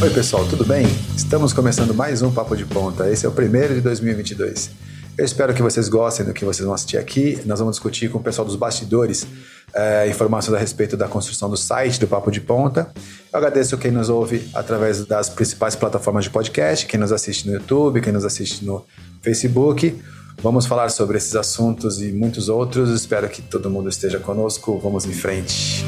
Oi, 0.00 0.10
pessoal, 0.10 0.46
tudo 0.46 0.64
bem? 0.64 0.86
Estamos 1.16 1.52
começando 1.52 1.92
mais 1.92 2.22
um 2.22 2.30
Papo 2.30 2.56
de 2.56 2.64
Ponta. 2.64 3.10
Esse 3.10 3.26
é 3.26 3.28
o 3.28 3.32
primeiro 3.32 3.74
de 3.74 3.80
2022. 3.80 4.70
Eu 5.18 5.24
espero 5.24 5.52
que 5.52 5.60
vocês 5.60 5.88
gostem 5.88 6.24
do 6.24 6.32
que 6.32 6.44
vocês 6.44 6.64
vão 6.64 6.72
assistir 6.72 6.98
aqui. 6.98 7.40
Nós 7.44 7.58
vamos 7.58 7.74
discutir 7.74 8.08
com 8.08 8.18
o 8.18 8.22
pessoal 8.22 8.46
dos 8.46 8.54
bastidores 8.54 9.26
é, 9.74 10.08
informações 10.08 10.54
a 10.54 10.58
respeito 10.58 10.96
da 10.96 11.08
construção 11.08 11.50
do 11.50 11.56
site 11.56 11.98
do 11.98 12.06
Papo 12.06 12.30
de 12.30 12.40
Ponta. 12.40 12.92
Eu 13.32 13.38
agradeço 13.38 13.76
quem 13.76 13.90
nos 13.90 14.08
ouve 14.08 14.48
através 14.54 15.04
das 15.04 15.28
principais 15.28 15.74
plataformas 15.74 16.26
de 16.26 16.30
podcast, 16.30 16.86
quem 16.86 17.00
nos 17.00 17.10
assiste 17.10 17.48
no 17.48 17.54
YouTube, 17.54 18.00
quem 18.00 18.12
nos 18.12 18.24
assiste 18.24 18.64
no 18.64 18.84
Facebook. 19.20 20.00
Vamos 20.40 20.64
falar 20.64 20.90
sobre 20.90 21.18
esses 21.18 21.34
assuntos 21.34 22.00
e 22.00 22.12
muitos 22.12 22.48
outros. 22.48 22.90
Espero 22.90 23.28
que 23.28 23.42
todo 23.42 23.68
mundo 23.68 23.88
esteja 23.88 24.20
conosco. 24.20 24.78
Vamos 24.78 25.04
em 25.06 25.12
frente. 25.12 25.84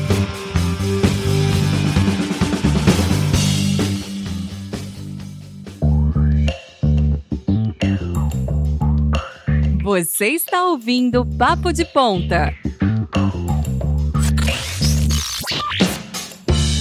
Você 9.90 10.28
está 10.28 10.66
ouvindo 10.66 11.26
Papo 11.26 11.72
de 11.72 11.84
Ponta. 11.84 12.54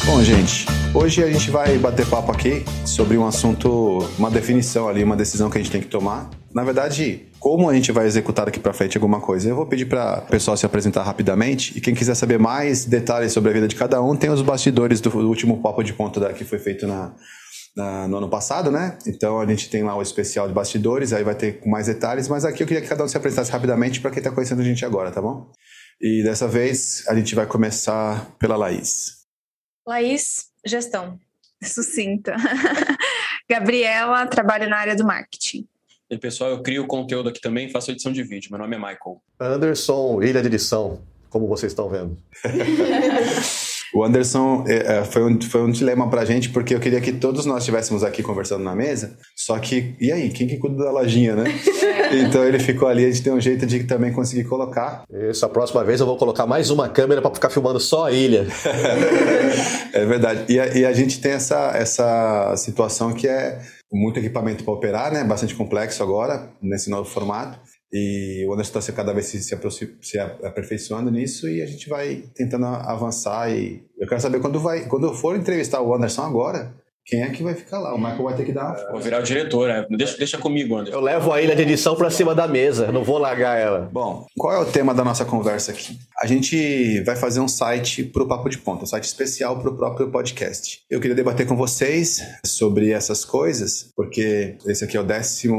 Bom, 0.06 0.24
gente, 0.24 0.68
hoje 0.94 1.24
a 1.24 1.32
gente 1.32 1.50
vai 1.50 1.76
bater 1.80 2.06
papo 2.06 2.32
aqui 2.32 2.64
sobre 2.86 3.18
um 3.18 3.26
assunto, 3.26 4.08
uma 4.16 4.30
definição 4.30 4.88
ali, 4.88 5.04
uma 5.04 5.16
decisão 5.16 5.50
que 5.50 5.58
a 5.58 5.60
gente 5.60 5.72
tem 5.72 5.82
que 5.82 5.88
tomar. 5.88 6.30
Na 6.54 6.64
verdade, 6.64 7.26
como 7.40 7.68
a 7.68 7.74
gente 7.74 7.92
vai 7.92 8.06
executar 8.06 8.48
aqui 8.48 8.60
para 8.60 8.74
frente 8.74 8.96
alguma 8.96 9.20
coisa? 9.20 9.50
Eu 9.50 9.56
vou 9.56 9.66
pedir 9.66 9.86
para 9.86 10.20
o 10.28 10.30
pessoal 10.30 10.56
se 10.56 10.68
apresentar 10.68 11.02
rapidamente 11.02 11.76
e 11.76 11.82
quem 11.82 11.96
quiser 11.96 12.14
saber 12.14 12.38
mais 12.38 12.86
detalhes 12.86 13.34
sobre 13.34 13.50
a 13.50 13.54
vida 13.54 13.68
de 13.68 13.76
cada 13.76 14.00
um, 14.04 14.16
tem 14.16 14.30
os 14.30 14.44
bastidores 14.44 15.02
do, 15.02 15.10
último 15.28 15.64
papo 15.64 15.82
de 15.82 15.94
ponta 15.94 16.32
que 16.32 16.44
foi 16.44 16.60
feito 16.60 16.86
na, 16.86 17.12
na, 17.76 18.08
no 18.08 18.18
ano 18.18 18.30
passado, 18.30 18.72
né? 18.72 18.98
Então 19.08 19.40
a 19.40 19.46
gente 19.46 19.70
tem 19.70 19.84
lá 19.84 19.96
o 19.96 20.02
especial 20.02 20.48
de 20.48 20.54
bastidores, 20.54 21.14
aí 21.14 21.24
vai 21.24 21.36
ter 21.36 21.60
com 21.60 21.70
mais 21.70 21.88
detalhes, 21.88 22.28
mas 22.28 22.46
aqui 22.46 22.64
eu 22.64 22.68
queria 22.68 22.82
que 22.82 22.88
cada 22.88 23.04
um 23.04 23.08
se 23.08 23.18
apresentasse 23.18 23.52
rapidamente 23.52 24.02
para 24.02 24.12
quem 24.12 24.20
está 24.20 24.32
conhecendo 24.32 24.62
a 24.62 24.66
gente 24.66 24.86
agora, 24.86 25.12
tá 25.12 25.22
bom? 25.22 25.52
E 26.02 26.24
dessa 26.24 26.48
vez 26.48 27.04
a 27.08 27.16
gente 27.16 27.36
vai 27.36 27.46
começar 27.46 28.32
pela 28.40 28.56
Laís. 28.56 29.26
Laís, 29.88 30.48
gestão. 30.66 31.20
Sucinta. 31.64 32.36
Gabriela, 33.50 34.26
trabalho 34.28 34.70
na 34.70 34.78
área 34.78 34.96
do 34.96 35.06
marketing. 35.06 35.68
E 36.10 36.18
pessoal, 36.18 36.52
eu 36.52 36.64
crio 36.64 36.88
conteúdo 36.88 37.30
aqui 37.30 37.42
também, 37.42 37.70
faço 37.70 37.92
edição 37.92 38.12
de 38.12 38.24
vídeo. 38.24 38.50
Meu 38.50 38.60
nome 38.60 38.76
é 38.76 38.80
Michael. 38.80 39.22
Anderson, 39.40 40.24
ilha 40.24 40.42
de 40.42 40.48
edição, 40.48 41.02
como 41.30 41.48
vocês 41.48 41.72
estão 41.72 41.90
vendo. 41.90 42.18
O 44.00 44.04
Anderson 44.06 44.64
é, 44.66 45.00
é, 45.00 45.04
foi, 45.04 45.24
um, 45.26 45.42
foi 45.42 45.62
um 45.62 45.70
dilema 45.70 46.10
pra 46.10 46.24
gente, 46.24 46.52
porque 46.52 46.74
eu 46.74 46.80
queria 46.80 47.02
que 47.02 47.12
todos 47.12 47.46
nós 47.46 47.58
estivéssemos 47.58 48.02
aqui 48.02 48.24
conversando 48.24 48.64
na 48.64 48.74
mesa, 48.74 49.18
só 49.36 49.60
que, 49.60 49.94
e 50.00 50.10
aí, 50.10 50.30
quem 50.30 50.48
que 50.48 50.56
cuida 50.56 50.86
da 50.86 50.90
lojinha, 50.90 51.36
né? 51.36 51.44
então 52.26 52.46
ele 52.46 52.60
ficou 52.60 52.88
ali, 52.88 53.04
a 53.04 53.12
gente 53.12 53.22
tem 53.22 53.34
um 53.34 53.42
jeito 53.42 53.66
de 53.66 53.84
também 53.84 54.14
conseguir 54.14 54.46
colocar. 54.46 55.04
Isso, 55.30 55.46
a 55.46 55.50
próxima 55.50 55.84
vez 55.84 56.00
eu 56.00 56.06
vou 56.06 56.16
colocar 56.16 56.48
mais 56.48 56.70
uma 56.70 56.88
câmera 56.88 57.22
para 57.22 57.36
ficar 57.36 57.50
filmando 57.50 57.78
só 57.78 58.06
a 58.06 58.12
ilha. 58.14 58.48
é 59.92 60.06
verdade. 60.06 60.46
E 60.48 60.58
a, 60.58 60.78
e 60.78 60.86
a 60.86 60.94
gente 60.94 61.20
tem 61.20 61.34
essa, 61.34 61.74
essa 61.76 62.56
situação 62.56 63.12
que 63.12 63.28
é 63.28 63.60
muito 63.92 64.18
equipamento 64.18 64.64
para 64.64 64.74
operar, 64.74 65.12
né? 65.12 65.26
Bastante 65.26 65.54
complexo 65.56 66.02
agora, 66.02 66.50
nesse 66.62 66.90
novo 66.90 67.04
formato. 67.10 67.60
E 67.92 68.46
o 68.48 68.54
Anderson 68.54 68.80
está 68.80 68.94
cada 68.94 69.14
vez 69.14 69.26
se, 69.26 69.42
se, 69.42 70.20
aperfeiçoando 70.20 71.10
nisso 71.10 71.50
e 71.50 71.62
a 71.62 71.66
gente 71.66 71.90
vai 71.90 72.24
tentando 72.36 72.66
avançar. 72.66 73.52
E 73.52 73.84
eu 73.98 74.08
quero 74.08 74.22
saber 74.22 74.40
quando 74.40 74.60
vai, 74.60 74.88
quando 74.88 75.08
eu 75.08 75.14
for 75.14 75.36
entrevistar 75.36 75.82
o 75.82 75.94
Anderson 75.94 76.24
agora, 76.24 76.74
quem 77.10 77.24
é 77.24 77.30
que 77.30 77.42
vai 77.42 77.56
ficar 77.56 77.80
lá? 77.80 77.94
O 77.96 77.98
Michael 77.98 78.24
vai 78.24 78.36
ter 78.36 78.46
que 78.46 78.52
dar. 78.52 78.76
Vou 78.92 79.02
virar 79.02 79.20
o 79.20 79.24
diretor, 79.24 79.68
né? 79.68 79.86
deixa, 79.90 80.16
deixa 80.16 80.38
comigo, 80.38 80.78
Anderson. 80.78 80.96
Eu 80.96 81.02
levo 81.02 81.34
a 81.34 81.42
ilha 81.42 81.56
de 81.56 81.64
edição 81.64 81.96
para 81.96 82.12
cima 82.12 82.36
da 82.36 82.48
mesa, 82.48 82.92
não 82.92 83.04
vou 83.04 83.18
largar 83.18 83.60
ela. 83.60 83.90
Bom, 83.92 84.28
qual 84.38 84.54
é 84.54 84.60
o 84.60 84.66
tema 84.72 84.94
da 84.94 85.04
nossa 85.04 85.26
conversa 85.26 85.72
aqui? 85.72 85.98
A 86.22 86.28
gente 86.28 87.02
vai 87.02 87.16
fazer 87.16 87.40
um 87.40 87.48
site 87.48 88.04
para 88.04 88.22
o 88.22 88.28
Papo 88.28 88.48
de 88.48 88.60
Ponta, 88.60 88.84
um 88.84 88.88
site 88.88 89.06
especial 89.06 89.60
para 89.60 89.72
o 89.72 89.76
próprio 89.76 90.12
podcast. 90.12 90.82
Eu 90.88 91.00
queria 91.00 91.16
debater 91.16 91.48
com 91.48 91.56
vocês 91.56 92.22
sobre 92.46 92.92
essas 92.92 93.26
coisas, 93.26 93.92
porque 93.96 94.58
esse 94.68 94.84
aqui 94.84 94.96
é 94.96 95.02
o 95.02 95.06
14 95.08 95.50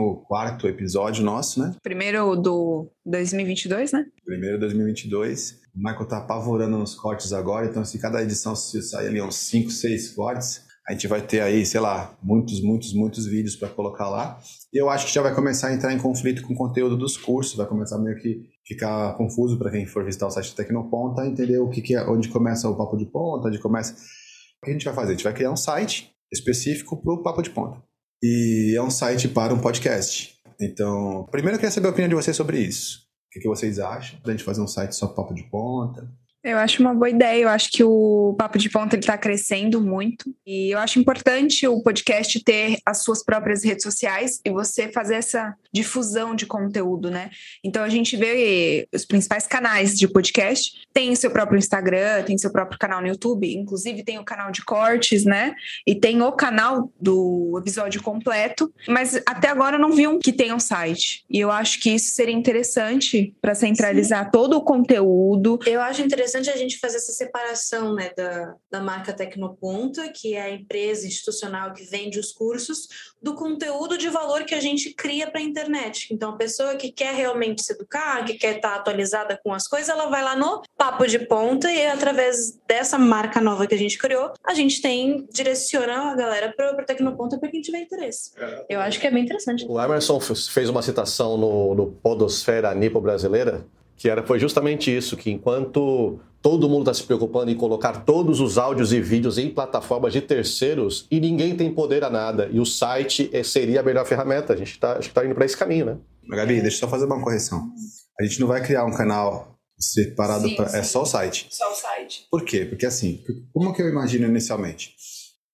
episódio 0.69 1.25
nosso, 1.25 1.59
né? 1.61 1.75
Primeiro 1.83 2.37
do 2.37 2.89
2022, 3.05 3.93
né? 3.93 4.07
Primeiro 4.25 4.59
2022. 4.61 5.59
O 5.75 5.79
Michael 5.79 6.07
tá 6.07 6.19
apavorando 6.19 6.79
nos 6.79 6.95
cortes 6.95 7.33
agora, 7.33 7.67
então 7.67 7.85
se 7.85 7.99
cada 7.99 8.23
edição 8.23 8.55
se 8.55 8.83
sair 8.83 9.09
ali 9.09 9.23
uns 9.23 9.37
5, 9.37 9.71
6 9.71 10.11
cortes, 10.11 10.70
a 10.91 10.93
gente 10.93 11.07
vai 11.07 11.23
ter 11.23 11.41
aí, 11.41 11.65
sei 11.65 11.79
lá, 11.79 12.19
muitos, 12.21 12.61
muitos, 12.61 12.93
muitos 12.93 13.25
vídeos 13.25 13.55
para 13.55 13.69
colocar 13.69 14.09
lá. 14.09 14.41
E 14.75 14.83
eu 14.83 14.91
acho 14.91 15.07
que 15.07 15.15
já 15.15 15.23
vai 15.23 15.33
começar 15.33 15.69
a 15.69 15.73
entrar 15.73 15.93
em 15.93 15.99
conflito 15.99 16.43
com 16.43 16.53
o 16.53 16.57
conteúdo 16.57 16.97
dos 16.97 17.17
cursos, 17.17 17.55
vai 17.55 17.65
começar 17.65 17.97
meio 17.97 18.17
que 18.17 18.43
ficar 18.67 19.17
confuso 19.17 19.57
para 19.57 19.71
quem 19.71 19.87
for 19.87 20.05
visitar 20.05 20.27
o 20.27 20.31
site 20.33 20.53
Tecnoponta, 20.53 21.25
entender 21.25 21.61
o 21.61 21.71
que, 21.71 21.81
que 21.81 21.95
é, 21.95 22.03
onde 22.11 22.29
começa 22.29 22.69
o 22.69 22.77
papo 22.77 22.97
de 22.97 23.07
ponta, 23.07 23.47
onde 23.47 23.61
começa. 23.61 23.93
O 23.93 24.65
que 24.65 24.71
a 24.71 24.73
gente 24.73 24.85
vai 24.85 24.93
fazer? 24.93 25.11
A 25.11 25.13
gente 25.13 25.23
vai 25.23 25.33
criar 25.33 25.53
um 25.53 25.57
site 25.57 26.11
específico 26.33 27.01
para 27.01 27.15
o 27.15 27.23
papo 27.23 27.41
de 27.41 27.51
ponta. 27.51 27.81
E 28.21 28.75
é 28.77 28.83
um 28.83 28.91
site 28.91 29.29
para 29.29 29.55
um 29.55 29.61
podcast. 29.61 30.35
Então, 30.61 31.25
primeiro 31.31 31.55
eu 31.55 31.61
queria 31.61 31.71
saber 31.71 31.87
a 31.87 31.91
opinião 31.91 32.09
de 32.09 32.17
vocês 32.17 32.37
sobre 32.37 32.59
isso. 32.59 32.99
O 33.29 33.31
que, 33.31 33.39
que 33.39 33.49
vocês 33.49 33.79
acham 33.79 34.19
da 34.25 34.33
gente 34.33 34.43
fazer 34.43 34.61
um 34.61 34.67
site 34.67 34.97
só 34.97 35.07
papo 35.07 35.35
de 35.35 35.45
ponta? 35.45 36.11
Eu 36.43 36.57
acho 36.57 36.81
uma 36.81 36.95
boa 36.95 37.11
ideia. 37.11 37.43
Eu 37.43 37.49
acho 37.51 37.71
que 37.71 37.85
o 37.85 38.35
Papo 38.39 38.57
de 38.57 38.71
Ponta 38.71 38.97
está 38.97 39.19
crescendo 39.19 39.81
muito. 39.81 40.35
E 40.47 40.71
eu 40.71 40.79
acho 40.79 40.99
importante 40.99 41.69
o 41.69 41.83
podcast 41.83 42.43
ter 42.43 42.79
as 42.85 43.03
suas 43.03 43.23
próprias 43.23 43.63
redes 43.63 43.83
sociais 43.83 44.41
e 44.45 44.51
você 44.51 44.89
fazer 44.89 45.17
essa 45.17 45.55
difusão 45.73 46.35
de 46.35 46.47
conteúdo, 46.47 47.11
né? 47.11 47.31
Então 47.63 47.85
a 47.85 47.89
gente 47.91 48.17
vê 48.17 48.89
os 48.93 49.05
principais 49.05 49.47
canais 49.47 49.99
de 49.99 50.09
podcast, 50.09 50.73
tem 50.95 51.15
seu 51.15 51.31
próprio 51.31 51.59
Instagram, 51.59 52.23
tem 52.25 52.39
seu 52.39 52.51
próprio 52.51 52.79
canal 52.79 53.03
no 53.03 53.09
YouTube, 53.09 53.55
inclusive 53.55 54.03
tem 54.03 54.19
o 54.19 54.25
canal 54.25 54.51
de 54.51 54.65
cortes, 54.65 55.25
né? 55.25 55.55
E 55.87 55.95
tem 55.95 56.23
o 56.23 56.33
canal 56.33 56.91
do 56.99 57.59
episódio 57.61 58.03
completo. 58.03 58.73
Mas 58.89 59.21
até 59.27 59.49
agora 59.49 59.77
eu 59.77 59.81
não 59.81 59.93
vi 59.93 60.09
um 60.09 60.19
que 60.19 60.33
tenha 60.33 60.55
um 60.55 60.61
site. 60.61 61.23
E 61.29 61.39
eu 61.39 61.51
acho 61.51 61.81
que 61.81 61.91
isso 61.91 62.15
seria 62.15 62.35
interessante 62.35 63.35
para 63.43 63.55
centralizar 63.55 64.25
Sim. 64.25 64.31
todo 64.33 64.57
o 64.57 64.63
conteúdo. 64.63 65.59
Eu 65.67 65.83
acho 65.83 66.01
interessante 66.01 66.30
interessante 66.31 66.51
a 66.51 66.57
gente 66.57 66.79
fazer 66.79 66.97
essa 66.97 67.13
separação 67.13 67.95
né, 67.95 68.13
da, 68.17 68.55
da 68.71 68.81
marca 68.81 69.13
Tecnoponta, 69.13 70.09
que 70.09 70.35
é 70.35 70.43
a 70.43 70.51
empresa 70.51 71.07
institucional 71.07 71.73
que 71.73 71.85
vende 71.85 72.19
os 72.19 72.33
cursos, 72.33 72.89
do 73.21 73.35
conteúdo 73.35 73.99
de 73.99 74.09
valor 74.09 74.45
que 74.45 74.55
a 74.55 74.61
gente 74.61 74.95
cria 74.95 75.31
para 75.31 75.41
a 75.41 75.43
internet. 75.43 76.13
Então, 76.13 76.31
a 76.31 76.37
pessoa 76.37 76.77
que 76.77 76.91
quer 76.91 77.15
realmente 77.15 77.63
se 77.63 77.73
educar, 77.73 78.25
que 78.25 78.35
quer 78.35 78.57
estar 78.57 78.71
tá 78.71 78.77
atualizada 78.77 79.39
com 79.43 79.53
as 79.53 79.67
coisas, 79.67 79.89
ela 79.89 80.07
vai 80.07 80.23
lá 80.23 80.37
no 80.37 80.63
Papo 80.77 81.07
de 81.07 81.19
Ponta 81.19 81.71
e, 81.71 81.87
através 81.87 82.59
dessa 82.67 82.99
marca 82.99 83.41
nova 83.41 83.67
que 83.67 83.75
a 83.75 83.79
gente 83.79 83.99
criou, 83.99 84.33
a 84.45 84.55
gente 84.55 84.81
tem, 84.81 85.27
direciona 85.33 86.13
a 86.13 86.15
galera 86.15 86.55
para 86.57 86.81
o 86.81 86.87
Tecnoponta 86.87 87.39
para 87.39 87.51
quem 87.51 87.61
tiver 87.61 87.81
interesse. 87.81 88.33
Eu 88.69 88.81
acho 88.81 89.01
que 89.01 89.07
é 89.07 89.11
bem 89.11 89.25
interessante. 89.25 89.67
O 89.69 89.81
Emerson 89.81 90.21
fez 90.21 90.69
uma 90.69 90.83
citação 90.83 91.37
no, 91.37 91.75
no 91.75 91.87
Podosfera 91.93 92.75
Nipo 92.75 93.01
Brasileira, 93.01 93.67
que 94.01 94.09
era, 94.09 94.27
foi 94.27 94.39
justamente 94.39 94.97
isso, 94.97 95.15
que 95.15 95.31
enquanto 95.31 96.19
todo 96.41 96.71
mundo 96.71 96.91
está 96.91 96.95
se 96.95 97.03
preocupando 97.03 97.51
em 97.51 97.55
colocar 97.55 98.03
todos 98.03 98.41
os 98.41 98.57
áudios 98.57 98.95
e 98.95 99.01
vídeos 99.01 99.37
em 99.37 99.51
plataformas 99.51 100.15
de 100.15 100.23
terceiros 100.23 101.07
e 101.11 101.21
ninguém 101.21 101.55
tem 101.55 101.71
poder 101.71 102.03
a 102.03 102.09
nada, 102.09 102.49
e 102.51 102.59
o 102.59 102.65
site 102.65 103.29
eh, 103.31 103.43
seria 103.43 103.81
a 103.81 103.83
melhor 103.83 104.07
ferramenta, 104.07 104.55
a 104.55 104.57
gente 104.57 104.71
está 104.71 104.95
tá 104.95 105.23
indo 105.23 105.35
para 105.35 105.45
esse 105.45 105.55
caminho, 105.55 105.85
né? 105.85 105.99
Gabi, 106.31 106.63
deixa 106.63 106.79
eu 106.79 106.81
só 106.81 106.89
fazer 106.89 107.05
uma 107.05 107.23
correção. 107.23 107.71
A 108.19 108.25
gente 108.25 108.41
não 108.41 108.47
vai 108.49 108.63
criar 108.65 108.87
um 108.87 108.91
canal 108.91 109.55
separado, 109.79 110.49
sim, 110.49 110.57
pra, 110.57 110.69
sim. 110.71 110.79
é 110.79 110.83
só 110.83 111.03
o 111.03 111.07
site. 111.07 111.49
Só 111.51 111.71
o 111.71 111.75
site. 111.75 112.27
Por 112.31 112.43
quê? 112.43 112.65
Porque 112.65 112.87
assim, 112.87 113.23
como 113.53 113.75
que 113.75 113.83
eu 113.83 113.89
imagino 113.91 114.27
inicialmente? 114.27 114.95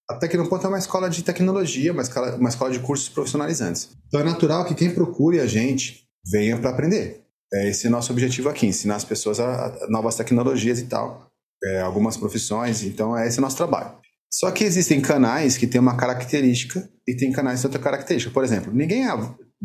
A 0.09 0.15
Tecnoponto 0.15 0.67
é 0.67 0.69
uma 0.69 0.79
escola 0.79 1.11
de 1.11 1.25
tecnologia, 1.25 1.93
uma 1.93 2.03
escola, 2.03 2.37
uma 2.37 2.49
escola 2.49 2.71
de 2.71 2.79
cursos 2.79 3.09
profissionalizantes. 3.09 3.89
Então 4.07 4.21
é 4.21 4.23
natural 4.23 4.65
que 4.65 4.75
quem 4.77 4.95
procure 4.95 5.41
a 5.41 5.49
gente 5.49 6.07
venha 6.25 6.57
para 6.57 6.71
aprender. 6.71 7.26
É 7.53 7.69
esse 7.69 7.87
é 7.87 7.91
nosso 7.91 8.13
objetivo 8.13 8.49
aqui, 8.49 8.67
ensinar 8.67 8.97
as 8.97 9.05
pessoas 9.05 9.39
a, 9.39 9.67
a 9.67 9.87
novas 9.89 10.17
tecnologias 10.17 10.81
e 10.81 10.87
tal, 10.87 11.31
é, 11.63 11.81
algumas 11.81 12.17
profissões, 12.17 12.83
então 12.83 13.17
é 13.17 13.27
esse 13.27 13.39
o 13.39 13.43
nosso 13.43 13.57
trabalho. 13.57 13.93
Só 14.31 14.51
que 14.51 14.65
existem 14.65 15.01
canais 15.01 15.57
que 15.57 15.67
têm 15.67 15.81
uma 15.81 15.97
característica 15.97 16.89
e 17.07 17.15
tem 17.17 17.33
canais 17.33 17.61
que 17.61 17.63
têm 17.63 17.69
outra 17.69 17.83
característica. 17.83 18.33
Por 18.35 18.45
exemplo, 18.45 18.73
ninguém 18.73 19.07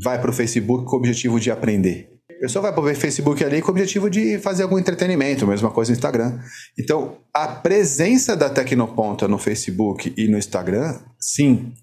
vai 0.01 0.21
para 0.21 0.29
o 0.29 0.33
Facebook 0.33 0.85
com 0.85 0.95
o 0.95 0.99
objetivo 0.99 1.39
de 1.39 1.51
aprender. 1.51 2.09
A 2.29 2.41
pessoa 2.41 2.63
vai 2.63 2.71
para 2.71 2.81
o 2.81 2.95
Facebook 2.95 3.43
ali 3.43 3.61
com 3.61 3.67
o 3.67 3.71
objetivo 3.71 4.09
de 4.09 4.39
fazer 4.39 4.63
algum 4.63 4.79
entretenimento, 4.79 5.45
mesma 5.45 5.69
coisa 5.69 5.91
no 5.91 5.97
Instagram. 5.97 6.39
Então, 6.79 7.17
a 7.33 7.47
presença 7.47 8.35
da 8.35 8.49
Tecnoponta 8.49 9.27
no 9.27 9.37
Facebook 9.37 10.13
e 10.17 10.27
no 10.27 10.37
Instagram, 10.37 10.99
sim, 11.19 11.73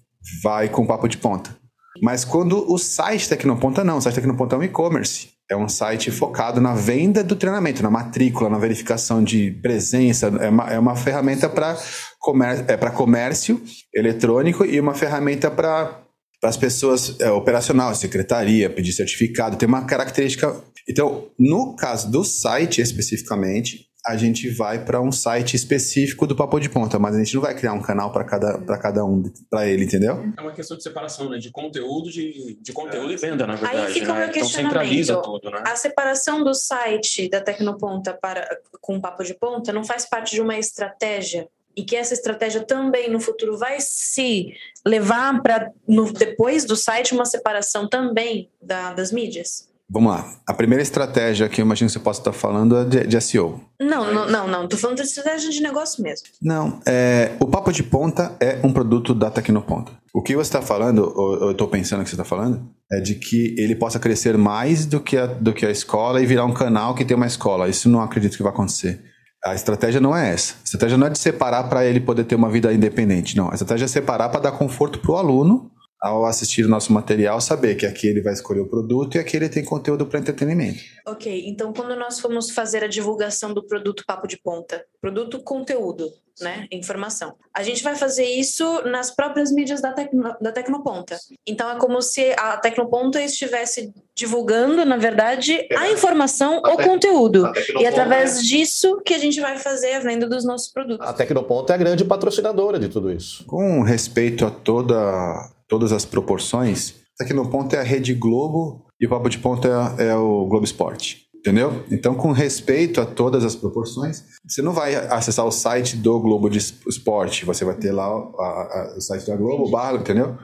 vai 0.43 0.67
com 0.67 0.85
papo 0.85 1.07
de 1.07 1.17
ponta. 1.17 1.55
Mas 2.01 2.25
quando 2.25 2.69
o 2.71 2.77
site 2.77 3.29
Tecnoponta 3.29 3.83
não, 3.83 3.97
o 3.97 4.01
site 4.01 4.15
Tecnoponta 4.15 4.55
é 4.55 4.59
um 4.59 4.63
e-commerce. 4.63 5.29
É 5.49 5.57
um 5.57 5.67
site 5.67 6.11
focado 6.11 6.61
na 6.61 6.75
venda 6.75 7.23
do 7.23 7.35
treinamento, 7.35 7.81
na 7.81 7.89
matrícula, 7.89 8.49
na 8.49 8.59
verificação 8.59 9.23
de 9.23 9.51
presença. 9.63 10.27
É 10.27 10.49
uma, 10.49 10.73
é 10.73 10.79
uma 10.79 10.95
ferramenta 10.95 11.49
para 11.49 11.75
comércio, 12.19 12.65
é, 12.67 12.77
comércio 12.91 13.61
eletrônico 13.93 14.63
e 14.63 14.79
uma 14.79 14.93
ferramenta 14.93 15.49
para 15.49 16.03
as 16.43 16.55
pessoas 16.55 17.19
é, 17.19 17.31
operacional, 17.31 17.95
secretaria, 17.95 18.69
pedir 18.69 18.93
certificado, 18.93 19.57
tem 19.57 19.67
uma 19.67 19.85
característica. 19.85 20.55
Então, 20.87 21.27
no 21.37 21.75
caso 21.75 22.11
do 22.11 22.23
site 22.23 22.79
especificamente, 22.79 23.88
a 24.05 24.15
gente 24.15 24.49
vai 24.49 24.83
para 24.83 25.01
um 25.01 25.11
site 25.11 25.55
específico 25.55 26.25
do 26.25 26.35
Papo 26.35 26.59
de 26.59 26.69
Ponta, 26.69 26.97
mas 26.97 27.15
a 27.15 27.19
gente 27.19 27.35
não 27.35 27.41
vai 27.41 27.53
criar 27.53 27.73
um 27.73 27.81
canal 27.81 28.11
para 28.11 28.23
cada, 28.23 28.77
cada 28.77 29.05
um, 29.05 29.23
para 29.49 29.67
ele, 29.67 29.83
entendeu? 29.83 30.23
É 30.37 30.41
uma 30.41 30.53
questão 30.53 30.77
de 30.77 30.83
separação, 30.83 31.29
né? 31.29 31.37
De 31.37 31.51
conteúdo, 31.51 32.09
de, 32.09 32.57
de 32.61 32.71
conteúdo 32.71 33.11
é. 33.11 33.13
e 33.13 33.17
venda, 33.17 33.45
na 33.45 33.55
verdade. 33.55 33.87
Aí 33.87 33.93
fica 33.93 34.13
né? 34.13 34.31
Então 34.33 34.47
centraliza 34.47 35.21
tudo, 35.21 35.49
né? 35.51 35.63
A 35.65 35.75
separação 35.75 36.43
do 36.43 36.53
site 36.53 37.29
da 37.29 37.41
Tecnoponta 37.41 38.13
para, 38.13 38.47
com 38.79 38.97
o 38.97 39.01
Papo 39.01 39.23
de 39.23 39.33
Ponta 39.33 39.73
não 39.73 39.83
faz 39.83 40.05
parte 40.05 40.33
de 40.33 40.41
uma 40.41 40.57
estratégia 40.57 41.47
e 41.75 41.83
que 41.83 41.95
essa 41.95 42.13
estratégia 42.13 42.61
também 42.61 43.09
no 43.09 43.19
futuro 43.19 43.57
vai 43.57 43.77
se 43.79 44.53
levar 44.85 45.41
para 45.41 45.71
depois 46.17 46.65
do 46.65 46.75
site 46.75 47.13
uma 47.13 47.25
separação 47.25 47.87
também 47.87 48.49
da, 48.61 48.93
das 48.93 49.11
mídias? 49.11 49.68
Vamos 49.91 50.11
lá. 50.11 50.35
A 50.45 50.53
primeira 50.53 50.83
estratégia 50.83 51.49
que 51.49 51.61
eu 51.61 51.65
imagino 51.65 51.87
que 51.87 51.93
você 51.93 51.99
possa 51.99 52.21
estar 52.21 52.31
falando 52.31 52.77
é 52.77 52.85
de, 52.85 53.07
de 53.07 53.21
SEO. 53.21 53.59
Não, 53.81 54.13
não, 54.13 54.29
não, 54.29 54.47
não. 54.47 54.67
Tô 54.67 54.77
falando 54.77 54.97
de 54.97 55.03
estratégia 55.03 55.49
de 55.49 55.61
negócio 55.61 56.03
mesmo. 56.03 56.27
Não. 56.41 56.79
É, 56.85 57.31
o 57.39 57.47
Papo 57.47 57.71
de 57.71 57.81
Ponta 57.81 58.35
é 58.39 58.59
um 58.63 58.71
produto 58.71 59.15
da 59.15 59.31
Tecnoponta. 59.31 59.91
O 60.13 60.21
que 60.21 60.35
você 60.35 60.49
está 60.49 60.61
falando, 60.61 61.11
ou 61.15 61.35
eu 61.47 61.51
estou 61.51 61.67
pensando 61.67 62.03
que 62.03 62.09
você 62.09 62.15
está 62.15 62.23
falando, 62.23 62.69
é 62.91 62.99
de 62.99 63.15
que 63.15 63.55
ele 63.57 63.75
possa 63.75 63.99
crescer 63.99 64.37
mais 64.37 64.85
do 64.85 64.99
que, 64.99 65.17
a, 65.17 65.25
do 65.25 65.53
que 65.53 65.65
a 65.65 65.71
escola 65.71 66.21
e 66.21 66.25
virar 66.25 66.45
um 66.45 66.53
canal 66.53 66.93
que 66.93 67.03
tem 67.03 67.17
uma 67.17 67.27
escola. 67.27 67.67
Isso 67.67 67.89
não 67.89 68.01
acredito 68.01 68.37
que 68.37 68.43
vai 68.43 68.51
acontecer. 68.51 69.01
A 69.43 69.55
estratégia 69.55 70.01
não 70.01 70.15
é 70.15 70.33
essa. 70.33 70.53
A 70.53 70.63
estratégia 70.65 70.97
não 70.97 71.07
é 71.07 71.09
de 71.09 71.17
separar 71.17 71.63
para 71.63 71.85
ele 71.85 71.99
poder 71.99 72.25
ter 72.25 72.35
uma 72.35 72.49
vida 72.49 72.71
independente. 72.73 73.35
Não. 73.35 73.49
A 73.49 73.53
estratégia 73.53 73.85
é 73.85 73.87
separar 73.87 74.29
para 74.29 74.41
dar 74.41 74.51
conforto 74.51 74.99
para 74.99 75.11
o 75.11 75.15
aluno 75.15 75.71
ao 76.01 76.25
assistir 76.25 76.65
o 76.65 76.69
nosso 76.69 76.93
material, 76.93 77.41
saber 77.41 77.75
que 77.75 77.85
aqui 77.85 78.07
ele 78.07 78.21
vai 78.21 78.33
escolher 78.33 78.61
o 78.61 78.67
produto 78.67 79.15
e 79.15 79.19
aqui 79.19 79.35
ele 79.35 79.49
tem 79.49 79.63
conteúdo 79.63 80.05
para 80.05 80.19
entretenimento. 80.19 80.79
Ok, 81.05 81.43
então 81.45 81.73
quando 81.73 81.95
nós 81.95 82.19
formos 82.19 82.51
fazer 82.51 82.83
a 82.83 82.87
divulgação 82.87 83.53
do 83.53 83.65
produto 83.65 84.03
Papo 84.07 84.27
de 84.27 84.37
Ponta, 84.37 84.85
produto 85.01 85.39
conteúdo, 85.39 86.09
né, 86.39 86.67
informação, 86.71 87.35
a 87.53 87.61
gente 87.63 87.83
vai 87.83 87.95
fazer 87.95 88.23
isso 88.23 88.81
nas 88.83 89.11
próprias 89.11 89.51
mídias 89.51 89.81
da, 89.81 89.91
tecno, 89.91 90.35
da 90.39 90.53
Tecnoponta. 90.53 91.17
Então 91.45 91.69
é 91.69 91.75
como 91.75 92.01
se 92.01 92.33
a 92.37 92.55
Tecnoponta 92.55 93.21
estivesse 93.21 93.93
divulgando, 94.15 94.85
na 94.85 94.95
verdade, 94.95 95.67
a 95.75 95.87
é. 95.87 95.91
informação, 95.91 96.61
a 96.63 96.73
o 96.73 96.77
conteúdo. 96.77 97.51
E 97.77 97.85
através 97.85 98.39
é... 98.39 98.41
disso 98.41 99.01
que 99.05 99.13
a 99.13 99.17
gente 99.17 99.41
vai 99.41 99.57
fazer 99.57 99.93
a 99.93 99.99
venda 99.99 100.27
dos 100.27 100.45
nossos 100.45 100.71
produtos. 100.71 101.05
A 101.05 101.11
Tecnoponta 101.11 101.73
é 101.73 101.75
a 101.75 101.77
grande 101.77 102.05
patrocinadora 102.05 102.79
de 102.79 102.87
tudo 102.87 103.11
isso. 103.11 103.43
Com 103.45 103.81
respeito 103.81 104.45
a 104.45 104.51
toda 104.51 105.49
todas 105.69 105.93
as 105.93 106.03
proporções, 106.03 106.95
aqui 107.21 107.33
no 107.33 107.47
ponto 107.47 107.73
é 107.75 107.79
a 107.79 107.83
Rede 107.83 108.13
Globo 108.13 108.85
e 108.99 109.05
o 109.05 109.09
Papo 109.09 109.29
de 109.29 109.37
Ponta 109.37 109.95
é, 109.97 110.07
é 110.07 110.15
o 110.15 110.45
Globo 110.47 110.65
Esporte. 110.65 111.29
Entendeu? 111.39 111.85
Então, 111.89 112.15
com 112.15 112.33
respeito 112.33 112.99
a 112.99 113.05
todas 113.05 113.45
as 113.45 113.55
proporções, 113.55 114.25
você 114.45 114.61
não 114.61 114.73
vai 114.73 114.93
acessar 114.95 115.45
o 115.45 115.51
site 115.51 115.95
do 115.95 116.19
Globo 116.19 116.49
de 116.49 116.57
Esporte, 116.57 117.45
você 117.45 117.63
vai 117.63 117.75
ter 117.75 117.93
lá 117.93 118.07
a, 118.07 118.09
a, 118.09 118.95
o 118.97 119.01
site 119.01 119.25
da 119.25 119.37
Globo, 119.37 119.69
barra, 119.69 119.95
entendeu? 119.95 120.35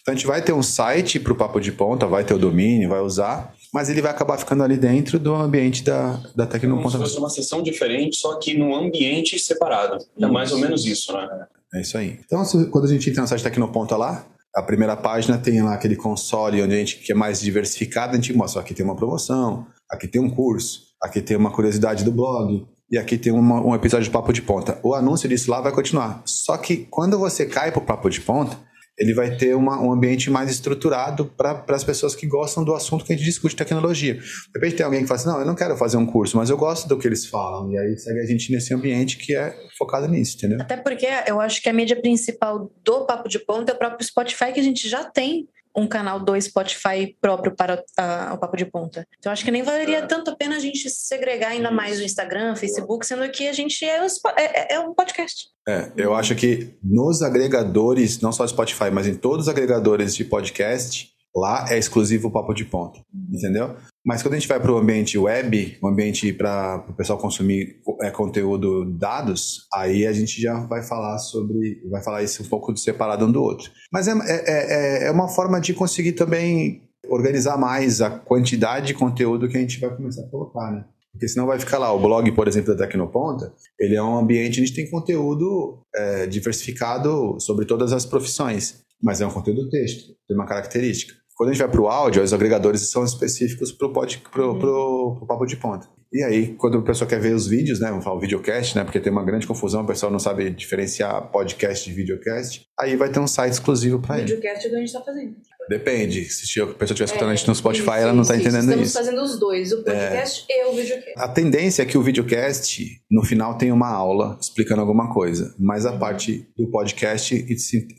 Então, 0.00 0.12
a 0.12 0.14
gente 0.14 0.26
vai 0.26 0.40
ter 0.40 0.54
um 0.54 0.62
site 0.62 1.20
para 1.20 1.34
o 1.34 1.36
Papo 1.36 1.60
de 1.60 1.70
Ponta, 1.70 2.06
vai 2.06 2.24
ter 2.24 2.32
o 2.32 2.38
domínio, 2.38 2.88
vai 2.88 3.02
usar, 3.02 3.52
mas 3.74 3.90
ele 3.90 4.00
vai 4.00 4.10
acabar 4.10 4.38
ficando 4.38 4.62
ali 4.62 4.78
dentro 4.78 5.18
do 5.18 5.34
ambiente 5.34 5.84
da, 5.84 6.18
da 6.34 6.46
Tecnoponta. 6.46 6.92
Como 6.92 7.06
se 7.06 7.12
fosse 7.12 7.18
uma 7.18 7.30
sessão 7.30 7.62
diferente, 7.62 8.16
só 8.16 8.38
que 8.38 8.56
num 8.56 8.74
ambiente 8.74 9.38
separado. 9.38 10.02
É 10.18 10.26
mais 10.26 10.50
ou 10.50 10.58
menos 10.58 10.86
isso, 10.86 11.12
né? 11.12 11.46
É 11.74 11.82
isso 11.82 11.98
aí. 11.98 12.20
Então, 12.24 12.42
quando 12.70 12.86
a 12.86 12.88
gente 12.88 13.10
entra 13.10 13.20
no 13.20 13.28
site 13.28 13.42
Tecnoponta 13.42 13.98
lá, 13.98 14.24
a 14.54 14.62
primeira 14.62 14.96
página 14.96 15.38
tem 15.38 15.62
lá 15.62 15.74
aquele 15.74 15.96
console 15.96 16.62
onde 16.62 16.74
a 16.74 16.78
gente 16.78 16.98
que 16.98 17.12
é 17.12 17.14
mais 17.14 17.40
diversificado, 17.40 18.12
a 18.12 18.16
gente 18.16 18.32
mostra 18.32 18.60
aqui 18.60 18.74
tem 18.74 18.84
uma 18.84 18.96
promoção, 18.96 19.66
aqui 19.90 20.08
tem 20.08 20.20
um 20.20 20.30
curso, 20.30 20.88
aqui 21.02 21.20
tem 21.20 21.36
uma 21.36 21.50
curiosidade 21.50 22.04
do 22.04 22.12
blog, 22.12 22.66
e 22.90 22.96
aqui 22.96 23.18
tem 23.18 23.32
uma, 23.32 23.60
um 23.60 23.74
episódio 23.74 24.04
de 24.04 24.10
Papo 24.10 24.32
de 24.32 24.40
Ponta. 24.40 24.78
O 24.82 24.94
anúncio 24.94 25.28
disso 25.28 25.50
lá 25.50 25.60
vai 25.60 25.72
continuar. 25.72 26.22
Só 26.24 26.56
que 26.56 26.86
quando 26.90 27.18
você 27.18 27.44
cai 27.44 27.70
para 27.70 27.82
o 27.82 27.84
Papo 27.84 28.08
de 28.08 28.20
Ponta, 28.20 28.58
ele 28.98 29.14
vai 29.14 29.36
ter 29.36 29.54
uma, 29.54 29.80
um 29.80 29.92
ambiente 29.92 30.30
mais 30.30 30.50
estruturado 30.50 31.26
para 31.26 31.64
as 31.68 31.84
pessoas 31.84 32.14
que 32.14 32.26
gostam 32.26 32.64
do 32.64 32.74
assunto 32.74 33.04
que 33.04 33.12
a 33.12 33.16
gente 33.16 33.24
discute 33.24 33.54
tecnologia. 33.54 34.14
De 34.14 34.20
repente 34.54 34.76
tem 34.76 34.84
alguém 34.84 35.02
que 35.02 35.06
fala 35.06 35.20
assim, 35.20 35.28
não, 35.28 35.40
eu 35.40 35.46
não 35.46 35.54
quero 35.54 35.76
fazer 35.76 35.96
um 35.96 36.06
curso, 36.06 36.36
mas 36.36 36.50
eu 36.50 36.56
gosto 36.56 36.88
do 36.88 36.98
que 36.98 37.06
eles 37.06 37.24
falam. 37.26 37.70
E 37.70 37.78
aí 37.78 37.96
segue 37.96 38.20
a 38.20 38.26
gente 38.26 38.50
nesse 38.52 38.74
ambiente 38.74 39.16
que 39.16 39.34
é 39.34 39.54
focado 39.78 40.08
nisso, 40.08 40.36
entendeu? 40.36 40.58
Até 40.60 40.76
porque 40.76 41.06
eu 41.26 41.40
acho 41.40 41.62
que 41.62 41.68
a 41.68 41.72
mídia 41.72 42.00
principal 42.00 42.70
do 42.84 43.06
Papo 43.06 43.28
de 43.28 43.38
Ponta 43.38 43.72
é 43.72 43.74
o 43.74 43.78
próprio 43.78 44.04
Spotify, 44.04 44.52
que 44.52 44.60
a 44.60 44.64
gente 44.64 44.88
já 44.88 45.04
tem 45.04 45.48
um 45.78 45.86
canal 45.86 46.20
do 46.20 46.40
Spotify 46.40 47.16
próprio 47.20 47.54
para 47.54 47.82
a, 47.96 48.34
o 48.34 48.38
Papo 48.38 48.56
de 48.56 48.64
Ponta. 48.64 49.06
Então, 49.18 49.30
acho 49.30 49.44
que 49.44 49.50
nem 49.50 49.62
valeria 49.62 49.98
é. 49.98 50.06
tanto 50.06 50.30
a 50.30 50.36
pena 50.36 50.56
a 50.56 50.60
gente 50.60 50.90
segregar 50.90 51.50
ainda 51.50 51.70
mais 51.70 51.98
o 52.00 52.02
Instagram, 52.02 52.56
Facebook, 52.56 53.06
sendo 53.06 53.28
que 53.30 53.48
a 53.48 53.52
gente 53.52 53.84
é, 53.84 54.00
é, 54.36 54.74
é 54.74 54.80
um 54.80 54.94
podcast. 54.94 55.48
É, 55.68 55.92
eu 55.96 56.14
acho 56.14 56.34
que 56.34 56.74
nos 56.82 57.22
agregadores, 57.22 58.20
não 58.20 58.32
só 58.32 58.46
Spotify, 58.46 58.90
mas 58.92 59.06
em 59.06 59.14
todos 59.14 59.46
os 59.46 59.48
agregadores 59.48 60.14
de 60.16 60.24
podcast, 60.24 61.12
lá 61.34 61.66
é 61.70 61.78
exclusivo 61.78 62.28
o 62.28 62.30
Papo 62.30 62.54
de 62.54 62.64
Ponta, 62.64 63.00
entendeu? 63.32 63.76
Mas 64.04 64.22
quando 64.22 64.34
a 64.34 64.38
gente 64.38 64.48
vai 64.48 64.58
para 64.58 64.72
o 64.72 64.78
ambiente 64.78 65.18
web, 65.18 65.78
o 65.82 65.88
ambiente 65.88 66.32
para 66.32 66.84
o 66.88 66.94
pessoal 66.94 67.18
consumir 67.18 67.80
é, 68.00 68.10
conteúdo 68.10 68.84
dados, 68.84 69.66
aí 69.72 70.06
a 70.06 70.12
gente 70.12 70.40
já 70.40 70.54
vai 70.66 70.82
falar 70.82 71.18
sobre, 71.18 71.82
vai 71.90 72.02
falar 72.02 72.22
isso 72.22 72.42
um 72.42 72.46
pouco 72.46 72.74
separado 72.76 73.26
um 73.26 73.32
do 73.32 73.42
outro. 73.42 73.70
Mas 73.92 74.08
é, 74.08 74.12
é, 74.12 75.04
é, 75.04 75.08
é 75.08 75.10
uma 75.10 75.28
forma 75.28 75.60
de 75.60 75.74
conseguir 75.74 76.12
também 76.12 76.82
organizar 77.08 77.56
mais 77.58 78.00
a 78.00 78.10
quantidade 78.10 78.88
de 78.88 78.94
conteúdo 78.94 79.48
que 79.48 79.56
a 79.56 79.60
gente 79.60 79.80
vai 79.80 79.94
começar 79.94 80.22
a 80.22 80.30
colocar, 80.30 80.70
né? 80.70 80.84
Porque 81.18 81.26
senão 81.26 81.48
vai 81.48 81.58
ficar 81.58 81.78
lá, 81.78 81.92
o 81.92 81.98
blog, 81.98 82.30
por 82.30 82.46
exemplo, 82.46 82.76
da 82.76 82.86
Tecnoponta, 82.86 83.52
ele 83.76 83.96
é 83.96 84.02
um 84.02 84.16
ambiente, 84.16 84.60
gente 84.60 84.72
tem 84.72 84.88
conteúdo 84.88 85.84
é, 85.92 86.28
diversificado 86.28 87.40
sobre 87.40 87.64
todas 87.64 87.92
as 87.92 88.06
profissões, 88.06 88.84
mas 89.02 89.20
é 89.20 89.26
um 89.26 89.30
conteúdo 89.30 89.68
texto, 89.68 90.14
tem 90.28 90.36
uma 90.36 90.46
característica. 90.46 91.14
Quando 91.38 91.50
a 91.50 91.52
gente 91.52 91.62
vai 91.62 91.70
para 91.70 91.80
o 91.80 91.86
áudio, 91.86 92.20
os 92.20 92.32
agregadores 92.32 92.90
são 92.90 93.04
específicos 93.04 93.70
para 93.70 93.86
o 93.86 93.92
pro, 93.92 94.18
pro, 94.58 94.58
pro 94.58 95.26
papo 95.28 95.46
de 95.46 95.56
ponta. 95.56 95.88
E 96.12 96.24
aí, 96.24 96.56
quando 96.56 96.78
a 96.78 96.82
pessoa 96.82 97.08
quer 97.08 97.20
ver 97.20 97.32
os 97.32 97.46
vídeos, 97.46 97.78
né, 97.78 97.90
vamos 97.90 98.02
falar 98.02 98.16
o 98.16 98.20
videocast, 98.20 98.74
né, 98.74 98.82
porque 98.82 98.98
tem 98.98 99.12
uma 99.12 99.24
grande 99.24 99.46
confusão, 99.46 99.82
o 99.82 99.86
pessoal 99.86 100.10
não 100.10 100.18
sabe 100.18 100.50
diferenciar 100.50 101.30
podcast 101.30 101.88
de 101.88 101.94
videocast, 101.94 102.62
aí 102.76 102.96
vai 102.96 103.08
ter 103.08 103.20
um 103.20 103.28
site 103.28 103.52
exclusivo 103.52 104.00
para 104.00 104.18
ele. 104.18 104.34
Videocast 104.34 104.64
é 104.64 104.66
o 104.66 104.70
que 104.70 104.76
a 104.76 104.78
gente 104.80 104.88
está 104.88 105.00
fazendo. 105.00 105.36
Depende. 105.68 106.24
Se 106.24 106.60
a 106.60 106.66
pessoa 106.66 106.86
estiver 106.86 107.04
escutando 107.04 107.28
é, 107.28 107.32
a 107.32 107.36
gente 107.36 107.46
no 107.46 107.54
Spotify, 107.54 107.82
isso, 107.82 107.92
ela 107.92 108.12
não 108.12 108.22
está 108.22 108.34
entendendo 108.34 108.62
Estamos 108.62 108.88
isso. 108.88 108.98
Estamos 108.98 109.06
fazendo 109.06 109.22
os 109.22 109.38
dois, 109.38 109.72
o 109.72 109.84
podcast 109.84 110.46
é. 110.50 110.62
e 110.62 110.64
o 110.64 110.72
videocast. 110.72 111.14
A 111.18 111.28
tendência 111.28 111.82
é 111.82 111.86
que 111.86 111.96
o 111.96 112.02
videocast, 112.02 112.80
no 113.08 113.22
final, 113.22 113.56
tenha 113.56 113.74
uma 113.74 113.90
aula 113.90 114.36
explicando 114.40 114.80
alguma 114.80 115.12
coisa, 115.12 115.54
mas 115.56 115.86
a 115.86 115.92
uhum. 115.92 115.98
parte 116.00 116.48
do 116.56 116.68
podcast 116.68 117.46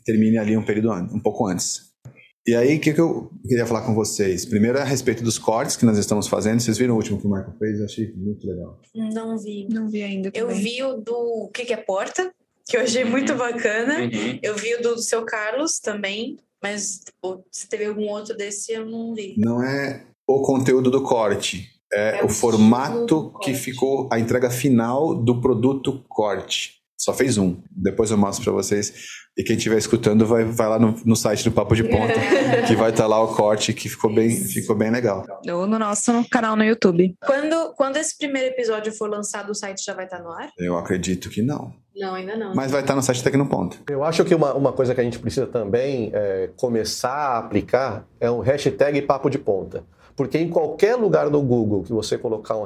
termine 0.04 0.36
ali 0.36 0.58
um 0.58 0.64
período 0.64 0.92
um 0.92 1.20
pouco 1.20 1.46
antes. 1.46 1.89
E 2.50 2.56
aí, 2.56 2.78
o 2.78 2.80
que, 2.80 2.92
que 2.92 3.00
eu 3.00 3.30
queria 3.46 3.64
falar 3.64 3.82
com 3.82 3.94
vocês? 3.94 4.44
Primeiro 4.44 4.76
é 4.76 4.80
a 4.80 4.84
respeito 4.84 5.22
dos 5.22 5.38
cortes 5.38 5.76
que 5.76 5.84
nós 5.84 5.96
estamos 5.96 6.26
fazendo. 6.26 6.58
Vocês 6.58 6.76
viram 6.76 6.94
o 6.94 6.96
último 6.96 7.16
que 7.16 7.24
o 7.24 7.30
Marco 7.30 7.56
fez? 7.56 7.78
Eu 7.78 7.84
achei 7.84 8.12
muito 8.12 8.44
legal. 8.44 8.80
Não 8.92 9.38
vi. 9.38 9.68
Não 9.70 9.88
vi 9.88 10.02
ainda. 10.02 10.32
Também. 10.32 10.50
Eu 10.50 10.56
vi 10.56 10.82
o 10.82 10.96
do 10.96 11.14
O 11.44 11.48
que, 11.54 11.64
que 11.64 11.72
é 11.72 11.76
Porta, 11.76 12.34
que 12.68 12.76
eu 12.76 12.80
achei 12.80 13.04
muito 13.04 13.30
uhum. 13.30 13.38
bacana. 13.38 14.00
Uhum. 14.00 14.40
Eu 14.42 14.56
vi 14.56 14.74
o 14.74 14.82
do, 14.82 14.96
do 14.96 15.00
seu 15.00 15.24
Carlos 15.24 15.78
também, 15.78 16.38
mas 16.60 16.98
tipo, 16.98 17.44
se 17.52 17.68
teve 17.68 17.84
algum 17.84 18.08
outro 18.08 18.36
desse, 18.36 18.72
eu 18.72 18.84
não 18.84 19.14
vi. 19.14 19.36
Não 19.38 19.62
é 19.62 20.04
o 20.26 20.42
conteúdo 20.42 20.90
do 20.90 21.04
corte. 21.04 21.68
É, 21.92 22.18
é 22.18 22.22
o, 22.24 22.26
o 22.26 22.28
formato 22.28 23.32
que 23.42 23.54
ficou 23.54 24.08
a 24.10 24.18
entrega 24.18 24.50
final 24.50 25.14
do 25.14 25.40
produto 25.40 26.04
corte. 26.08 26.79
Só 27.00 27.14
fez 27.14 27.38
um. 27.38 27.56
Depois 27.70 28.10
eu 28.10 28.18
mostro 28.18 28.44
para 28.44 28.52
vocês. 28.52 28.92
E 29.34 29.42
quem 29.42 29.56
estiver 29.56 29.78
escutando 29.78 30.26
vai, 30.26 30.44
vai 30.44 30.68
lá 30.68 30.78
no, 30.78 30.94
no 31.02 31.16
site 31.16 31.44
do 31.44 31.50
Papo 31.50 31.74
de 31.74 31.82
Ponta, 31.84 32.12
que 32.68 32.76
vai 32.76 32.90
estar 32.90 33.04
tá 33.04 33.08
lá 33.08 33.22
o 33.22 33.34
corte 33.34 33.72
que 33.72 33.88
ficou 33.88 34.12
bem, 34.12 34.30
ficou 34.30 34.76
bem 34.76 34.90
legal. 34.90 35.24
Ou 35.50 35.66
no 35.66 35.78
nosso 35.78 36.12
canal 36.30 36.54
no 36.56 36.62
YouTube. 36.62 37.16
Quando, 37.24 37.72
quando 37.74 37.96
esse 37.96 38.18
primeiro 38.18 38.48
episódio 38.48 38.92
for 38.92 39.08
lançado, 39.08 39.48
o 39.48 39.54
site 39.54 39.82
já 39.82 39.94
vai 39.94 40.04
estar 40.04 40.18
tá 40.18 40.22
no 40.22 40.30
ar? 40.30 40.50
Eu 40.58 40.76
acredito 40.76 41.30
que 41.30 41.40
não. 41.40 41.72
Não, 41.96 42.14
ainda 42.14 42.36
não. 42.36 42.54
Mas 42.54 42.70
vai 42.70 42.82
estar 42.82 42.92
tá 42.92 42.96
no 42.96 43.02
site 43.02 43.34
no 43.34 43.48
Ponta. 43.48 43.78
Eu 43.88 44.04
acho 44.04 44.22
que 44.22 44.34
uma, 44.34 44.52
uma 44.52 44.72
coisa 44.74 44.94
que 44.94 45.00
a 45.00 45.04
gente 45.04 45.18
precisa 45.18 45.46
também 45.46 46.10
é, 46.12 46.50
começar 46.54 47.08
a 47.10 47.38
aplicar 47.38 48.06
é 48.20 48.30
um 48.30 48.40
hashtag 48.40 49.00
Papo 49.00 49.30
de 49.30 49.38
Ponta. 49.38 49.84
Porque 50.20 50.36
em 50.36 50.50
qualquer 50.50 50.96
lugar 50.96 51.30
do 51.30 51.40
Google 51.40 51.82
que 51.82 51.94
você 51.94 52.18
colocar 52.18 52.54
um, 52.54 52.64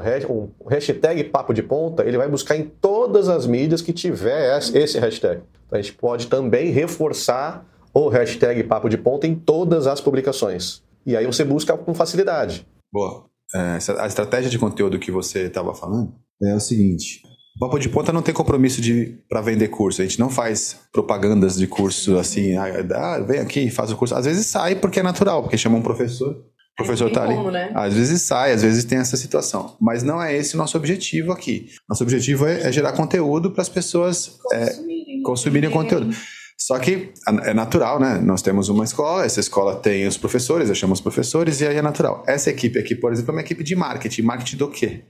um 0.61 0.69
hashtag 0.69 1.23
papo 1.23 1.55
de 1.55 1.63
ponta, 1.63 2.05
ele 2.05 2.19
vai 2.19 2.29
buscar 2.29 2.57
em 2.57 2.65
todas 2.65 3.29
as 3.29 3.47
mídias 3.47 3.81
que 3.81 3.93
tiver 3.93 4.59
esse 4.59 4.99
hashtag. 4.99 5.41
Então 5.65 5.79
a 5.79 5.81
gente 5.81 5.93
pode 5.93 6.27
também 6.27 6.73
reforçar 6.73 7.65
o 7.95 8.09
hashtag 8.09 8.65
papo 8.65 8.89
de 8.89 8.99
ponta 8.99 9.29
em 9.29 9.37
todas 9.37 9.87
as 9.87 10.01
publicações. 10.01 10.83
E 11.07 11.17
aí 11.17 11.25
você 11.27 11.45
busca 11.45 11.79
com 11.79 11.95
facilidade. 11.95 12.67
Boa. 12.93 13.27
é, 13.55 13.79
a 14.01 14.07
estratégia 14.09 14.51
de 14.51 14.59
conteúdo 14.59 14.99
que 14.99 15.13
você 15.13 15.43
estava 15.43 15.73
falando 15.77 16.13
é 16.43 16.57
o 16.57 16.61
seguinte. 16.61 17.23
Papo 17.61 17.79
de 17.79 17.89
Ponta 17.89 18.13
não 18.13 18.21
tem 18.21 18.35
compromisso 18.35 18.81
de 18.81 19.17
para 19.29 19.41
vender 19.41 19.69
curso. 19.69 20.03
A 20.03 20.05
gente 20.05 20.19
não 20.19 20.29
faz 20.29 20.81
propagandas 20.93 21.57
de 21.57 21.69
curso 21.69 22.19
assim, 22.19 22.57
ah, 22.57 23.21
vem 23.21 23.39
aqui, 23.39 23.71
faz 23.71 23.93
o 23.93 23.97
curso. 23.97 24.13
Às 24.17 24.25
vezes 24.25 24.45
sai 24.47 24.75
porque 24.75 24.99
é 24.99 25.05
natural, 25.05 25.41
porque 25.41 25.57
chama 25.57 25.79
um 25.79 25.83
professor, 25.83 26.45
o 26.75 26.85
professor 26.85 27.19
ali. 27.19 27.35
Como, 27.35 27.51
né? 27.51 27.71
Às 27.75 27.95
vezes 27.95 28.23
sai, 28.23 28.53
às 28.53 28.63
vezes 28.63 28.85
tem 28.85 28.99
essa 28.99 29.17
situação. 29.17 29.77
Mas 29.81 30.03
não 30.03 30.21
é 30.21 30.35
esse 30.35 30.55
o 30.55 30.59
nosso 30.59 30.77
objetivo 30.77 31.33
aqui. 31.33 31.69
Nosso 31.89 32.03
objetivo 32.03 32.47
é, 32.47 32.63
é 32.63 32.73
gerar 32.73 32.93
conteúdo 32.93 33.51
para 33.53 33.63
as 33.63 33.69
pessoas 33.69 34.39
é, 34.53 34.75
consumirem 35.25 35.69
o 35.69 35.73
conteúdo. 35.73 36.15
Só 36.59 36.79
que 36.79 37.13
é 37.45 37.53
natural, 37.53 38.01
né? 38.01 38.19
Nós 38.19 38.41
temos 38.41 38.69
uma 38.69 38.85
escola, 38.85 39.25
essa 39.25 39.41
escola 39.41 39.77
tem 39.77 40.07
os 40.07 40.17
professores, 40.17 40.69
eu 40.69 40.75
chamo 40.75 40.93
os 40.93 41.01
professores, 41.01 41.61
e 41.61 41.67
aí 41.67 41.77
é 41.77 41.83
natural. 41.83 42.25
Essa 42.27 42.51
equipe 42.51 42.79
aqui, 42.79 42.95
por 42.95 43.13
exemplo, 43.13 43.33
é 43.33 43.35
uma 43.35 43.41
equipe 43.41 43.63
de 43.63 43.77
marketing. 43.77 44.23
Marketing 44.23 44.57
do 44.57 44.71
quê? 44.71 45.05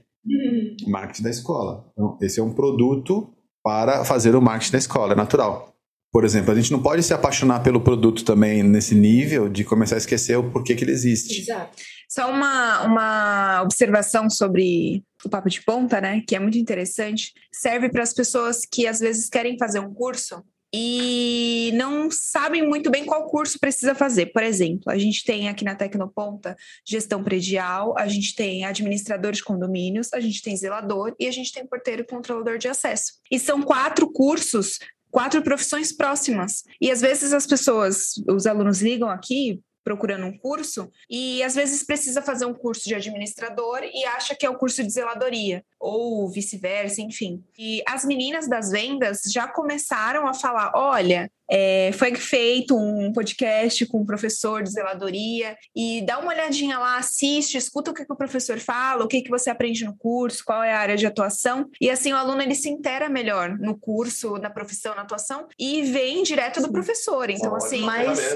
Marketing 0.87 1.23
da 1.23 1.29
escola. 1.29 1.85
Então, 1.93 2.17
esse 2.21 2.39
é 2.39 2.43
um 2.43 2.53
produto 2.53 3.29
para 3.63 4.03
fazer 4.05 4.35
o 4.35 4.41
marketing 4.41 4.73
da 4.73 4.77
escola, 4.77 5.13
é 5.13 5.15
natural. 5.15 5.74
Por 6.15 6.23
exemplo, 6.23 6.53
a 6.53 6.55
gente 6.55 6.71
não 6.71 6.81
pode 6.81 7.03
se 7.03 7.13
apaixonar 7.13 7.59
pelo 7.59 7.81
produto 7.81 8.23
também 8.23 8.63
nesse 8.63 8.95
nível 8.95 9.49
de 9.49 9.65
começar 9.65 9.95
a 9.95 9.97
esquecer 9.97 10.37
o 10.37 10.49
porquê 10.49 10.73
que 10.73 10.85
ele 10.85 10.93
existe. 10.93 11.41
Exato. 11.41 11.75
Só 12.07 12.31
uma, 12.31 12.83
uma 12.83 13.61
observação 13.61 14.29
sobre 14.29 15.03
o 15.25 15.29
papo 15.29 15.49
de 15.49 15.61
ponta, 15.61 15.99
né? 15.99 16.23
Que 16.25 16.37
é 16.37 16.39
muito 16.39 16.57
interessante. 16.57 17.33
Serve 17.51 17.89
para 17.89 18.01
as 18.01 18.13
pessoas 18.13 18.61
que 18.61 18.87
às 18.87 19.01
vezes 19.01 19.27
querem 19.27 19.57
fazer 19.57 19.81
um 19.81 19.93
curso 19.93 20.41
e 20.73 21.73
não 21.75 22.09
sabem 22.09 22.65
muito 22.65 22.89
bem 22.89 23.05
qual 23.05 23.27
curso 23.27 23.59
precisa 23.59 23.93
fazer. 23.93 24.27
Por 24.27 24.41
exemplo, 24.41 24.93
a 24.93 24.97
gente 24.97 25.21
tem 25.25 25.49
aqui 25.49 25.65
na 25.65 25.75
Tecnoponta 25.75 26.55
gestão 26.87 27.21
predial, 27.25 27.93
a 27.97 28.07
gente 28.07 28.33
tem 28.35 28.63
administrador 28.63 29.33
de 29.33 29.43
condomínios, 29.43 30.13
a 30.13 30.21
gente 30.21 30.41
tem 30.41 30.55
zelador 30.55 31.13
e 31.19 31.27
a 31.27 31.31
gente 31.31 31.51
tem 31.51 31.67
porteiro 31.67 32.03
e 32.03 32.07
controlador 32.07 32.57
de 32.57 32.69
acesso. 32.69 33.15
E 33.29 33.37
são 33.37 33.61
quatro 33.61 34.09
cursos 34.09 34.79
quatro 35.15 35.41
profissões 35.41 35.93
próximas. 35.93 36.65
E 36.81 36.91
às 36.91 36.99
vezes 36.99 37.31
as 37.31 37.47
pessoas, 37.47 38.15
os 38.27 38.45
alunos 38.45 38.81
ligam 38.81 39.07
aqui 39.07 39.61
procurando 39.81 40.25
um 40.25 40.37
curso 40.37 40.91
e 41.09 41.41
às 41.41 41.55
vezes 41.55 41.85
precisa 41.85 42.21
fazer 42.21 42.45
um 42.45 42.53
curso 42.53 42.83
de 42.83 42.95
administrador 42.95 43.79
e 43.81 44.03
acha 44.03 44.35
que 44.35 44.45
é 44.45 44.49
o 44.49 44.57
curso 44.57 44.83
de 44.83 44.89
zeladoria 44.89 45.63
ou 45.79 46.29
vice-versa, 46.29 47.01
enfim. 47.01 47.41
E 47.57 47.81
as 47.87 48.03
meninas 48.03 48.49
das 48.49 48.71
vendas 48.71 49.21
já 49.31 49.47
começaram 49.47 50.27
a 50.27 50.33
falar: 50.33 50.73
olha, 50.75 51.31
é, 51.49 51.91
foi 51.93 52.15
feito 52.15 52.77
um 52.77 53.11
podcast 53.13 53.85
com 53.85 54.01
o 54.01 54.05
professor 54.05 54.63
de 54.63 54.71
zeladoria 54.71 55.55
e 55.75 56.01
dá 56.05 56.19
uma 56.19 56.31
olhadinha 56.31 56.79
lá, 56.79 56.97
assiste, 56.97 57.57
escuta 57.57 57.91
o 57.91 57.93
que, 57.93 58.05
que 58.05 58.13
o 58.13 58.17
professor 58.17 58.59
fala, 58.59 59.03
o 59.03 59.07
que, 59.07 59.21
que 59.21 59.29
você 59.29 59.49
aprende 59.49 59.85
no 59.85 59.95
curso, 59.95 60.43
qual 60.43 60.63
é 60.63 60.73
a 60.73 60.79
área 60.79 60.97
de 60.97 61.05
atuação 61.05 61.69
e 61.79 61.89
assim 61.89 62.13
o 62.13 62.17
aluno 62.17 62.41
ele 62.41 62.55
se 62.55 62.69
intera 62.69 63.09
melhor 63.09 63.57
no 63.57 63.77
curso, 63.77 64.37
na 64.37 64.49
profissão, 64.49 64.95
na 64.95 65.01
atuação 65.01 65.47
e 65.59 65.83
vem 65.83 66.23
direto 66.23 66.61
do 66.61 66.71
professor. 66.71 67.29
Então 67.29 67.55
assim, 67.55 67.83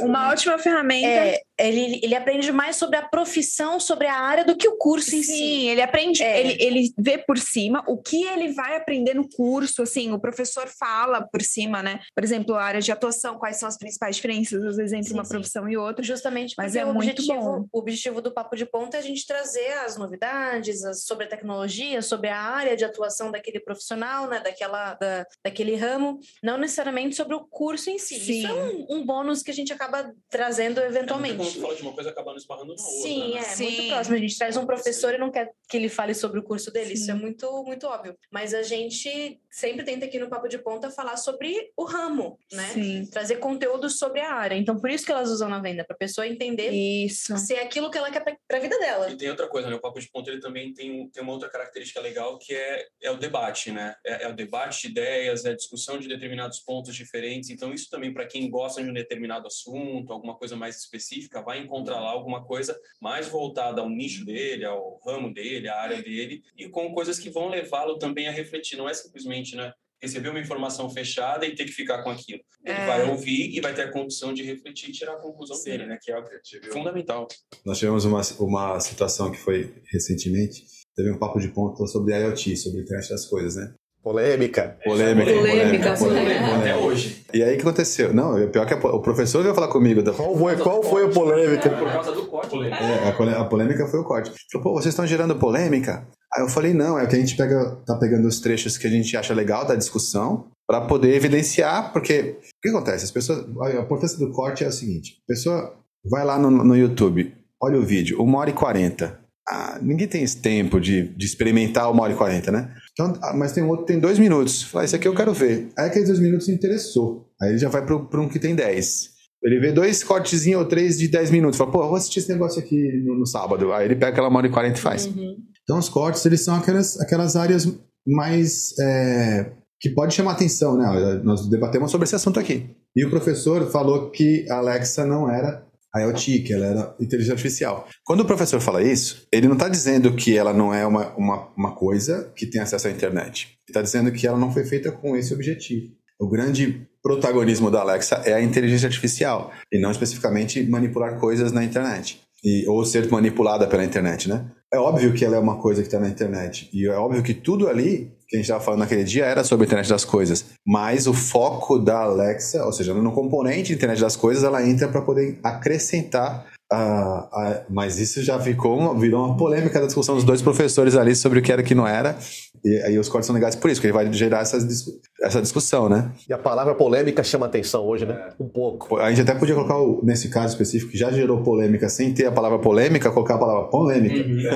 uma 0.01 0.29
ótima 0.29 0.57
ferramenta. 0.57 1.07
É, 1.07 1.41
ele, 1.59 1.99
ele 2.03 2.15
aprende 2.15 2.51
mais 2.51 2.75
sobre 2.75 2.97
a 2.97 3.01
profissão, 3.07 3.79
sobre 3.79 4.07
a 4.07 4.15
área 4.15 4.45
do 4.45 4.55
que 4.55 4.67
o 4.67 4.77
curso 4.77 5.15
em 5.15 5.21
Sim, 5.23 5.33
si. 5.33 5.67
ele 5.67 5.81
aprende, 5.81 6.23
É. 6.23 6.39
ele, 6.39 6.63
ele 6.63 6.93
vê 6.97 7.17
por 7.17 7.37
cima 7.37 7.83
o 7.87 7.97
que 7.97 8.23
ele 8.23 8.51
vai 8.53 8.75
aprender 8.75 9.13
no 9.13 9.27
curso, 9.29 9.81
assim, 9.83 10.11
o 10.11 10.19
professor 10.19 10.67
fala 10.67 11.21
por 11.21 11.41
cima, 11.41 11.83
né? 11.83 11.99
Por 12.15 12.23
exemplo, 12.23 12.55
a 12.55 12.63
área 12.63 12.81
de 12.81 12.91
atuação, 12.91 13.37
quais 13.37 13.57
são 13.57 13.67
as 13.67 13.77
principais 13.77 14.15
diferenças, 14.15 14.63
às 14.63 14.77
vezes, 14.77 14.93
entre 14.93 15.09
Sim, 15.09 15.13
uma 15.15 15.25
sim. 15.25 15.31
profissão 15.31 15.67
e 15.69 15.77
outra. 15.77 16.03
Justamente 16.03 16.53
Mas 16.57 16.75
é 16.75 16.85
o, 16.85 16.93
muito 16.93 17.09
objetivo, 17.11 17.39
bom. 17.41 17.65
o 17.71 17.79
objetivo 17.79 18.21
do 18.21 18.31
Papo 18.31 18.55
de 18.55 18.65
Ponta 18.65 18.97
é 18.97 18.99
a 18.99 19.03
gente 19.03 19.25
trazer 19.25 19.73
as 19.85 19.97
novidades 19.97 20.83
as- 20.85 21.03
sobre 21.03 21.25
a 21.25 21.27
tecnologia, 21.29 22.01
sobre 22.01 22.29
a 22.29 22.37
área 22.39 22.75
de 22.75 22.85
atuação 22.85 23.31
daquele 23.31 23.59
profissional, 23.59 24.27
né, 24.27 24.39
daquela, 24.39 24.93
da, 24.95 25.25
daquele 25.43 25.75
ramo, 25.75 26.19
não 26.43 26.57
necessariamente 26.57 27.15
sobre 27.15 27.35
o 27.35 27.41
curso 27.41 27.89
em 27.89 27.97
si. 27.97 28.19
Sim. 28.19 28.39
Isso 28.39 28.47
é 28.47 28.53
um, 28.53 28.85
um 28.97 29.05
bônus 29.05 29.41
que 29.43 29.51
a 29.51 29.53
gente 29.53 29.73
acaba 29.73 30.11
trazendo 30.29 30.79
eventualmente. 30.81 31.49
Tu 31.53 31.62
falar 31.62 31.75
de 31.75 31.82
uma 31.82 31.94
coisa 31.94 32.10
acabando 32.10 32.38
esbarrando 32.38 32.75
na 32.75 32.82
outra. 32.84 33.01
Sim, 33.01 33.34
né? 33.34 33.39
é 33.39 33.41
Sim. 33.44 33.63
muito 33.63 33.88
próximo. 33.89 34.15
A 34.15 34.20
gente 34.20 34.38
traz 34.38 34.58
um 34.58 34.65
professor 34.65 35.13
e 35.13 35.18
não 35.18 35.32
quer 35.32 35.51
que 35.70 35.77
ele 35.77 35.89
fale 35.89 36.13
sobre 36.13 36.39
o 36.39 36.44
curso 36.44 36.72
dele. 36.72 36.94
Isso 36.94 37.10
é 37.12 37.13
Sim. 37.13 37.20
muito, 37.20 37.63
muito 37.63 37.88
óbvio. 37.88 38.15
Mas 38.32 38.53
a 38.53 38.63
gente 38.63 39.39
sempre 39.51 39.84
tenta 39.84 40.06
aqui 40.06 40.20
no 40.20 40.29
Papo 40.29 40.48
de 40.48 40.58
Ponta 40.60 40.89
falar 40.91 41.18
sobre 41.18 41.72
o 41.75 41.84
ramo, 41.84 42.38
né? 42.51 42.70
Sim. 42.74 43.06
Trazer 43.12 43.38
conteúdo 43.38 43.89
sobre 43.89 44.22
a 44.22 44.34
área. 44.34 44.56
Então, 44.56 44.79
por 44.79 44.89
isso 44.89 45.06
que 45.06 45.12
elas 45.12 45.29
usam 45.29 45.50
na 45.50 45.60
venda, 45.60 45.84
para 45.84 45.96
a 45.96 45.98
pessoa 46.00 46.27
entender 46.27 46.70
Isso. 46.72 47.36
se 47.38 47.53
é 47.56 47.63
aquilo 47.63 47.89
que 47.89 47.98
ela 47.98 48.12
quer 48.12 48.24
para 48.48 48.58
a 48.58 48.60
vida 48.60 48.77
dela. 48.79 49.10
E 49.12 49.18
tem 49.18 49.29
outra 49.29 49.48
coisa, 49.48 49.70
né? 49.70 49.75
O 49.75 49.82
Papo 49.82 50.00
de 50.00 50.10
Ponto 50.10 50.29
ele 50.29 50.39
também 50.39 50.74
tem, 50.74 50.91
um- 50.91 51.10
tem 51.10 51.24
uma 51.24 51.34
outra 51.34 51.50
característica 51.50 52.00
legal 52.00 52.38
que 52.38 52.53
é, 52.53 52.86
é 53.01 53.12
o 53.12 53.18
debate, 53.18 53.72
né? 53.72 53.96
É, 54.06 54.24
é 54.24 54.27
o 54.27 54.34
debate 54.36 54.84
de 54.84 54.88
ideias, 54.89 55.46
é 55.46 55.51
a 55.51 55.56
discussão 55.56 55.98
de 55.98 56.08
determinados 56.08 56.60
pontos 56.60 56.96
diferentes. 56.96 57.50
Então, 57.50 57.74
isso 57.74 57.89
também, 57.89 58.13
para 58.13 58.27
quem 58.27 58.50
gosta 58.50 58.84
de 58.84 58.89
um 58.89 58.94
determinado 58.94 59.48
assunto, 59.48 60.13
alguma 60.13 60.36
coisa 60.38 60.56
mais 60.56 60.77
específica, 60.77 61.38
vai 61.41 61.60
encontrar 61.60 62.00
lá 62.00 62.10
alguma 62.12 62.43
coisa 62.46 62.77
mais 63.01 63.27
voltada 63.27 63.81
ao 63.81 63.89
nicho 63.89 64.25
dele, 64.25 64.65
ao 64.65 65.00
ramo 65.05 65.34
dele, 65.34 65.67
à 65.69 65.75
área 65.81 66.01
dele, 66.01 66.41
e 66.58 66.67
com 66.69 66.93
coisas 66.93 67.19
que 67.19 67.29
vão 67.29 67.48
levá-lo 67.50 67.98
também 67.98 68.27
a 68.27 68.31
refletir. 68.31 68.77
Não 68.77 68.88
é 68.89 68.93
simplesmente, 68.93 69.55
né? 69.55 69.72
Receber 70.01 70.29
uma 70.29 70.39
informação 70.39 70.89
fechada 70.89 71.46
e 71.46 71.53
ter 71.53 71.65
que 71.65 71.72
ficar 71.74 72.01
com 72.03 72.10
aquilo. 72.10 72.39
Ele 72.63 72.74
É. 72.77 72.86
vai 72.86 73.10
ouvir 73.10 73.53
e 73.55 73.60
vai 73.60 73.74
ter 73.74 73.81
a 73.81 73.91
condição 73.91 74.34
de 74.34 74.43
refletir 74.43 74.89
e 74.89 74.93
tirar 74.93 75.13
a 75.13 75.19
conclusão 75.22 75.62
dele, 75.63 75.86
né? 75.86 75.98
Que 76.01 76.12
é 76.12 76.24
fundamental. 76.72 77.27
Nós 77.65 77.77
tivemos 77.79 78.05
uma, 78.05 78.22
uma 78.39 78.79
situação 78.79 79.29
que 79.31 79.38
foi 79.38 79.74
recentemente, 79.91 80.63
teve 80.96 81.12
um 81.12 81.17
papo 81.19 81.39
de 81.39 81.50
ponta 81.50 81.86
sobre 81.88 82.13
IoT, 82.17 82.55
sobre 82.55 82.79
a 82.79 82.84
internet 82.84 83.10
das 83.10 83.25
coisas, 83.25 83.55
né? 83.58 83.74
Polêmica. 84.03 84.77
Polêmica, 84.84 85.32
Polêmica, 85.34 85.94
polêmica, 85.98 86.56
Até 86.58 86.75
hoje. 86.75 87.25
E 87.34 87.44
aí 87.44 87.53
o 87.53 87.56
que 87.58 87.62
aconteceu? 87.62 88.13
Não, 88.13 88.41
o 88.44 88.48
pior 88.50 88.63
é 88.63 88.65
que 88.65 88.74
a- 88.74 88.77
o 88.91 89.01
professor 89.01 89.44
veio 89.44 89.53
falar 89.53 89.68
comigo. 89.68 90.01
Da, 90.01 90.13
Qual 90.13 90.36
foi, 90.38 90.56
qual 90.58 90.82
foi 90.82 91.06
a 91.06 91.10
polêmica? 91.10 91.70
Por 91.70 91.91
causa 91.91 92.12
do 92.13 92.25
corte. 92.25 92.56
é, 92.63 93.38
a, 93.38 93.44
polêmica 93.44 93.86
foi 93.88 94.00
o 94.00 94.03
corte. 94.06 94.32
Falou, 94.51 94.63
pô, 94.63 94.74
vocês 94.74 94.94
estão 94.94 95.06
gerando 95.06 95.36
polêmica? 95.36 96.08
Aí 96.34 96.41
eu 96.44 96.48
falei, 96.48 96.74
não, 96.74 96.98
é 96.98 97.06
que 97.08 97.15
a 97.15 97.20
gente 97.20 97.36
pega, 97.36 97.77
tá 97.86 97.96
pegando 97.98 98.27
os 98.27 98.39
trechos 98.39 98.77
que 98.77 98.88
a 98.88 98.89
gente 98.89 99.15
acha 99.18 99.34
legal 99.34 99.65
da 99.65 99.75
discussão 99.75 100.46
para 100.65 100.82
poder 100.82 101.13
evidenciar, 101.15 101.91
porque 101.91 102.38
o 102.39 102.62
que 102.62 102.70
acontece? 102.70 103.03
As 103.03 103.12
pessoas, 103.12 103.46
a 103.62 103.72
importância 103.82 104.18
do 104.18 104.32
corte 104.32 104.63
é 104.63 104.68
o 104.68 104.72
seguinte: 104.72 105.18
a 105.24 105.27
pessoa 105.27 105.74
vai 106.10 106.24
lá 106.24 106.38
no, 106.39 106.50
no 106.50 106.75
YouTube, 106.77 107.34
olha 107.62 107.77
o 107.77 107.84
vídeo, 107.84 108.22
uma 108.22 108.39
hora 108.39 108.50
e 108.50 108.53
quarenta. 108.53 109.18
Ah, 109.50 109.79
ninguém 109.82 110.08
tem 110.08 110.24
esse 110.24 110.38
tempo 110.38 110.79
de, 110.79 111.10
de 111.15 111.25
experimentar 111.25 111.91
uma 111.91 112.03
hora 112.03 112.13
e 112.13 112.15
quarenta, 112.15 112.51
né? 112.51 112.74
Então, 112.94 113.13
ah, 113.22 113.34
mas 113.36 113.51
tem 113.51 113.63
um 113.63 113.70
outro 113.70 113.86
que 113.86 113.94
tem 113.94 114.00
dois 114.00 114.20
minutos. 114.20 114.62
Fala, 114.63 114.86
esse 114.86 114.96
aqui 114.96 115.08
eu 115.08 115.15
quero 115.15 115.34
ver. 115.34 115.70
Aí 115.77 115.88
aqueles 115.88 116.08
dois 116.08 116.20
minutos 116.20 116.48
interessou. 116.50 117.27
Aí 117.41 117.50
ele 117.50 117.58
já 117.58 117.70
vai 117.70 117.86
para 117.86 118.22
um 118.22 118.29
que 118.29 118.38
tem 118.38 118.53
dez. 118.56 119.10
Ele 119.44 119.60
vê 119.60 119.72
dois 119.72 120.03
cortezinhos 120.03 120.62
ou 120.62 120.68
três 120.68 120.98
de 120.98 121.08
dez 121.08 121.32
minutos. 121.32 121.58
Fala, 121.58 121.72
pô, 121.72 121.82
eu 121.82 121.88
vou 121.88 121.96
assistir 121.96 122.20
esse 122.20 122.29
negócio 122.29 122.60
aqui 122.62 123.03
no, 123.06 123.18
no 123.20 123.25
sábado. 123.25 123.74
Aí 123.74 123.86
ele 123.86 123.96
pega 123.96 124.10
aquela 124.12 124.27
uma 124.27 124.38
hora 124.38 124.48
e 124.48 124.51
quarenta 124.51 124.77
e 124.77 124.82
faz. 124.82 125.06
Uhum. 125.06 125.38
Então, 125.63 125.77
os 125.79 125.89
cortes, 125.89 126.25
eles 126.25 126.41
são 126.41 126.56
aquelas, 126.56 127.00
aquelas 127.00 127.36
áreas 127.36 127.68
mais... 128.06 128.77
é, 128.79 129.51
que 129.82 129.89
pode 129.91 130.13
chamar 130.13 130.34
atenção, 130.34 130.77
né? 130.77 131.22
Nós 131.24 131.48
debatemos 131.50 131.89
sobre 131.89 132.03
esse 132.03 132.13
assunto 132.13 132.38
aqui. 132.38 132.70
E 132.94 133.06
o 133.06 133.10
professor 133.10 133.72
falou 133.72 134.10
que 134.12 134.46
a 134.50 134.58
Alexa 134.58 135.06
não 135.06 135.32
era 135.32 135.65
IoT, 135.96 136.39
que 136.39 136.53
ela 136.53 136.65
era 136.65 136.96
inteligência 137.00 137.34
artificial. 137.34 137.88
Quando 138.03 138.22
o 138.22 138.25
professor 138.25 138.60
fala 138.60 138.84
isso, 138.84 139.27
ele 139.31 139.48
não 139.48 139.55
está 139.55 139.67
dizendo 139.67 140.13
que 140.15 140.38
ela 140.38 140.53
não 140.53 140.74
é 140.74 140.86
uma, 140.86 141.15
uma, 141.15 141.48
uma 141.58 141.75
coisa 141.75 142.31
que 142.36 142.46
tem 142.46 142.62
acesso 142.62 142.88
à 142.88 142.91
internet. 142.91 143.48
Ele 143.48 143.58
está 143.69 143.81
dizendo 143.81 144.12
que 144.12 144.27
ela 144.27 144.38
não 144.38 144.51
foi 144.51 144.63
feita 144.65 144.91
com 144.91 145.15
esse 145.15 145.34
objetivo. 145.34 145.91
O 146.19 146.27
grande 146.27 146.88
protagonismo 147.01 147.72
da 147.72 147.79
Alexa 147.79 148.15
é 148.25 148.34
a 148.34 148.41
inteligência 148.41 148.88
artificial, 148.88 149.51
e 149.72 149.79
não 149.79 149.89
especificamente 149.89 150.62
manipular 150.63 151.17
coisas 151.17 151.51
na 151.51 151.63
internet. 151.63 152.22
E, 152.43 152.67
ou 152.67 152.86
ser 152.86 153.10
manipulada 153.10 153.67
pela 153.67 153.84
internet, 153.84 154.29
né? 154.29 154.46
É 154.72 154.77
óbvio 154.77 155.13
que 155.13 155.25
ela 155.25 155.36
é 155.36 155.39
uma 155.39 155.60
coisa 155.60 155.81
que 155.81 155.88
está 155.88 156.00
na 156.00 156.08
internet. 156.08 156.69
E 156.72 156.88
é 156.88 156.96
óbvio 156.96 157.24
que 157.24 157.34
tudo 157.34 157.67
ali 157.67 158.12
que 158.29 158.36
a 158.36 158.39
gente 158.39 158.45
estava 158.45 158.63
falando 158.63 158.81
naquele 158.81 159.03
dia 159.03 159.25
era 159.25 159.43
sobre 159.43 159.65
a 159.65 159.67
internet 159.67 159.89
das 159.89 160.05
coisas. 160.05 160.45
Mas 160.65 161.07
o 161.07 161.13
foco 161.13 161.79
da 161.79 162.01
Alexa, 162.01 162.63
ou 162.63 162.71
seja, 162.71 162.93
no 162.93 163.12
componente 163.12 163.74
internet 163.74 164.00
das 164.00 164.15
coisas, 164.15 164.43
ela 164.43 164.65
entra 164.65 164.88
para 164.88 165.01
poder 165.01 165.39
acrescentar. 165.43 166.45
A 166.71 166.77
a- 166.77 167.61
mas 167.69 167.99
isso 167.99 168.21
já 168.23 168.39
ficou 168.39 168.77
uma, 168.77 168.97
virou 168.97 169.25
uma 169.25 169.35
polêmica 169.38 169.79
da 169.79 169.85
discussão 169.88 170.15
dos 170.15 170.23
dois 170.23 170.41
professores 170.41 170.95
ali 170.95 171.15
sobre 171.15 171.39
o 171.39 171.41
que 171.41 171.51
era 171.51 171.61
e 171.61 171.63
o 171.63 171.67
que 171.67 171.75
não 171.75 171.88
era. 171.88 172.17
E 172.63 172.75
aí 172.83 172.99
os 172.99 173.07
cortes 173.07 173.25
são 173.27 173.33
legais 173.33 173.55
por 173.55 173.69
isso, 173.71 173.79
porque 173.79 173.88
ele 173.88 173.93
vai 174.05 174.11
gerar 174.13 174.39
essa 174.41 175.41
discussão, 175.41 175.88
né? 175.88 176.11
E 176.27 176.33
a 176.33 176.38
palavra 176.38 176.75
polêmica 176.75 177.23
chama 177.23 177.45
atenção 177.45 177.85
hoje, 177.85 178.05
né? 178.05 178.31
Um 178.39 178.49
pouco. 178.49 178.97
A 178.97 179.09
gente 179.09 179.21
até 179.21 179.33
podia 179.33 179.55
colocar, 179.55 179.77
o- 179.79 180.01
nesse 180.03 180.29
caso 180.29 180.53
específico, 180.53 180.91
que 180.91 180.97
já 180.97 181.09
gerou 181.09 181.41
polêmica 181.41 181.88
sem 181.88 182.13
ter 182.13 182.25
a 182.25 182.31
palavra 182.31 182.59
polêmica, 182.59 183.09
colocar 183.11 183.35
a 183.35 183.39
palavra 183.39 183.69
polêmica. 183.69 184.15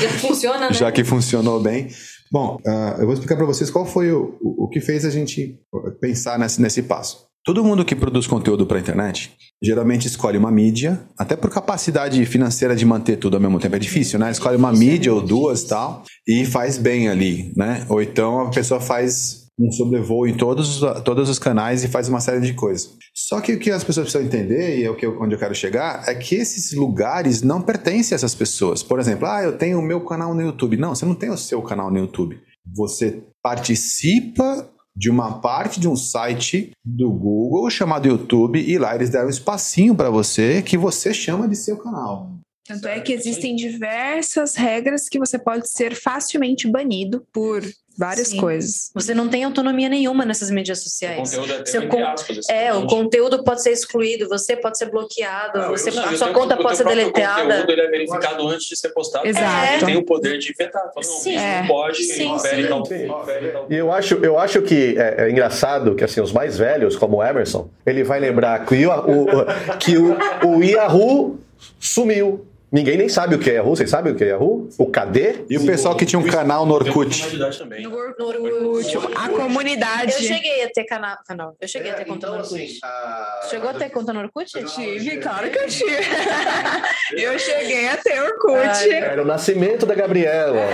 Já 0.00 0.08
funciona, 0.18 0.68
né? 0.68 0.72
já 0.72 0.90
que 0.92 1.04
funcionou 1.04 1.60
bem. 1.60 1.88
Bom, 2.32 2.58
ah, 2.66 2.96
eu 2.98 3.04
vou 3.04 3.14
explicar 3.14 3.36
para 3.36 3.46
vocês 3.46 3.70
qual 3.70 3.86
foi 3.86 4.12
o, 4.12 4.36
o, 4.40 4.64
o 4.64 4.68
que 4.68 4.80
fez 4.80 5.04
a 5.04 5.10
gente 5.10 5.58
pensar 6.00 6.38
nesse, 6.38 6.60
nesse 6.60 6.82
passo. 6.82 7.26
Todo 7.46 7.62
mundo 7.62 7.84
que 7.84 7.94
produz 7.94 8.26
conteúdo 8.26 8.66
para 8.66 8.76
a 8.76 8.80
internet 8.80 9.32
geralmente 9.62 10.06
escolhe 10.06 10.36
uma 10.36 10.50
mídia, 10.50 11.00
até 11.16 11.36
por 11.36 11.48
capacidade 11.48 12.26
financeira 12.26 12.74
de 12.74 12.84
manter 12.84 13.16
tudo 13.16 13.36
ao 13.36 13.40
mesmo 13.40 13.60
tempo 13.60 13.76
é 13.76 13.78
difícil, 13.78 14.18
né? 14.18 14.30
Escolhe 14.30 14.56
uma 14.56 14.72
mídia 14.72 15.14
ou 15.14 15.22
duas 15.22 15.62
tal 15.62 16.02
e 16.26 16.44
faz 16.44 16.76
bem 16.76 17.08
ali, 17.08 17.54
né? 17.56 17.86
Ou 17.88 18.02
então 18.02 18.40
a 18.40 18.50
pessoa 18.50 18.80
faz 18.80 19.46
um 19.58 19.70
sobrevoo 19.70 20.26
em 20.26 20.36
todos, 20.36 20.80
todos 21.04 21.30
os 21.30 21.38
canais 21.38 21.82
e 21.84 21.88
faz 21.88 22.08
uma 22.08 22.20
série 22.20 22.40
de 22.40 22.52
coisas. 22.52 22.90
Só 23.14 23.40
que 23.40 23.54
o 23.54 23.58
que 23.58 23.70
as 23.70 23.82
pessoas 23.82 24.10
precisam 24.10 24.26
entender, 24.26 24.80
e 24.80 24.84
é 24.84 24.90
o 24.90 24.96
que 24.96 25.06
eu, 25.06 25.16
onde 25.22 25.34
eu 25.34 25.38
quero 25.38 25.54
chegar, 25.54 26.06
é 26.06 26.14
que 26.14 26.34
esses 26.34 26.74
lugares 26.74 27.40
não 27.40 27.62
pertencem 27.62 28.14
a 28.14 28.16
essas 28.16 28.34
pessoas. 28.34 28.82
Por 28.82 29.00
exemplo, 29.00 29.26
ah, 29.26 29.42
eu 29.42 29.56
tenho 29.56 29.78
o 29.78 29.82
meu 29.82 30.04
canal 30.04 30.34
no 30.34 30.42
YouTube. 30.42 30.76
Não, 30.76 30.94
você 30.94 31.06
não 31.06 31.14
tem 31.14 31.30
o 31.30 31.38
seu 31.38 31.62
canal 31.62 31.90
no 31.90 31.98
YouTube. 31.98 32.38
Você 32.74 33.22
participa 33.42 34.68
de 34.96 35.10
uma 35.10 35.40
parte 35.40 35.78
de 35.78 35.86
um 35.86 35.94
site 35.94 36.72
do 36.82 37.10
Google 37.12 37.68
chamado 37.68 38.08
YouTube 38.08 38.58
e 38.58 38.78
lá 38.78 38.94
eles 38.94 39.10
deram 39.10 39.26
um 39.26 39.30
espacinho 39.30 39.94
para 39.94 40.08
você 40.08 40.62
que 40.62 40.78
você 40.78 41.12
chama 41.12 41.46
de 41.46 41.54
seu 41.54 41.76
canal. 41.76 42.32
Tanto 42.66 42.88
é 42.88 43.00
que 43.00 43.12
existem 43.12 43.54
diversas 43.54 44.56
regras 44.56 45.08
que 45.08 45.18
você 45.18 45.38
pode 45.38 45.70
ser 45.70 45.94
facilmente 45.94 46.68
banido 46.68 47.24
por 47.32 47.62
várias 47.96 48.28
Sim. 48.28 48.38
coisas. 48.38 48.90
Você 48.94 49.14
não 49.14 49.28
tem 49.28 49.44
autonomia 49.44 49.88
nenhuma 49.88 50.24
nessas 50.24 50.50
mídias 50.50 50.82
sociais. 50.82 51.32
O 51.32 51.40
conteúdo 51.40 51.62
é, 51.62 51.66
Seu 51.66 51.88
con 51.88 52.04
aspas, 52.04 52.48
é 52.48 52.74
o 52.74 52.86
conteúdo 52.86 53.44
pode 53.44 53.62
ser 53.62 53.70
excluído, 53.70 54.28
você 54.28 54.56
pode 54.56 54.76
ser 54.78 54.90
bloqueado, 54.90 55.58
não, 55.58 55.68
você, 55.70 55.90
a 55.90 56.16
sua 56.16 56.32
conta 56.32 56.56
pode 56.56 56.76
ser 56.76 56.84
deletada. 56.84 57.42
O 57.42 57.46
conteúdo 57.46 57.72
ele 57.72 57.80
é 57.80 57.88
verificado 57.88 58.48
antes 58.48 58.66
de 58.68 58.76
ser 58.76 58.90
postado. 58.90 59.26
Exato. 59.26 59.80
Você 59.80 59.86
tem 59.86 59.96
o 59.96 60.04
poder 60.04 60.38
de 60.38 60.54
vetar. 60.56 60.82
Fala, 60.82 60.94
não, 60.96 61.02
sim. 61.02 61.36
É. 61.36 61.60
não 61.60 61.68
pode, 61.68 62.02
sim. 62.04 62.28
Tal, 62.28 63.66
E 63.70 63.74
eu 63.74 63.92
acho, 63.92 64.14
eu 64.16 64.38
acho 64.38 64.62
que 64.62 64.96
é, 64.98 65.24
é, 65.24 65.30
engraçado 65.30 65.94
que 65.94 66.04
assim, 66.04 66.20
os 66.20 66.32
mais 66.32 66.58
velhos, 66.58 66.96
como 66.96 67.18
o 67.18 67.24
Emerson, 67.24 67.68
ele 67.84 68.04
vai 68.04 68.20
lembrar 68.20 68.64
que 68.66 68.86
o, 68.86 68.90
o 68.90 69.76
que 69.78 69.96
o, 69.96 70.16
o 70.46 70.62
Yahoo 70.62 71.38
sumiu. 71.78 72.46
Ninguém 72.70 72.96
nem 72.96 73.08
sabe 73.08 73.36
o 73.36 73.38
que 73.38 73.48
é 73.48 73.54
Yahoo. 73.54 73.76
Vocês 73.76 73.88
sabem 73.88 74.12
o 74.12 74.16
que 74.16 74.24
é 74.24 74.28
Yahoo? 74.28 74.68
O 74.76 74.86
KD? 74.86 75.44
E 75.48 75.56
o 75.56 75.64
pessoal 75.64 75.96
que 75.96 76.04
tinha 76.04 76.18
um 76.18 76.26
canal 76.26 76.66
no 76.66 76.74
Orkut. 76.74 77.36
No 77.36 77.96
Orkut, 77.96 78.98
a 79.14 79.28
comunidade. 79.28 80.12
Eu 80.12 80.18
cheguei 80.18 80.64
a 80.64 80.70
ter 80.70 80.84
canal. 80.84 81.16
canal. 81.26 81.56
Eu 81.60 81.68
cheguei 81.68 81.90
é, 81.90 81.94
a 81.94 81.96
ter 81.96 82.04
conta 82.04 82.26
então, 82.26 82.30
no 82.32 82.42
Orkut. 82.42 82.62
Assim, 82.64 82.78
a... 82.82 83.40
Chegou 83.48 83.70
a 83.70 83.74
ter 83.74 83.90
conta 83.90 84.12
no 84.12 84.20
Orkut? 84.20 84.50
Eu 84.58 84.64
tive, 84.64 85.16
claro 85.18 85.48
que 85.48 85.58
eu 85.58 85.68
tive. 85.68 85.92
eu 87.16 87.38
cheguei 87.38 87.88
a 87.88 87.96
ter 87.98 88.20
Orkut. 88.20 88.90
Era 88.92 89.22
o 89.22 89.24
nascimento 89.24 89.86
da 89.86 89.94
Gabriela. 89.94 90.66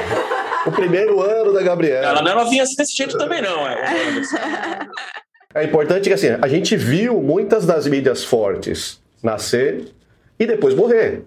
o 0.66 0.72
primeiro 0.72 1.20
ano 1.20 1.52
da 1.52 1.62
Gabriela. 1.62 2.06
Ela 2.06 2.22
não 2.22 2.48
vinha 2.48 2.62
assim 2.62 2.76
desse 2.76 2.96
jeito 2.96 3.18
também, 3.18 3.42
não. 3.42 3.68
É, 3.68 4.88
é 5.56 5.64
importante 5.64 6.08
que 6.08 6.14
assim, 6.14 6.28
a 6.40 6.48
gente 6.48 6.74
viu 6.74 7.20
muitas 7.20 7.66
das 7.66 7.86
mídias 7.86 8.24
fortes 8.24 8.98
nascer 9.22 9.92
e 10.38 10.46
depois 10.46 10.74
morrer. 10.74 11.22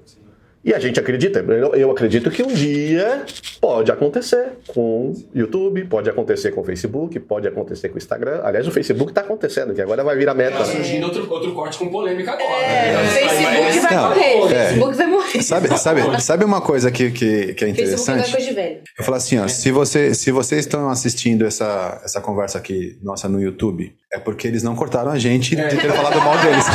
E 0.66 0.74
a 0.74 0.80
gente 0.80 1.00
acredita, 1.00 1.46
eu 1.76 1.92
acredito 1.92 2.32
que 2.32 2.42
um 2.42 2.48
dia 2.48 3.24
pode 3.62 3.92
acontecer 3.92 4.54
com 4.66 5.14
YouTube, 5.32 5.86
pode 5.86 6.10
acontecer 6.10 6.54
com 6.54 6.62
o 6.62 6.64
Facebook, 6.64 7.20
pode 7.20 7.48
acontecer 7.48 7.90
com 7.90 7.96
o 7.96 7.98
Instagram. 8.00 8.42
Aliás, 8.44 8.68
o 8.68 8.72
Facebook 8.72 9.12
está 9.12 9.22
acontecendo, 9.22 9.76
que 9.76 9.82
agora 9.82 10.04
vai 10.04 10.18
virar 10.18 10.34
meta. 10.34 10.58
Tá 10.58 10.66
surgindo 10.66 11.04
outro, 11.04 11.32
outro 11.32 11.54
corte 11.54 11.78
com 11.78 11.90
polêmica 11.90 12.32
agora. 12.32 12.64
É, 12.64 12.94
né? 12.94 13.04
o 13.04 13.06
Facebook 13.06 13.80
vai 13.80 13.94
Não, 13.94 14.10
morrer. 14.10 14.36
O 14.42 14.48
é. 14.48 14.50
Facebook 14.50 14.98
vai 14.98 15.08
morrer. 15.08 15.44
Sabe, 15.44 15.78
sabe, 15.78 16.22
sabe 16.24 16.44
uma 16.44 16.62
coisa 16.62 16.90
que, 16.90 17.12
que, 17.12 17.54
que 17.54 17.64
é 17.64 17.70
interessante? 17.70 18.24
Facebook 18.24 18.30
é 18.30 18.32
coisa 18.32 18.48
de 18.48 18.56
velho. 18.56 18.82
Eu 18.98 19.06
falo 19.06 19.18
assim, 19.18 19.38
ó, 19.38 19.48
se, 19.48 19.70
você, 19.70 20.16
se 20.16 20.32
vocês 20.32 20.62
estão 20.62 20.90
assistindo 20.90 21.46
essa, 21.46 22.02
essa 22.04 22.20
conversa 22.20 22.58
aqui, 22.58 22.98
nossa, 23.04 23.30
no 23.30 23.40
YouTube, 23.40 23.94
é 24.12 24.18
porque 24.18 24.48
eles 24.48 24.64
não 24.64 24.76
cortaram 24.76 25.12
a 25.12 25.20
gente 25.20 25.60
é. 25.60 25.68
de 25.68 25.78
ter 25.78 25.92
falado 25.92 26.20
mal 26.22 26.38
deles. 26.40 26.66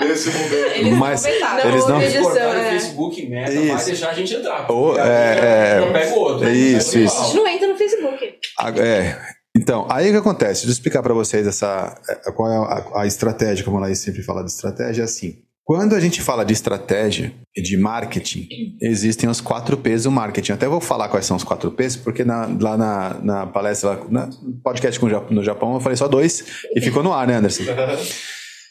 Nesse 0.06 0.30
momento. 0.30 0.70
Eles 0.74 0.98
Mas 0.98 1.22
não 1.22 2.00
eles 2.02 2.14
não 2.14 2.22
cortaram 2.22 2.60
o 2.60 2.64
é. 2.64 2.69
Facebook, 2.80 3.26
meta, 3.28 3.52
isso. 3.52 3.74
vai 3.74 3.84
deixar 3.84 4.10
a 4.10 4.14
gente 4.14 4.34
entrar. 4.34 4.70
Ou, 4.70 4.98
é, 4.98 5.78
eu 5.80 5.92
pego 5.92 6.16
outro. 6.16 6.48
É 6.48 6.52
isso, 6.52 6.98
isso. 6.98 7.20
A 7.20 7.24
gente 7.24 7.36
não 7.36 7.46
entra 7.46 7.68
no 7.68 7.76
Facebook. 7.76 8.34
É. 8.78 9.16
Então, 9.56 9.86
aí 9.90 10.08
o 10.08 10.12
que 10.12 10.18
acontece? 10.18 10.62
Deixa 10.62 10.68
eu 10.68 10.72
explicar 10.72 11.02
para 11.02 11.12
vocês 11.12 11.46
essa, 11.46 11.94
qual 12.36 12.50
é 12.50 12.56
a, 12.56 13.00
a 13.02 13.06
estratégia, 13.06 13.64
como 13.64 13.78
a 13.78 13.80
Laís 13.80 13.98
sempre 13.98 14.22
fala 14.22 14.44
de 14.44 14.50
estratégia, 14.50 15.02
é 15.02 15.04
assim. 15.04 15.42
Quando 15.64 15.94
a 15.94 16.00
gente 16.00 16.20
fala 16.20 16.44
de 16.44 16.52
estratégia 16.52 17.32
e 17.54 17.62
de 17.62 17.76
marketing, 17.76 18.48
existem 18.82 19.28
os 19.28 19.40
quatro 19.40 19.76
P's 19.76 20.02
do 20.02 20.10
marketing. 20.10 20.52
Até 20.52 20.66
vou 20.66 20.80
falar 20.80 21.08
quais 21.08 21.26
são 21.26 21.36
os 21.36 21.44
quatro 21.44 21.70
P's, 21.70 21.94
porque 21.96 22.24
na, 22.24 22.48
lá 22.60 22.76
na, 22.76 23.14
na 23.22 23.46
palestra, 23.46 23.90
lá, 24.10 24.26
no 24.26 24.60
podcast 24.62 24.98
com, 24.98 25.06
no 25.06 25.44
Japão, 25.44 25.74
eu 25.74 25.80
falei 25.80 25.96
só 25.96 26.08
dois 26.08 26.44
e 26.74 26.80
ficou 26.80 27.02
no 27.02 27.12
ar, 27.12 27.26
né, 27.26 27.36
Anderson? 27.36 27.62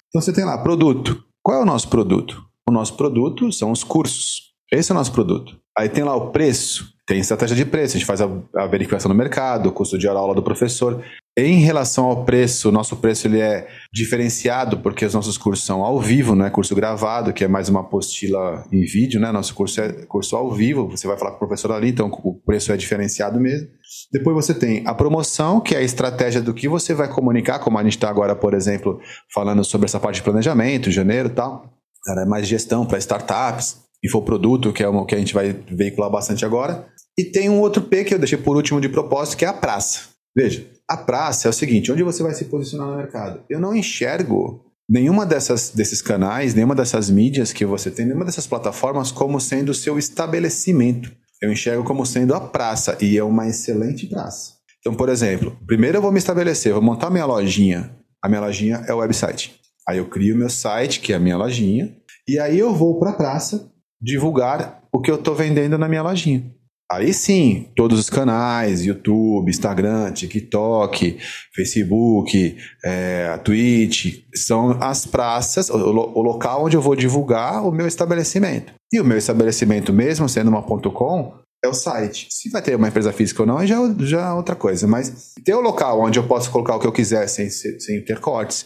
Então 0.10 0.19
você 0.19 0.33
tem 0.33 0.43
lá, 0.43 0.57
produto. 0.57 1.23
Qual 1.39 1.55
é 1.55 1.62
o 1.62 1.65
nosso 1.65 1.88
produto? 1.88 2.48
O 2.69 2.71
nosso 2.71 2.95
produto 2.95 3.51
são 3.51 3.71
os 3.71 3.84
cursos. 3.84 4.53
Esse 4.71 4.91
é 4.91 4.93
o 4.93 4.97
nosso 4.97 5.12
produto. 5.12 5.58
Aí 5.75 5.89
tem 5.89 6.03
lá 6.03 6.15
o 6.15 6.29
preço. 6.29 6.93
Tem 7.08 7.19
estratégia 7.19 7.55
de 7.55 7.65
preço, 7.65 7.97
a 7.97 7.99
gente 7.99 8.05
faz 8.05 8.21
a, 8.21 8.29
a 8.58 8.67
verificação 8.67 9.10
no 9.10 9.15
mercado, 9.15 9.69
o 9.69 9.71
custo 9.71 9.97
de 9.97 10.08
hora 10.08 10.19
aula 10.19 10.36
do 10.36 10.43
professor. 10.43 11.03
Em 11.36 11.62
relação 11.62 12.05
ao 12.05 12.25
preço, 12.25 12.71
nosso 12.71 12.95
preço 12.97 13.25
ele 13.25 13.39
é 13.39 13.67
diferenciado 13.91 14.77
porque 14.77 15.03
os 15.03 15.15
nossos 15.15 15.36
cursos 15.36 15.65
são 15.65 15.84
ao 15.84 15.99
vivo, 15.99 16.36
não 16.36 16.45
é 16.45 16.51
curso 16.51 16.75
gravado, 16.75 17.34
que 17.34 17.43
é 17.43 17.47
mais 17.47 17.69
uma 17.69 17.79
apostila 17.79 18.63
em 18.71 18.86
vídeo, 18.86 19.19
né? 19.19 19.32
Nosso 19.32 19.55
curso 19.55 19.82
é 19.82 20.05
curso 20.05 20.36
ao 20.36 20.51
vivo, 20.51 20.88
você 20.88 21.08
vai 21.08 21.17
falar 21.17 21.32
com 21.32 21.38
o 21.38 21.47
professor 21.47 21.71
ali, 21.71 21.89
então 21.89 22.12
o 22.23 22.36
preço 22.36 22.71
é 22.71 22.77
diferenciado 22.77 23.39
mesmo. 23.39 23.69
Depois 24.13 24.36
você 24.36 24.53
tem 24.53 24.84
a 24.86 24.93
promoção, 24.93 25.60
que 25.60 25.73
é 25.73 25.79
a 25.79 25.82
estratégia 25.82 26.39
do 26.39 26.53
que 26.53 26.67
você 26.67 26.93
vai 26.93 27.08
comunicar, 27.08 27.58
como 27.58 27.79
a 27.79 27.84
gente 27.84 27.97
está 27.97 28.12
agora, 28.12 28.36
por 28.36 28.53
exemplo, 28.53 28.99
falando 29.34 29.63
sobre 29.63 29.86
essa 29.86 29.99
parte 29.99 30.17
de 30.17 30.23
planejamento, 30.23 30.91
janeiro 30.91 31.29
e 31.29 31.34
tal. 31.34 31.78
É 32.17 32.25
mais 32.25 32.47
gestão 32.47 32.85
para 32.85 32.97
startups, 32.97 33.77
infoproduto, 34.03 34.73
que 34.73 34.83
é 34.83 34.87
o 34.87 35.05
que 35.05 35.15
a 35.15 35.17
gente 35.17 35.33
vai 35.33 35.53
veicular 35.69 36.09
bastante 36.09 36.45
agora. 36.45 36.87
E 37.17 37.23
tem 37.23 37.49
um 37.49 37.59
outro 37.59 37.81
P 37.83 38.03
que 38.03 38.13
eu 38.13 38.19
deixei 38.19 38.37
por 38.37 38.55
último 38.55 38.79
de 38.79 38.87
propósito, 38.87 39.37
que 39.37 39.45
é 39.45 39.47
a 39.47 39.53
praça. 39.53 40.01
Veja, 40.35 40.65
a 40.87 40.95
praça 40.95 41.47
é 41.47 41.49
o 41.49 41.53
seguinte: 41.53 41.91
onde 41.91 42.03
você 42.03 42.23
vai 42.23 42.33
se 42.33 42.45
posicionar 42.45 42.87
no 42.87 42.97
mercado? 42.97 43.41
Eu 43.49 43.59
não 43.59 43.75
enxergo 43.75 44.65
nenhuma 44.89 45.25
dessas, 45.25 45.69
desses 45.69 46.01
canais, 46.01 46.55
nenhuma 46.55 46.73
dessas 46.73 47.09
mídias 47.09 47.53
que 47.53 47.65
você 47.65 47.91
tem, 47.91 48.05
nenhuma 48.05 48.25
dessas 48.25 48.47
plataformas 48.47 49.11
como 49.11 49.39
sendo 49.39 49.69
o 49.69 49.75
seu 49.75 49.99
estabelecimento. 49.99 51.11
Eu 51.41 51.51
enxergo 51.51 51.83
como 51.83 52.05
sendo 52.05 52.33
a 52.33 52.41
praça, 52.41 52.97
e 52.99 53.17
é 53.17 53.23
uma 53.23 53.47
excelente 53.47 54.07
praça. 54.07 54.53
Então, 54.79 54.93
por 54.93 55.09
exemplo, 55.09 55.57
primeiro 55.67 55.97
eu 55.97 56.01
vou 56.01 56.11
me 56.11 56.17
estabelecer, 56.17 56.73
vou 56.73 56.81
montar 56.81 57.09
minha 57.09 57.25
lojinha. 57.25 57.95
A 58.23 58.27
minha 58.27 58.41
lojinha 58.41 58.83
é 58.87 58.93
o 58.93 58.97
website. 58.97 59.59
Aí 59.87 59.97
eu 59.97 60.05
crio 60.05 60.35
meu 60.35 60.49
site, 60.49 60.99
que 60.99 61.13
é 61.13 61.15
a 61.15 61.19
minha 61.19 61.37
lojinha, 61.37 61.95
e 62.29 62.39
aí 62.39 62.59
eu 62.59 62.73
vou 62.73 62.99
para 62.99 63.11
a 63.11 63.13
praça 63.13 63.71
divulgar 64.01 64.83
o 64.91 65.01
que 65.01 65.09
eu 65.09 65.15
estou 65.15 65.35
vendendo 65.35 65.77
na 65.77 65.87
minha 65.87 66.01
lojinha. 66.01 66.43
Aí 66.91 67.13
sim, 67.13 67.67
todos 67.75 67.99
os 67.99 68.09
canais, 68.09 68.83
YouTube, 68.83 69.49
Instagram, 69.49 70.11
TikTok, 70.11 71.19
Facebook, 71.55 72.57
é, 72.83 73.37
Twitch, 73.43 74.23
são 74.33 74.71
as 74.81 75.05
praças, 75.05 75.69
o, 75.69 75.75
o, 75.75 76.21
local 76.21 76.65
onde 76.65 76.75
eu 76.75 76.81
vou 76.81 76.95
divulgar 76.95 77.63
o 77.63 77.71
meu 77.71 77.87
estabelecimento. 77.87 78.73
E 78.91 78.99
o 78.99 79.05
meu 79.05 79.19
estabelecimento, 79.19 79.93
mesmo 79.93 80.27
sendo 80.27 80.49
uma 80.49 80.63
.com, 80.63 81.33
é 81.63 81.67
o 81.67 81.73
site. 81.75 82.27
Se 82.31 82.49
vai 82.49 82.61
ter 82.61 82.75
uma 82.75 82.87
empresa 82.87 83.13
física 83.13 83.43
ou 83.43 83.47
não, 83.47 83.65
já, 83.67 83.77
já 83.99 84.29
é 84.29 84.33
outra 84.33 84.55
coisa. 84.55 84.87
Mas 84.87 85.33
ter 85.45 85.53
o 85.53 85.61
local 85.61 86.01
onde 86.01 86.17
eu 86.17 86.27
posso 86.27 86.49
colocar 86.49 86.75
o 86.75 86.79
que 86.79 86.87
eu 86.87 86.91
quiser 86.91 87.27
sem, 87.27 87.51
sem 87.51 88.03
ter 88.03 88.19
cortes, 88.19 88.65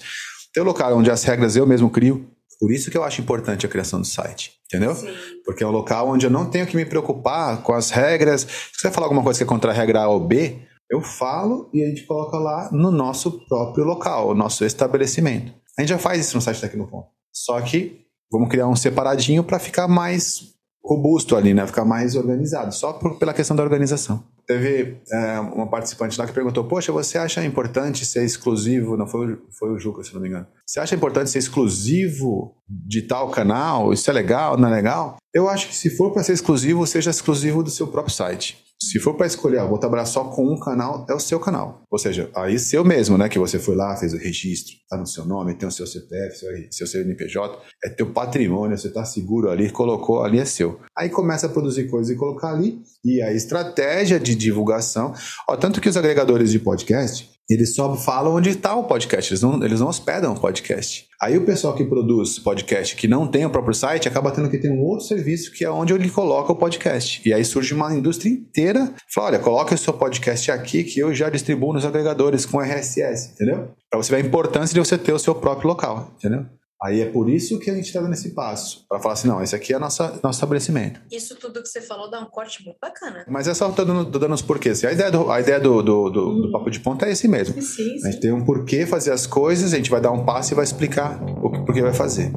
ter 0.54 0.62
o 0.62 0.66
local 0.66 0.98
onde 0.98 1.12
as 1.12 1.24
regras 1.24 1.58
eu 1.58 1.68
mesmo 1.68 1.90
crio, 1.90 2.26
por 2.64 2.72
isso 2.72 2.90
que 2.90 2.98
eu 2.98 3.04
acho 3.04 3.20
importante 3.20 3.66
a 3.66 3.70
criação 3.70 4.00
do 4.00 4.08
site, 4.08 4.54
entendeu? 4.68 4.96
Sim. 4.96 5.14
Porque 5.44 5.66
é 5.66 5.68
um 5.68 5.72
local 5.72 6.08
onde 6.08 6.26
eu 6.26 6.30
não 6.30 6.50
tenho 6.50 6.66
que 6.66 6.78
me 6.78 6.86
preocupar 6.86 7.62
com 7.62 7.74
as 7.74 7.90
regras. 7.90 8.48
Se 8.72 8.80
você 8.80 8.90
falar 8.90 9.08
alguma 9.08 9.22
coisa 9.22 9.38
que 9.38 9.44
é 9.44 9.46
contra 9.46 9.72
a 9.72 9.74
regra 9.74 10.04
A 10.04 10.08
ou 10.08 10.22
B, 10.22 10.62
eu 10.90 11.02
falo 11.02 11.70
e 11.74 11.84
a 11.84 11.88
gente 11.88 12.04
coloca 12.04 12.38
lá 12.38 12.70
no 12.72 12.90
nosso 12.90 13.46
próprio 13.50 13.84
local, 13.84 14.30
o 14.30 14.34
nosso 14.34 14.64
estabelecimento. 14.64 15.54
A 15.78 15.82
gente 15.82 15.90
já 15.90 15.98
faz 15.98 16.22
isso 16.22 16.38
no 16.38 16.42
site 16.42 16.62
Tecnoponto. 16.62 17.10
Só 17.34 17.60
que 17.60 18.06
vamos 18.32 18.48
criar 18.48 18.70
um 18.70 18.78
separadinho 18.78 19.44
para 19.44 19.60
ficar 19.60 19.90
mais 19.90 20.54
robusto 20.84 21.36
ali, 21.36 21.54
né? 21.54 21.66
Ficar 21.66 21.86
mais 21.86 22.16
organizado, 22.16 22.74
só 22.74 22.94
por, 22.94 23.18
pela 23.18 23.34
questão 23.34 23.56
da 23.56 23.64
organização. 23.64 24.24
Teve 24.46 24.98
é, 25.10 25.40
uma 25.40 25.70
participante 25.70 26.20
lá 26.20 26.28
que 26.28 26.34
perguntou: 26.34 26.66
Poxa, 26.66 26.92
você 26.92 27.18
acha 27.18 27.44
importante 27.46 28.06
ser 28.06 28.26
exclusivo? 28.26 28.98
Não 28.98 29.08
foi, 29.08 29.38
foi 29.58 29.72
o 29.72 29.80
Juca, 29.80 30.04
se 30.04 30.14
não 30.14 30.22
me 30.22 30.28
engano. 30.28 30.46
Você 30.66 30.80
acha 30.80 30.96
importante 30.96 31.30
ser 31.30 31.40
exclusivo 31.40 32.54
de 32.68 33.04
tal 33.04 33.30
canal? 33.30 33.94
Isso 33.94 34.10
é 34.10 34.14
legal? 34.14 34.58
Não 34.58 34.68
é 34.68 34.72
legal? 34.72 35.18
Eu 35.34 35.48
acho 35.48 35.70
que 35.70 35.76
se 35.76 35.90
for 35.90 36.12
para 36.12 36.24
ser 36.24 36.34
exclusivo, 36.34 36.86
seja 36.86 37.10
exclusivo 37.10 37.64
do 37.64 37.70
seu 37.70 37.88
próprio 37.88 38.14
site. 38.14 38.58
Se 38.92 39.00
for 39.00 39.16
para 39.16 39.28
escolher, 39.28 39.60
ah, 39.60 39.66
vou 39.66 39.78
trabalhar 39.78 40.06
só 40.06 40.26
com 40.26 40.46
um 40.52 40.60
canal, 40.60 41.06
é 41.10 41.14
o 41.14 41.20
seu 41.20 41.40
canal. 41.40 41.84
Ou 41.90 41.98
seja, 41.98 42.30
aí 42.36 42.60
seu 42.60 42.84
mesmo, 42.84 43.18
né? 43.18 43.30
Que 43.30 43.40
você 43.40 43.58
foi 43.58 43.76
lá, 43.76 43.96
fez 43.96 44.14
o 44.14 44.18
registro, 44.18 44.76
tá 44.90 44.98
no 44.98 45.08
seu 45.08 45.26
nome, 45.26 45.54
tem 45.54 45.68
o 45.68 45.72
seu 45.72 45.88
CPF, 45.88 46.38
seu, 46.38 46.50
seu 46.70 46.88
CNPJ, 46.88 47.58
é 47.84 47.90
teu 47.90 48.12
patrimônio, 48.12 48.78
você 48.78 48.90
tá 48.90 49.06
seguro 49.06 49.50
ali, 49.50 49.70
colocou 49.70 50.24
ali, 50.24 50.40
é 50.40 50.46
seu. 50.46 50.80
Aí 50.98 51.10
começa 51.10 51.48
a 51.48 51.50
produzir 51.50 51.90
coisas 51.90 52.14
e 52.14 52.18
colocar 52.18 52.52
ali. 52.52 52.82
E 53.06 53.22
a 53.22 53.32
estratégia 53.34 54.20
de 54.20 54.36
divulgação. 54.36 55.14
Ó, 55.50 55.56
tanto 55.56 55.80
que 55.80 55.90
os 55.90 55.98
agregadores 55.98 56.52
de 56.52 56.60
podcast, 56.60 57.30
eles 57.50 57.76
só 57.76 57.96
falam 57.96 58.36
onde 58.36 58.50
está 58.50 58.76
o 58.76 58.86
podcast, 58.86 59.32
eles 59.32 59.42
não, 59.42 59.64
eles 59.64 59.80
não 59.80 59.88
hospedam 59.88 60.34
o 60.34 60.40
podcast. 60.40 61.08
Aí 61.22 61.38
o 61.38 61.46
pessoal 61.46 61.76
que 61.76 61.84
produz 61.84 62.40
podcast 62.40 62.96
que 62.96 63.08
não 63.08 63.28
tem 63.28 63.46
o 63.46 63.50
próprio 63.50 63.74
site 63.74 64.08
acaba 64.08 64.32
tendo 64.32 64.50
que 64.50 64.58
ter 64.58 64.70
um 64.70 64.82
outro 64.82 65.06
serviço 65.06 65.52
que 65.52 65.64
é 65.64 65.70
onde 65.70 65.94
ele 65.94 66.10
coloca 66.10 66.52
o 66.52 66.56
podcast. 66.56 67.22
E 67.28 67.34
aí 67.34 67.44
surge 67.44 67.74
uma 67.74 67.94
indústria 67.94 68.32
inteira. 68.32 68.94
Fala, 69.14 69.28
olha, 69.28 69.40
coloca 69.40 69.76
o 69.76 69.78
seu 69.78 69.94
podcast 69.94 70.52
aqui 70.52 70.84
que 70.84 71.00
eu 71.00 71.14
já 71.14 71.30
distribuo 71.30 71.74
nos 71.74 71.86
agregadores 71.86 72.46
com 72.46 72.60
RSS, 72.60 73.32
entendeu? 73.34 73.72
Para 73.90 74.02
você 74.02 74.12
ver 74.12 74.24
a 74.24 74.28
importância 74.28 74.74
de 74.74 74.80
você 74.80 74.98
ter 74.98 75.14
o 75.14 75.20
seu 75.20 75.36
próprio 75.36 75.68
local, 75.68 76.14
entendeu? 76.18 76.46
Aí 76.84 77.00
é 77.00 77.06
por 77.06 77.30
isso 77.30 77.58
que 77.60 77.70
a 77.72 77.74
gente 77.74 77.86
está 77.86 78.02
dando 78.02 78.12
esse 78.12 78.32
passo. 78.32 78.86
Para 78.90 79.00
falar 79.00 79.14
assim, 79.14 79.30
não, 79.30 79.42
esse 79.42 79.56
aqui 79.56 79.74
é 79.74 79.80
nosso 79.80 80.04
nosso 80.22 80.36
estabelecimento. 80.36 81.00
Isso 81.10 81.34
tudo 81.38 81.64
que 81.64 81.70
você 81.70 81.80
falou 81.80 82.12
dá 82.12 82.20
um 82.20 82.26
corte 82.26 82.62
muito 82.66 82.76
bacana. 82.82 83.24
Mas 83.30 83.48
é 83.48 83.54
só 83.54 83.72
tô 83.72 83.86
dando, 83.86 84.12
tô 84.12 84.20
dando 84.20 84.34
os 84.34 84.42
porquês. 84.42 84.84
A 84.84 84.92
ideia 84.92 85.10
do, 85.10 85.32
a 85.32 85.40
ideia 85.40 85.62
do, 85.62 85.82
do, 85.82 86.10
do, 86.10 86.42
do 86.42 86.52
papo 86.52 86.70
de 86.70 86.82
ponta 86.82 87.06
é 87.06 87.12
esse 87.14 87.26
mesmo. 87.26 87.62
Sim, 87.62 87.96
A 88.04 88.12
gente 88.12 88.20
tem 88.20 88.34
um 88.34 88.44
porquê 88.44 88.86
fazer 88.86 89.14
as 89.14 89.26
coisas, 89.26 89.74
a 89.74 89.78
gente 89.78 89.90
vai 89.90 90.02
dar 90.02 90.12
um 90.12 90.26
passo 90.26 90.54
e 90.54 90.56
vai 90.56 90.66
explicar 90.66 91.24
o 91.42 91.50
que, 91.50 91.60
porquê 91.60 91.82
vai 91.82 91.94
fazer. 91.94 92.34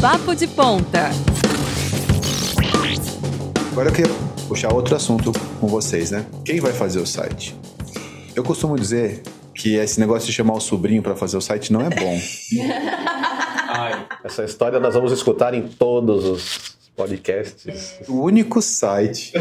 Papo 0.00 0.34
de 0.34 0.48
Ponta. 0.48 1.10
Agora 3.70 3.90
eu 3.90 3.92
queria 3.92 4.12
puxar 4.48 4.74
outro 4.74 4.96
assunto 4.96 5.30
com 5.60 5.68
vocês, 5.68 6.10
né? 6.10 6.26
Quem 6.44 6.58
vai 6.58 6.72
fazer 6.72 6.98
o 6.98 7.06
site? 7.06 7.56
Eu 8.34 8.42
costumo 8.42 8.76
dizer 8.76 9.22
que 9.60 9.74
esse 9.76 10.00
negócio 10.00 10.26
de 10.26 10.32
chamar 10.32 10.54
o 10.54 10.60
sobrinho 10.60 11.02
para 11.02 11.14
fazer 11.14 11.36
o 11.36 11.40
site 11.40 11.70
não 11.70 11.82
é 11.82 11.90
bom. 11.90 12.18
Ai, 13.68 14.06
Essa 14.24 14.44
história 14.44 14.80
nós 14.80 14.94
vamos 14.94 15.12
escutar 15.12 15.52
em 15.52 15.68
todos 15.68 16.24
os 16.24 16.90
podcasts. 16.96 18.00
O 18.08 18.22
único 18.22 18.62
site 18.62 19.32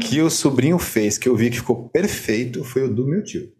que 0.00 0.20
o 0.20 0.28
sobrinho 0.28 0.78
fez 0.78 1.16
que 1.16 1.28
eu 1.28 1.36
vi 1.36 1.50
que 1.50 1.58
ficou 1.58 1.88
perfeito 1.88 2.64
foi 2.64 2.82
o 2.82 2.92
do 2.92 3.06
meu 3.06 3.22
tio. 3.22 3.52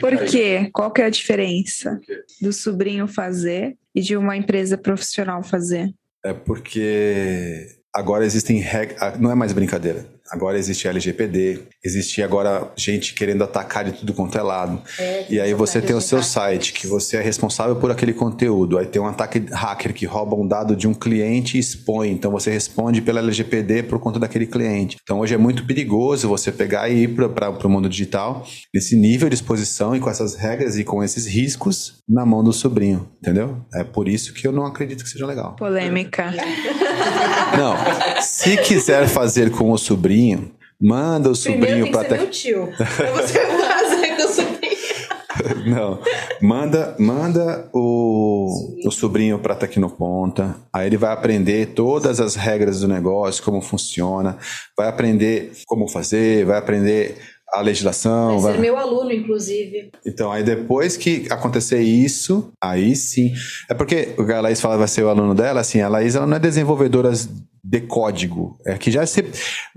Por 0.00 0.16
quê? 0.24 0.70
Qual 0.72 0.90
que 0.90 1.02
é 1.02 1.04
a 1.04 1.10
diferença 1.10 2.00
do 2.40 2.54
sobrinho 2.54 3.06
fazer 3.06 3.76
e 3.94 4.00
de 4.00 4.16
uma 4.16 4.34
empresa 4.34 4.78
profissional 4.78 5.42
fazer? 5.42 5.92
É 6.24 6.32
porque 6.32 7.66
agora 7.94 8.24
existem 8.24 8.58
regras. 8.60 9.18
Não 9.20 9.30
é 9.30 9.34
mais 9.34 9.52
brincadeira. 9.52 10.06
Agora 10.30 10.58
existe 10.58 10.86
LGPD, 10.86 11.62
existe 11.84 12.22
agora 12.22 12.70
gente 12.76 13.14
querendo 13.14 13.42
atacar 13.42 13.84
de 13.84 13.92
tudo 13.92 14.14
quanto 14.14 14.38
é 14.38 14.42
lado. 14.42 14.80
E 15.28 15.40
aí 15.40 15.52
você 15.54 15.80
tem 15.80 15.96
o 15.96 16.00
seu 16.00 16.22
site, 16.22 16.72
que 16.72 16.86
você 16.86 17.16
é 17.16 17.20
responsável 17.20 17.76
por 17.76 17.90
aquele 17.90 18.12
conteúdo. 18.12 18.78
Aí 18.78 18.86
tem 18.86 19.02
um 19.02 19.06
ataque 19.06 19.44
hacker 19.50 19.92
que 19.92 20.06
rouba 20.06 20.36
um 20.36 20.46
dado 20.46 20.76
de 20.76 20.86
um 20.86 20.94
cliente 20.94 21.56
e 21.56 21.60
expõe. 21.60 22.10
Então 22.10 22.30
você 22.30 22.50
responde 22.50 23.02
pela 23.02 23.20
LGPD 23.20 23.84
por 23.84 23.98
conta 23.98 24.18
daquele 24.18 24.46
cliente. 24.46 24.96
Então 25.02 25.18
hoje 25.18 25.34
é 25.34 25.38
muito 25.38 25.66
perigoso 25.66 26.28
você 26.28 26.52
pegar 26.52 26.88
e 26.88 27.04
ir 27.04 27.08
para 27.08 27.66
o 27.66 27.68
mundo 27.68 27.88
digital 27.88 28.46
nesse 28.72 28.96
nível 28.96 29.28
de 29.28 29.34
exposição 29.34 29.96
e 29.96 30.00
com 30.00 30.08
essas 30.08 30.36
regras 30.36 30.78
e 30.78 30.84
com 30.84 31.02
esses 31.02 31.26
riscos 31.26 32.00
na 32.08 32.24
mão 32.24 32.44
do 32.44 32.52
sobrinho, 32.52 33.08
entendeu? 33.20 33.64
É 33.74 33.82
por 33.82 34.08
isso 34.08 34.32
que 34.32 34.46
eu 34.46 34.52
não 34.52 34.66
acredito 34.66 35.02
que 35.02 35.10
seja 35.10 35.26
legal. 35.26 35.56
Polêmica. 35.56 36.32
Não, 37.56 38.22
se 38.22 38.56
quiser 38.58 39.08
fazer 39.08 39.50
com 39.50 39.70
o 39.70 39.78
sobrinho, 39.78 40.52
manda 40.80 41.30
o 41.30 41.38
Primeiro 41.38 41.86
sobrinho 41.86 41.92
para 41.92 42.08
ser 42.08 42.16
meu 42.16 42.30
tio. 42.30 42.68
Pra 42.76 43.12
você 43.12 43.38
fazer 43.38 44.16
com 44.16 44.22
o 44.22 44.28
sobrinho. 44.28 44.60
Não, 45.66 45.98
manda, 46.40 46.94
manda 46.98 47.68
o, 47.72 48.48
o 48.84 48.90
sobrinho 48.90 49.38
para 49.38 49.54
Tecnoponta. 49.54 50.56
Aí 50.72 50.86
ele 50.86 50.96
vai 50.96 51.12
aprender 51.12 51.68
todas 51.74 52.20
as 52.20 52.34
regras 52.34 52.80
do 52.80 52.88
negócio, 52.88 53.42
como 53.42 53.60
funciona, 53.60 54.38
vai 54.76 54.88
aprender 54.88 55.52
como 55.66 55.88
fazer, 55.88 56.44
vai 56.44 56.58
aprender 56.58 57.18
a 57.52 57.60
legislação. 57.60 58.38
Vai 58.38 58.40
vai- 58.40 58.54
ser 58.54 58.60
meu 58.60 58.76
aluno, 58.76 59.12
inclusive. 59.12 59.90
Então, 60.06 60.30
aí 60.30 60.42
depois 60.42 60.96
que 60.96 61.26
acontecer 61.30 61.80
isso, 61.80 62.52
aí 62.62 62.94
sim. 62.96 63.32
É 63.68 63.74
porque 63.74 64.14
a 64.34 64.40
Laís 64.40 64.60
fala 64.60 64.76
vai 64.76 64.88
ser 64.88 65.02
o 65.04 65.08
aluno 65.08 65.34
dela, 65.34 65.60
assim, 65.60 65.80
a 65.80 65.88
Laís 65.88 66.14
ela 66.14 66.26
não 66.26 66.36
é 66.36 66.40
desenvolvedora 66.40 67.10
de 67.62 67.80
código. 67.82 68.56
É 68.66 68.78
que 68.78 68.90
já 68.90 69.04
se. 69.04 69.22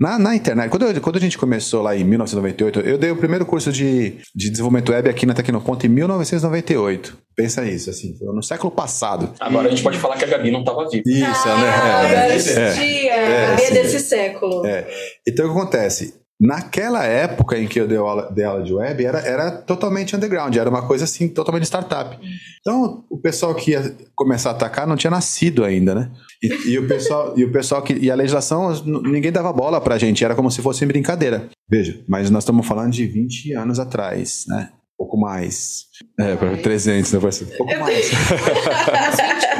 Na, 0.00 0.18
na 0.18 0.34
internet, 0.34 0.70
quando, 0.70 0.86
eu- 0.86 1.00
quando 1.02 1.16
a 1.16 1.20
gente 1.20 1.36
começou 1.36 1.82
lá 1.82 1.94
em 1.94 2.02
1998, 2.02 2.80
eu 2.80 2.96
dei 2.96 3.10
o 3.10 3.16
primeiro 3.16 3.44
curso 3.44 3.70
de, 3.70 4.14
de 4.34 4.48
desenvolvimento 4.50 4.90
web 4.90 5.08
aqui 5.10 5.26
na 5.26 5.34
Tecnoponto 5.34 5.84
em 5.84 5.90
1998. 5.90 7.18
Pensa 7.36 7.64
isso, 7.66 7.90
assim, 7.90 8.16
foi 8.16 8.28
no 8.34 8.42
século 8.42 8.70
passado. 8.70 9.34
agora 9.40 9.66
a 9.66 9.70
gente 9.70 9.82
pode 9.82 9.98
falar 9.98 10.16
que 10.16 10.24
a 10.24 10.28
Gabi 10.28 10.50
não 10.50 10.60
estava 10.60 10.88
viva. 10.88 11.02
Isso, 11.06 11.48
ah, 11.48 11.58
né? 11.60 12.14
É, 12.14 12.32
é. 12.32 12.36
existia. 12.36 13.12
É, 13.12 13.54
É, 13.66 13.70
desse 13.72 14.00
século. 14.00 14.64
É. 14.64 14.88
Então, 15.26 15.46
o 15.46 15.52
que 15.52 15.58
acontece? 15.58 16.14
Naquela 16.40 17.04
época 17.04 17.56
em 17.58 17.68
que 17.68 17.80
eu 17.80 17.86
dei 17.86 17.96
aula, 17.96 18.30
dei 18.32 18.44
aula 18.44 18.62
de 18.62 18.74
web, 18.74 19.04
era, 19.04 19.18
era 19.20 19.50
totalmente 19.52 20.16
underground, 20.16 20.54
era 20.56 20.68
uma 20.68 20.86
coisa 20.86 21.04
assim, 21.04 21.28
totalmente 21.28 21.64
startup. 21.64 22.18
Então, 22.60 23.04
o 23.08 23.16
pessoal 23.16 23.54
que 23.54 23.70
ia 23.70 23.94
começar 24.16 24.50
a 24.50 24.52
atacar 24.52 24.86
não 24.86 24.96
tinha 24.96 25.12
nascido 25.12 25.64
ainda, 25.64 25.94
né? 25.94 26.10
E, 26.42 26.72
e 26.72 26.78
o 26.78 26.88
pessoal, 26.88 27.38
e 27.38 27.44
o 27.44 27.52
pessoal 27.52 27.82
que. 27.82 27.94
E 27.94 28.10
a 28.10 28.14
legislação, 28.14 28.72
ninguém 28.84 29.30
dava 29.30 29.52
bola 29.52 29.80
pra 29.80 29.96
gente, 29.96 30.24
era 30.24 30.34
como 30.34 30.50
se 30.50 30.60
fosse 30.60 30.84
brincadeira. 30.84 31.48
Veja, 31.70 32.02
mas 32.08 32.30
nós 32.30 32.42
estamos 32.42 32.66
falando 32.66 32.92
de 32.92 33.06
20 33.06 33.52
anos 33.52 33.78
atrás, 33.78 34.44
né? 34.48 34.70
Um 34.94 35.04
pouco 35.04 35.16
mais. 35.18 35.86
É, 36.18 36.36
para 36.36 36.56
300, 36.56 37.12
né? 37.12 37.20
Parece 37.20 37.44
um 37.44 37.56
pouco 37.56 37.76
mais. 37.78 38.10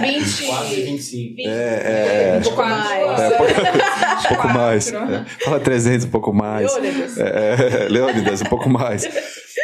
20, 0.00 0.46
Quase 0.46 0.82
25. 0.82 1.40
É, 1.40 2.36
é, 2.36 2.38
um 2.38 2.42
pouco 2.42 2.62
mais. 2.62 3.20
é, 3.20 3.28
um 3.28 4.26
pouco, 4.28 4.48
mais. 4.54 4.92
É. 4.92 5.24
Fala 5.44 5.60
300, 5.60 6.06
um 6.06 6.10
pouco 6.10 6.32
mais. 6.32 6.72
Leônidas. 6.72 7.18
É, 7.18 7.24
é, 7.24 7.88
Leônidas, 7.88 8.42
um 8.42 8.46
pouco 8.46 8.68
mais. 8.68 9.08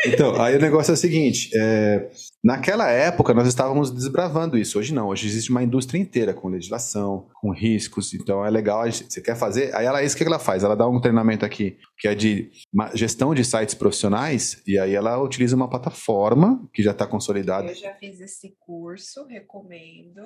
Então, 0.06 0.40
aí 0.40 0.56
o 0.56 0.60
negócio 0.60 0.90
é 0.90 0.94
o 0.94 0.96
seguinte: 0.96 1.50
é, 1.54 2.08
naquela 2.42 2.90
época 2.90 3.34
nós 3.34 3.46
estávamos 3.46 3.90
desbravando 3.90 4.56
isso. 4.56 4.78
Hoje 4.78 4.94
não, 4.94 5.08
hoje 5.08 5.26
existe 5.26 5.50
uma 5.50 5.62
indústria 5.62 5.98
inteira 5.98 6.32
com 6.32 6.48
legislação, 6.48 7.28
com 7.34 7.52
riscos. 7.52 8.14
Então 8.14 8.44
é 8.44 8.50
legal. 8.50 8.84
Você 8.90 9.20
quer 9.20 9.36
fazer? 9.36 9.74
Aí 9.74 9.86
ela, 9.86 10.02
isso 10.02 10.16
que 10.16 10.24
ela 10.24 10.38
faz? 10.38 10.62
Ela 10.62 10.76
dá 10.76 10.88
um 10.88 11.00
treinamento 11.00 11.44
aqui 11.44 11.78
que 11.98 12.08
é 12.08 12.14
de 12.14 12.50
gestão 12.94 13.34
de 13.34 13.44
sites 13.44 13.74
profissionais, 13.74 14.62
e 14.66 14.78
aí 14.78 14.94
ela 14.94 15.22
utiliza 15.22 15.54
uma 15.54 15.68
plataforma 15.68 16.66
que 16.72 16.82
já 16.82 16.92
está 16.92 17.06
consolidada. 17.06 17.68
Eu 17.68 17.74
já 17.74 17.94
fiz 17.94 18.20
esse 18.20 18.56
curso, 18.58 19.26
recomendo. 19.26 20.22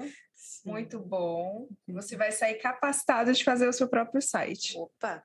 Muito 0.64 1.00
bom. 1.00 1.66
Você 1.88 2.16
vai 2.16 2.30
sair 2.30 2.54
capacitado 2.54 3.32
de 3.32 3.42
fazer 3.42 3.68
o 3.68 3.72
seu 3.72 3.88
próprio 3.88 4.22
site. 4.22 4.78
Opa. 4.78 5.22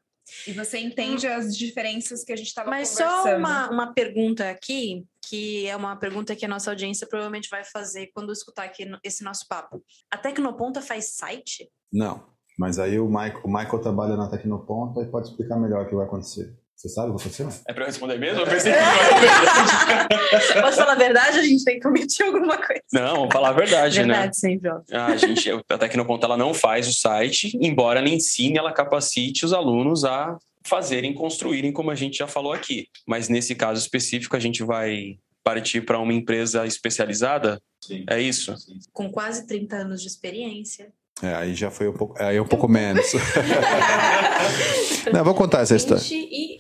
E 0.48 0.54
você 0.54 0.80
entende 0.80 1.28
as 1.28 1.56
diferenças 1.58 2.24
que 2.24 2.32
a 2.32 2.36
gente 2.36 2.48
estava 2.48 2.70
Mas 2.70 2.90
conversando. 2.92 3.24
só 3.24 3.38
uma, 3.38 3.70
uma 3.70 3.94
pergunta 3.94 4.50
aqui, 4.50 5.06
que 5.28 5.68
é 5.68 5.76
uma 5.76 5.96
pergunta 5.96 6.36
que 6.36 6.46
a 6.46 6.48
nossa 6.50 6.70
audiência 6.72 7.08
provavelmente 7.08 7.50
vai 7.50 7.64
fazer 7.64 8.10
quando 8.14 8.32
escutar 8.34 8.64
aqui 8.64 8.86
no- 8.86 9.00
esse 9.04 9.24
nosso 9.24 9.46
papo. 9.48 9.84
A 10.12 10.18
Tecnoponta 10.18 10.82
faz 10.82 11.14
site? 11.16 11.70
Não, 11.92 12.28
mas 12.58 12.78
aí 12.80 13.00
o 13.00 13.08
Michael, 13.08 13.42
o 13.44 13.48
Michael 13.48 13.80
trabalha 13.80 14.16
na 14.18 14.30
Tecnoponta 14.30 15.02
e 15.02 15.06
pode 15.08 15.30
explicar 15.30 15.58
melhor 15.58 15.86
o 15.86 15.90
que 15.90 15.96
vai 15.96 16.06
acontecer. 16.06 16.56
Você 16.80 16.88
sabe 16.88 17.12
o 17.12 17.16
que 17.16 17.24
aconteceu? 17.24 17.50
É 17.68 17.74
pra 17.74 17.84
eu 17.84 17.88
responder 17.88 18.18
mesmo? 18.18 18.40
Eu 18.40 18.48
pensei 18.48 18.72
que 18.72 18.80
não 18.80 18.88
era 18.88 19.20
verdade. 19.20 20.54
Pode 20.62 20.76
falar 20.78 20.92
a 20.94 20.96
verdade, 20.96 21.40
a 21.40 21.44
gente 21.44 21.64
tem 21.66 21.78
que 21.78 21.86
omitir 21.86 22.26
alguma 22.26 22.56
coisa. 22.56 22.82
Não, 22.94 23.16
vamos 23.16 23.34
falar 23.34 23.50
a 23.50 23.52
verdade, 23.52 24.00
né? 24.00 24.14
verdade, 24.14 24.40
sempre, 24.40 24.70
ó. 24.70 24.80
A 24.90 25.18
gente, 25.18 25.52
a 25.52 25.78
Tecnoponta 25.78 26.26
ela 26.26 26.38
não 26.38 26.54
faz 26.54 26.88
o 26.88 26.94
site, 26.94 27.52
embora 27.62 28.00
ela 28.00 28.08
ensine, 28.08 28.58
ela 28.58 28.72
capacite 28.72 29.44
os 29.44 29.52
alunos 29.52 30.06
a 30.06 30.38
fazerem, 30.64 31.14
construírem, 31.14 31.74
como 31.74 31.92
a 31.92 31.96
gente 31.96 32.18
já 32.18 32.28
falou 32.28 32.54
aqui. 32.54 32.88
Mas 33.06 33.28
nesse 33.28 33.56
caso 33.56 33.82
específico, 33.82 34.38
a 34.38 34.40
gente 34.40 34.64
vai 34.64 35.20
partir 35.44 35.82
para 35.82 36.00
uma 36.00 36.14
empresa 36.14 36.66
especializada? 36.66 37.62
Sim. 37.84 38.06
É 38.10 38.22
isso? 38.22 38.56
Com 38.94 39.12
quase 39.12 39.46
30 39.46 39.76
anos 39.76 40.02
de 40.02 40.08
experiência. 40.08 40.94
É, 41.22 41.34
aí 41.36 41.54
já 41.54 41.70
foi 41.70 41.88
um 41.90 41.94
pouco, 41.94 42.16
aí 42.18 42.38
é 42.38 42.42
um 42.42 42.46
pouco 42.48 42.68
menos. 42.68 43.06
Não, 45.12 45.24
vou 45.24 45.34
contar 45.34 45.62
essa 45.62 45.76
história. 45.76 46.02
20 46.02 46.14
e 46.14 46.60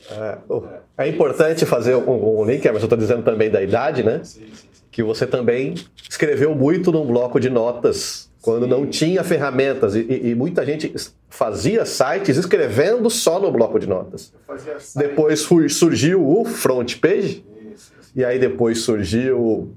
É 0.98 1.08
importante 1.08 1.66
fazer 1.66 1.96
um, 1.96 2.40
um 2.42 2.46
link, 2.46 2.66
mas 2.68 2.78
eu 2.82 2.84
estou 2.86 2.98
dizendo 2.98 3.24
também 3.24 3.50
da 3.50 3.62
idade, 3.62 4.04
né? 4.04 4.22
Que 4.92 5.04
você 5.04 5.26
também 5.26 5.76
escreveu 6.10 6.54
muito 6.56 6.92
num 6.92 7.06
bloco 7.06 7.40
de 7.40 7.50
notas 7.50 8.30
quando 8.42 8.66
não 8.66 8.86
tinha 8.86 9.24
ferramentas 9.24 9.96
e, 9.96 10.00
e- 10.00 10.36
muita 10.36 10.66
gente 10.66 10.94
fazia 11.30 11.86
sites 11.86 12.38
escrevendo 12.38 13.10
só 13.10 13.40
no 13.40 13.52
bloco 13.52 13.78
de 13.80 13.88
notas. 13.88 14.34
Depois 14.96 15.46
surgiu 15.70 16.26
o 16.28 16.46
front 16.46 16.98
page 17.00 17.44
e 18.16 18.24
aí 18.26 18.40
depois 18.40 18.80
surgiu 18.82 19.74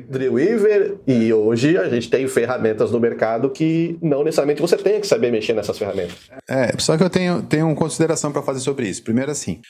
o 0.00 0.12
Dreamweaver 0.12 0.98
e 1.06 1.32
hoje 1.32 1.76
a 1.76 1.88
gente 1.88 2.10
tem 2.10 2.26
ferramentas 2.28 2.90
no 2.90 3.00
mercado 3.00 3.50
que 3.50 3.98
não 4.02 4.24
necessariamente 4.24 4.60
você 4.60 4.76
tem 4.76 5.00
que 5.00 5.06
saber 5.06 5.30
mexer 5.30 5.52
nessas 5.52 5.78
ferramentas. 5.78 6.16
É, 6.48 6.72
só 6.78 6.96
que 6.96 7.02
eu 7.02 7.10
tenho, 7.10 7.42
tenho 7.42 7.66
uma 7.66 7.74
consideração 7.74 8.32
para 8.32 8.42
fazer 8.42 8.60
sobre 8.60 8.88
isso. 8.88 9.02
Primeiro, 9.02 9.30
assim, 9.30 9.60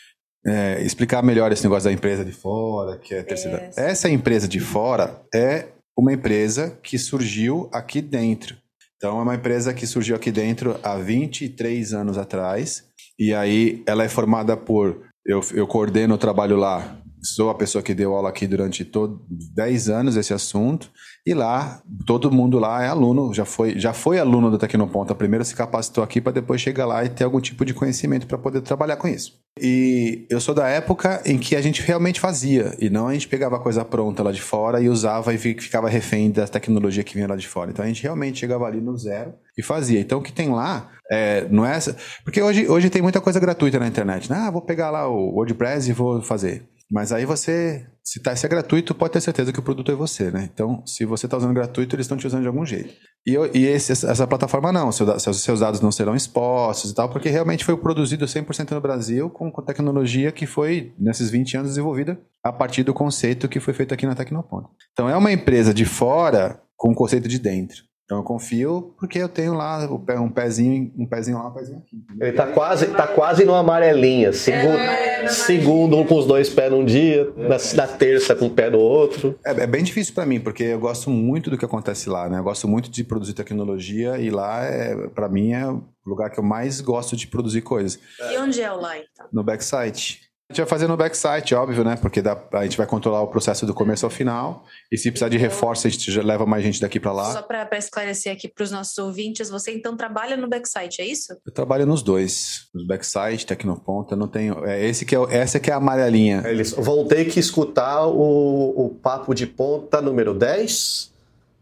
é, 0.47 0.81
explicar 0.83 1.23
melhor 1.23 1.51
esse 1.51 1.65
negócio 1.65 1.89
da 1.89 1.93
empresa 1.93 2.25
de 2.25 2.33
fora, 2.33 2.99
que 2.99 3.15
é 3.15 3.23
terceira. 3.23 3.71
Essa 3.77 4.09
empresa 4.09 4.47
de 4.47 4.61
fora 4.61 5.21
é 5.35 5.67
uma 5.99 6.13
empresa 6.13 6.79
que 6.83 6.99
surgiu 6.99 7.69
aqui 7.73 8.01
dentro. 8.01 8.57
Então, 8.97 9.19
é 9.19 9.23
uma 9.23 9.35
empresa 9.35 9.75
que 9.75 9.87
surgiu 9.87 10.15
aqui 10.17 10.31
dentro 10.31 10.79
há 10.83 10.97
23 10.97 11.93
anos 11.93 12.17
atrás. 12.17 12.85
E 13.19 13.35
aí, 13.35 13.83
ela 13.87 14.05
é 14.05 14.09
formada 14.09 14.57
por 14.57 15.05
Eu, 15.25 15.41
eu 15.53 15.67
coordeno 15.67 16.15
o 16.15 16.19
trabalho 16.19 16.57
lá. 16.57 16.97
Sou 17.27 17.51
a 17.51 17.55
pessoa 17.55 17.83
que 17.83 17.95
deu 17.95 18.15
aula 18.15 18.29
aqui 18.29 18.47
durante 18.47 18.85
todo 18.85 19.21
10 19.29 19.89
anos 19.89 20.17
esse 20.17 20.33
assunto. 20.33 20.91
E 21.27 21.35
lá, 21.35 21.83
todo 22.07 22.31
mundo 22.31 22.57
lá 22.59 22.85
é 22.85 22.89
aluno, 22.89 23.35
já 23.35 23.45
foi, 23.45 23.77
já 23.77 23.93
foi 23.93 24.19
aluno 24.19 24.49
do 24.49 24.59
Tecnoponta. 24.59 25.13
Primeiro 25.13 25.45
se 25.45 25.57
capacitou 25.57 26.05
aqui 26.05 26.21
para 26.21 26.33
depois 26.33 26.61
chegar 26.61 26.87
lá 26.87 27.05
e 27.05 27.09
ter 27.09 27.25
algum 27.25 27.41
tipo 27.41 27.65
de 27.65 27.75
conhecimento 27.75 28.29
para 28.29 28.39
poder 28.39 28.61
trabalhar 28.61 28.97
com 28.97 29.09
isso. 29.09 29.33
E 29.61 30.27
eu 30.31 30.41
sou 30.41 30.55
da 30.55 30.69
época 30.69 31.23
em 31.25 31.37
que 31.37 31.57
a 31.57 31.63
gente 31.63 31.83
realmente 31.83 32.21
fazia, 32.21 32.77
e 32.79 32.91
não 32.91 33.09
a 33.09 33.13
gente 33.15 33.27
pegava 33.27 33.59
coisa 33.59 33.85
pronta 33.85 34.23
lá 34.23 34.31
de 34.31 34.41
fora 34.41 34.81
e 34.81 34.89
usava 34.89 35.33
e 35.35 35.39
ficava 35.39 35.89
refém 35.89 36.31
da 36.31 36.47
tecnologia 36.47 37.03
que 37.03 37.15
vinha 37.15 37.27
lá 37.27 37.37
de 37.37 37.49
fora. 37.49 37.71
Então 37.71 37.85
a 37.85 37.89
gente 37.89 38.03
realmente 38.03 38.39
chegava 38.39 38.67
ali 38.67 38.81
no 38.81 38.97
zero 38.97 39.35
e 39.59 39.63
fazia. 39.63 39.99
Então 39.99 40.19
o 40.19 40.23
que 40.23 40.33
tem 40.33 40.51
lá 40.51 40.93
é, 41.11 41.47
não 41.51 41.67
é 41.67 41.75
essa. 41.75 41.97
Porque 42.23 42.41
hoje, 42.41 42.69
hoje 42.69 42.91
tem 42.91 43.03
muita 43.03 43.21
coisa 43.21 43.41
gratuita 43.41 43.79
na 43.81 43.89
internet. 43.89 44.31
Né? 44.31 44.37
Ah, 44.37 44.51
vou 44.51 44.63
pegar 44.63 44.91
lá 44.91 45.09
o 45.09 45.35
WordPress 45.35 45.91
e 45.91 45.93
vou 45.93 46.23
fazer. 46.23 46.69
Mas 46.91 47.11
aí 47.11 47.25
você, 47.25 47.87
se, 48.03 48.21
tá, 48.21 48.35
se 48.37 48.47
é 48.47 48.49
gratuito, 48.49 48.95
pode 48.95 49.13
ter 49.13 49.21
certeza 49.21 49.53
que 49.53 49.59
o 49.59 49.63
produto 49.63 49.91
é 49.91 49.95
você, 49.95 50.31
né? 50.31 50.49
Então, 50.53 50.87
se 50.87 51.05
você 51.05 51.27
está 51.27 51.37
usando 51.37 51.53
gratuito, 51.53 51.97
eles 51.97 52.05
estão 52.05 52.17
te 52.17 52.27
usando 52.27 52.43
de 52.43 52.47
algum 52.47 52.65
jeito. 52.65 52.95
E, 53.27 53.35
eu, 53.35 53.51
e 53.53 53.67
esse, 53.67 53.91
essa 53.91 54.27
plataforma 54.27 54.73
não, 54.73 54.93
seus, 54.93 55.43
seus 55.43 55.61
dados 55.61 55.81
não 55.81 55.91
serão 55.91 56.15
expostos 56.15 56.93
e 56.93 56.95
tal, 56.95 57.11
porque 57.11 57.29
realmente 57.29 57.65
foi 57.65 57.77
produzido 57.77 58.25
100% 58.25 58.71
no 58.71 58.81
Brasil 58.81 59.29
com, 59.29 59.51
com 59.51 59.63
tecnologia 59.63 60.31
que 60.31 60.47
foi, 60.47 60.95
nesses 60.97 61.29
20 61.29 61.57
anos, 61.57 61.71
desenvolvida 61.71 62.21
a 62.43 62.53
partir 62.53 62.85
do 62.85 62.95
conceito 62.95 63.49
que 63.49 63.59
foi 63.59 63.75
feito 63.75 63.93
aqui 63.93 64.07
na 64.07 64.15
Tecnoponto. 64.15 64.71
Então, 64.93 65.09
é 65.09 65.17
uma 65.17 65.33
empresa 65.33 65.75
de 65.75 65.85
fora 65.85 66.63
com 66.77 66.93
o 66.93 66.95
conceito 66.95 67.27
de 67.27 67.41
dentro. 67.41 67.83
Então 68.07 68.19
eu 68.19 68.23
confio 68.23 68.95
porque 68.97 69.19
eu 69.19 69.29
tenho 69.29 69.53
lá 69.53 69.85
um 70.21 70.31
pezinho, 70.31 70.93
um 70.97 71.05
pezinho 71.05 71.39
lá, 71.39 71.49
um 71.49 71.53
pezinho 71.53 71.79
aqui. 71.79 72.01
Ele 72.21 72.33
tá 72.33 72.47
quase, 72.47 72.87
tá 72.87 73.05
quase 73.05 73.45
no 73.45 73.53
amarelinha. 73.53 74.33
Segundo, 74.33 74.79
é, 74.79 75.27
segundo 75.27 75.97
um 75.97 76.07
com 76.07 76.15
os 76.15 76.25
dois 76.25 76.49
pés 76.49 76.71
num 76.71 76.85
dia, 76.85 77.29
é. 77.37 77.49
na, 77.49 77.57
na, 77.75 77.89
terça 77.89 78.37
com 78.37 78.47
o 78.47 78.51
pé 78.51 78.71
no 78.71 78.79
outro. 78.79 79.37
É, 79.45 79.51
é 79.51 79.67
bem 79.67 79.83
difícil 79.83 80.15
para 80.15 80.25
mim, 80.25 80.39
porque 80.39 80.63
eu 80.63 80.79
gosto 80.79 81.11
muito 81.11 81.51
do 81.51 81.59
que 81.59 81.65
acontece 81.65 82.09
lá, 82.09 82.29
né? 82.29 82.39
Eu 82.39 82.45
gosto 82.45 82.69
muito 82.69 82.89
de 82.89 83.03
produzir 83.03 83.33
tecnologia 83.33 84.17
e 84.19 84.31
lá, 84.31 84.63
é, 84.63 85.09
para 85.09 85.29
mim, 85.29 85.53
é 85.53 85.67
o 85.67 85.83
lugar 86.07 86.31
que 86.31 86.39
eu 86.39 86.45
mais 86.45 86.81
gosto 86.81 87.17
de 87.17 87.27
produzir 87.27 87.63
coisas. 87.63 87.99
E 88.31 88.39
onde 88.39 88.63
é 88.63 88.73
o 88.73 88.81
lá, 88.81 88.97
então? 88.97 89.27
No 89.33 89.43
backsite. 89.43 90.26
A 90.49 90.53
gente 90.53 90.59
vai 90.59 90.69
fazer 90.69 90.87
no 90.87 90.97
backsite, 90.97 91.57
óbvio, 91.57 91.83
né? 91.83 91.97
Porque 91.97 92.23
dá, 92.23 92.41
a 92.53 92.63
gente 92.63 92.77
vai 92.77 92.87
controlar 92.87 93.21
o 93.21 93.27
processo 93.27 93.67
do 93.67 93.75
começo 93.75 94.07
ao 94.07 94.11
final. 94.11 94.65
E 94.93 94.97
se 94.97 95.11
precisar 95.11 95.29
de 95.29 95.37
reforço, 95.37 95.89
a 95.89 95.91
gente 95.91 96.13
já 96.13 96.23
leva 96.23 96.47
mais 96.47 96.63
gente 96.63 96.81
daqui 96.81 97.01
para 97.01 97.11
lá. 97.11 97.33
Só 97.33 97.43
para 97.43 97.69
esclarecer 97.77 98.33
aqui 98.33 98.47
para 98.47 98.63
os 98.63 98.71
nossos 98.71 98.97
ouvintes, 98.97 99.51
você 99.51 99.73
então 99.73 99.97
trabalha 99.97 100.37
no 100.37 100.49
backsite, 100.49 101.03
é 101.03 101.05
isso? 101.05 101.37
Eu 101.45 101.53
trabalho 101.53 101.85
nos 101.85 102.01
dois, 102.01 102.69
nos 102.73 102.87
backsite, 102.87 103.45
Tecnoponta, 103.45 104.15
não 104.15 104.29
tenho. 104.29 104.65
É 104.65 104.87
esse 104.87 105.05
que 105.05 105.17
é, 105.17 105.19
essa 105.31 105.59
que 105.59 105.69
é 105.69 105.75
a 105.75 105.79
amarelinha. 105.79 106.45
Eles 106.47 106.71
vão 106.71 107.05
ter 107.09 107.25
que 107.25 107.41
escutar 107.41 108.07
o, 108.07 108.87
o 108.87 108.91
papo 108.91 109.35
de 109.35 109.49
ponta 109.49 110.01
número 110.01 110.33
10 110.33 111.16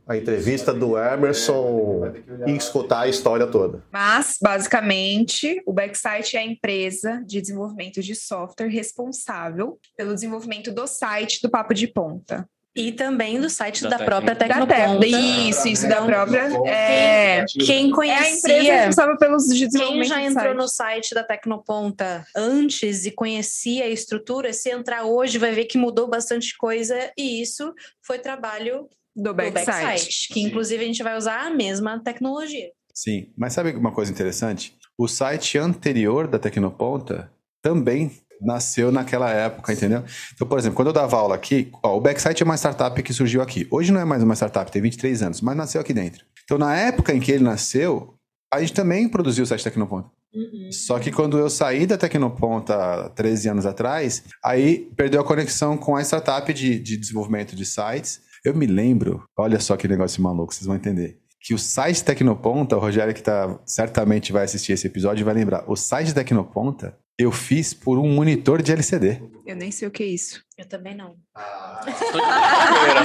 a 0.07 0.17
entrevista 0.17 0.73
do 0.73 0.99
Emerson 0.99 2.13
e 2.47 2.53
escutar 2.53 3.01
a 3.01 3.09
história 3.09 3.47
toda. 3.47 3.83
Mas, 3.91 4.37
basicamente, 4.41 5.63
o 5.67 5.73
Backsite 5.73 6.37
é 6.37 6.41
a 6.41 6.45
empresa 6.45 7.23
de 7.27 7.41
desenvolvimento 7.41 8.03
de 8.03 8.15
software 8.15 8.69
responsável 8.69 9.79
pelo 9.97 10.15
desenvolvimento 10.15 10.71
do 10.71 10.87
site 10.87 11.41
do 11.43 11.51
Papo 11.51 11.73
de 11.73 11.87
Ponta. 11.87 12.49
E 12.77 12.91
também 12.91 13.41
do 13.41 13.49
site 13.49 13.85
da, 13.85 13.91
da 13.91 14.05
própria 14.05 14.35
Tecnoponta. 14.35 15.07
Isso, 15.07 15.69
isso, 15.69 15.89
da 15.89 16.03
própria. 16.05 16.49
É, 16.67 17.45
quem 17.65 17.89
conhecia. 17.93 18.19
É 18.19 18.27
a 18.27 18.37
empresa 18.37 18.73
responsável 18.73 19.17
pelos 19.17 19.49
Quem 19.49 20.03
já 20.03 20.21
entrou 20.21 20.55
no 20.55 20.67
site 20.67 21.15
da 21.15 21.23
Tecnoponta 21.23 22.27
antes 22.37 23.07
e 23.07 23.13
conhecia 23.13 23.85
a 23.85 23.89
estrutura, 23.89 24.53
se 24.53 24.71
entrar 24.71 25.05
hoje 25.05 25.39
vai 25.39 25.53
ver 25.53 25.67
que 25.67 25.79
mudou 25.79 26.09
bastante 26.09 26.57
coisa 26.59 27.13
e 27.17 27.41
isso 27.41 27.73
foi 28.03 28.19
trabalho 28.19 28.89
do 29.15 29.33
backsite. 29.35 29.65
do 29.65 29.87
backsite. 29.87 30.29
Que 30.33 30.41
inclusive 30.41 30.83
a 30.83 30.87
gente 30.87 31.03
vai 31.03 31.17
usar 31.17 31.47
a 31.47 31.51
mesma 31.51 31.99
tecnologia. 31.99 32.71
Sim, 32.95 33.33
mas 33.37 33.53
sabe 33.53 33.73
uma 33.73 33.93
coisa 33.93 34.13
interessante? 34.13 34.77
O 34.97 35.09
site 35.09 35.59
anterior 35.59 36.29
da 36.29 36.39
Tecnoponta 36.39 37.31
também 37.63 38.13
nasceu 38.41 38.93
naquela 38.93 39.31
época, 39.31 39.73
entendeu? 39.73 40.05
Então, 40.33 40.47
por 40.47 40.59
exemplo, 40.59 40.77
quando 40.77 40.89
eu 40.89 40.93
dava 40.93 41.17
aula 41.17 41.35
aqui, 41.35 41.71
ó, 41.83 41.97
o 41.97 42.01
Backsite 42.01 42.43
é 42.43 42.45
uma 42.45 42.57
startup 42.57 43.03
que 43.03 43.13
surgiu 43.13 43.43
aqui. 43.43 43.67
Hoje 43.71 43.91
não 43.91 44.01
é 44.01 44.05
mais 44.05 44.23
uma 44.23 44.35
startup, 44.35 44.71
tem 44.71 44.83
23 44.83 45.23
anos, 45.23 45.41
mas 45.41 45.57
nasceu 45.57 45.81
aqui 45.81 45.93
dentro. 45.93 46.25
Então, 46.45 46.59
na 46.59 46.77
época 46.77 47.13
em 47.13 47.21
que 47.21 47.33
ele 47.33 47.43
nasceu, 47.43 48.15
a 48.53 48.61
gente 48.61 48.73
também 48.73 49.09
produziu 49.09 49.45
o 49.45 49.47
site 49.47 49.65
Tecnoponta. 49.65 50.09
Uhum. 50.33 50.71
Só 50.71 50.99
que 50.99 51.11
quando 51.11 51.39
eu 51.39 51.49
saí 51.49 51.87
da 51.87 51.97
Tecnoponta 51.97 53.09
13 53.15 53.49
anos 53.49 53.67
atrás, 53.67 54.25
aí 54.45 54.91
perdeu 54.97 55.21
a 55.21 55.25
conexão 55.25 55.77
com 55.77 55.97
a 55.97 56.03
startup 56.03 56.53
de, 56.53 56.79
de 56.79 56.97
desenvolvimento 56.97 57.57
de 57.57 57.65
sites 57.65 58.21
eu 58.45 58.55
me 58.55 58.67
lembro, 58.67 59.25
olha 59.37 59.59
só 59.59 59.77
que 59.77 59.89
negócio 59.89 60.23
maluco, 60.23 60.55
vocês 60.55 60.67
vão 60.67 60.77
entender. 60.77 61.19
Que 61.41 61.55
o 61.55 61.59
site 61.59 62.05
Tecnoponta, 62.05 62.77
o 62.77 62.81
Rogério 62.81 63.15
que 63.15 63.23
tá, 63.23 63.59
certamente 63.67 64.33
vai 64.33 64.45
assistir 64.45 64.73
esse 64.73 64.87
episódio 64.87 65.25
vai 65.25 65.35
lembrar. 65.35 65.65
O 65.67 65.77
site 65.77 66.15
Tecnoponta 66.15 66.97
eu 67.19 67.31
fiz 67.31 67.73
por 67.73 67.99
um 67.99 68.09
monitor 68.09 68.61
de 68.61 68.73
LCD. 68.73 69.23
Eu 69.47 69.57
nem 69.57 69.71
sei 69.71 69.87
o 69.87 69.91
que 69.91 70.03
é 70.03 70.07
isso. 70.07 70.43
Eu 70.59 70.67
também 70.67 70.97
não. 70.97 71.17
Ah, 71.35 71.81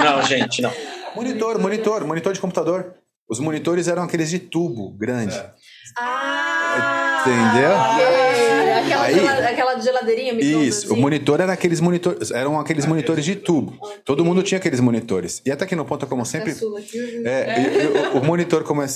não, 0.03 0.23
gente, 0.23 0.61
não. 0.61 0.71
Monitor, 1.15 1.59
monitor, 1.59 2.05
monitor 2.05 2.33
de 2.33 2.39
computador. 2.39 2.95
Os 3.29 3.39
monitores 3.39 3.87
eram 3.87 4.03
aqueles 4.03 4.29
de 4.29 4.39
tubo 4.39 4.91
grande. 4.97 5.35
É. 5.35 5.53
Ah! 5.97 7.21
Entendeu? 7.21 8.38
Aquela, 8.79 9.03
aí, 9.03 9.45
aquela 9.45 9.79
geladeirinha 9.79 10.33
Isso, 10.33 10.87
assim. 10.87 10.93
o 10.93 10.97
monitor 10.97 11.39
era 11.39 11.53
aqueles 11.53 11.79
monitores, 11.79 12.31
eram 12.31 12.59
aqueles 12.59 12.85
monitores 12.85 13.23
de 13.25 13.35
tubo. 13.35 13.77
Todo 14.03 14.25
mundo 14.25 14.43
tinha 14.43 14.57
aqueles 14.57 14.79
monitores. 14.79 15.41
E 15.45 15.51
até 15.51 15.65
que 15.65 15.75
no 15.75 15.85
ponto 15.85 16.05
como 16.07 16.25
sempre, 16.25 16.53
é, 17.25 18.13
o, 18.13 18.19
o 18.19 18.25
monitor 18.25 18.63
como 18.63 18.81
é, 18.81 18.87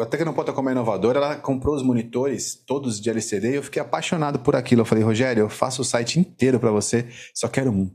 até 0.00 0.16
que 0.16 0.24
no 0.24 0.34
ponto 0.34 0.52
como 0.52 0.68
é 0.68 0.72
inovador, 0.72 1.16
ela 1.16 1.36
comprou 1.36 1.74
os 1.74 1.82
monitores 1.82 2.54
todos 2.66 3.00
de 3.00 3.10
LCD 3.10 3.52
e 3.52 3.54
eu 3.56 3.62
fiquei 3.62 3.82
apaixonado 3.82 4.38
por 4.38 4.56
aquilo. 4.56 4.82
Eu 4.82 4.86
falei, 4.86 5.04
Rogério, 5.04 5.42
eu 5.42 5.48
faço 5.48 5.82
o 5.82 5.84
site 5.84 6.18
inteiro 6.18 6.58
para 6.58 6.70
você, 6.70 7.06
só 7.34 7.48
quero 7.48 7.70
um. 7.70 7.90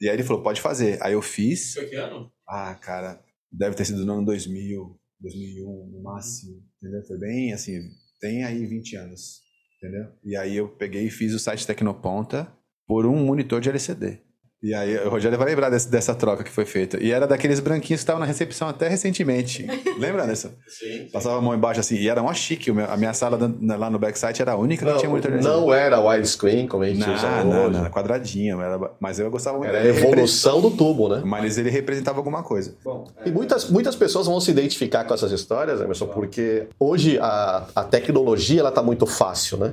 E 0.00 0.08
aí 0.08 0.16
ele 0.16 0.24
falou, 0.24 0.42
pode 0.42 0.60
fazer. 0.60 0.98
Aí 1.00 1.12
eu 1.12 1.22
fiz. 1.22 1.74
Foi 1.74 1.86
que 1.86 1.94
ano? 1.94 2.30
Ah, 2.48 2.74
cara, 2.74 3.22
deve 3.50 3.76
ter 3.76 3.84
sido 3.84 4.04
no 4.04 4.14
ano 4.14 4.24
2000, 4.24 4.98
2001 5.20 5.90
no 5.92 6.02
máximo, 6.02 6.60
entendeu? 6.82 7.04
Foi 7.06 7.18
bem 7.18 7.52
assim, 7.52 7.78
tem 8.20 8.44
aí 8.44 8.66
20 8.66 8.96
anos. 8.96 9.41
Entendeu? 9.82 10.12
E 10.22 10.36
aí 10.36 10.56
eu 10.56 10.68
peguei 10.68 11.08
e 11.08 11.10
fiz 11.10 11.34
o 11.34 11.40
site 11.40 11.66
Tecnoponta 11.66 12.56
por 12.86 13.04
um 13.04 13.16
monitor 13.16 13.60
de 13.60 13.68
LCD. 13.68 14.20
E 14.62 14.72
aí, 14.72 14.96
o 14.98 15.08
Rogério 15.08 15.36
vai 15.36 15.48
lembrar 15.48 15.70
desse, 15.70 15.90
dessa 15.90 16.14
troca 16.14 16.44
que 16.44 16.50
foi 16.50 16.64
feita. 16.64 17.02
E 17.02 17.10
era 17.10 17.26
daqueles 17.26 17.58
branquinhos 17.58 18.00
que 18.00 18.04
estavam 18.04 18.20
na 18.20 18.26
recepção 18.26 18.68
até 18.68 18.86
recentemente. 18.86 19.66
Lembra 19.98 20.24
dessa? 20.24 20.54
Sim. 20.68 21.08
Passava 21.12 21.38
a 21.38 21.40
mão 21.40 21.52
embaixo 21.52 21.80
assim. 21.80 21.96
E 21.96 22.08
era 22.08 22.22
mó 22.22 22.32
chique. 22.32 22.70
A 22.70 22.96
minha 22.96 23.12
sala 23.12 23.36
lá 23.60 23.90
no 23.90 23.98
backsite 23.98 24.40
era 24.40 24.52
a 24.52 24.56
única 24.56 24.84
não, 24.84 24.92
que 24.92 24.98
tinha 25.00 25.10
monitor 25.10 25.32
de 25.32 25.42
Não 25.42 25.74
era 25.74 26.00
widescreen, 26.00 26.68
como 26.68 26.84
a 26.84 26.86
gente 26.86 27.04
não, 27.04 27.12
usa 27.12 27.44
não, 27.44 27.66
hoje. 27.66 27.80
Não, 27.80 27.90
quadradinha. 27.90 28.54
Era, 28.54 28.90
mas 29.00 29.18
eu 29.18 29.28
gostava 29.32 29.58
muito. 29.58 29.68
Era 29.68 29.80
a 29.80 29.86
evolução 29.86 30.60
do 30.60 30.70
tubo, 30.70 31.08
né? 31.08 31.22
Mas 31.24 31.58
ele 31.58 31.68
representava 31.68 32.18
alguma 32.18 32.44
coisa. 32.44 32.76
Bom, 32.84 33.08
é... 33.24 33.28
E 33.28 33.32
muitas, 33.32 33.68
muitas 33.68 33.96
pessoas 33.96 34.28
vão 34.28 34.40
se 34.40 34.52
identificar 34.52 35.02
com 35.02 35.12
essas 35.12 35.32
histórias, 35.32 35.80
Emerson, 35.80 36.06
porque 36.06 36.68
hoje 36.78 37.18
a, 37.20 37.66
a 37.74 37.82
tecnologia 37.82 38.60
ela 38.60 38.68
está 38.68 38.82
muito 38.82 39.06
fácil, 39.06 39.58
né? 39.58 39.72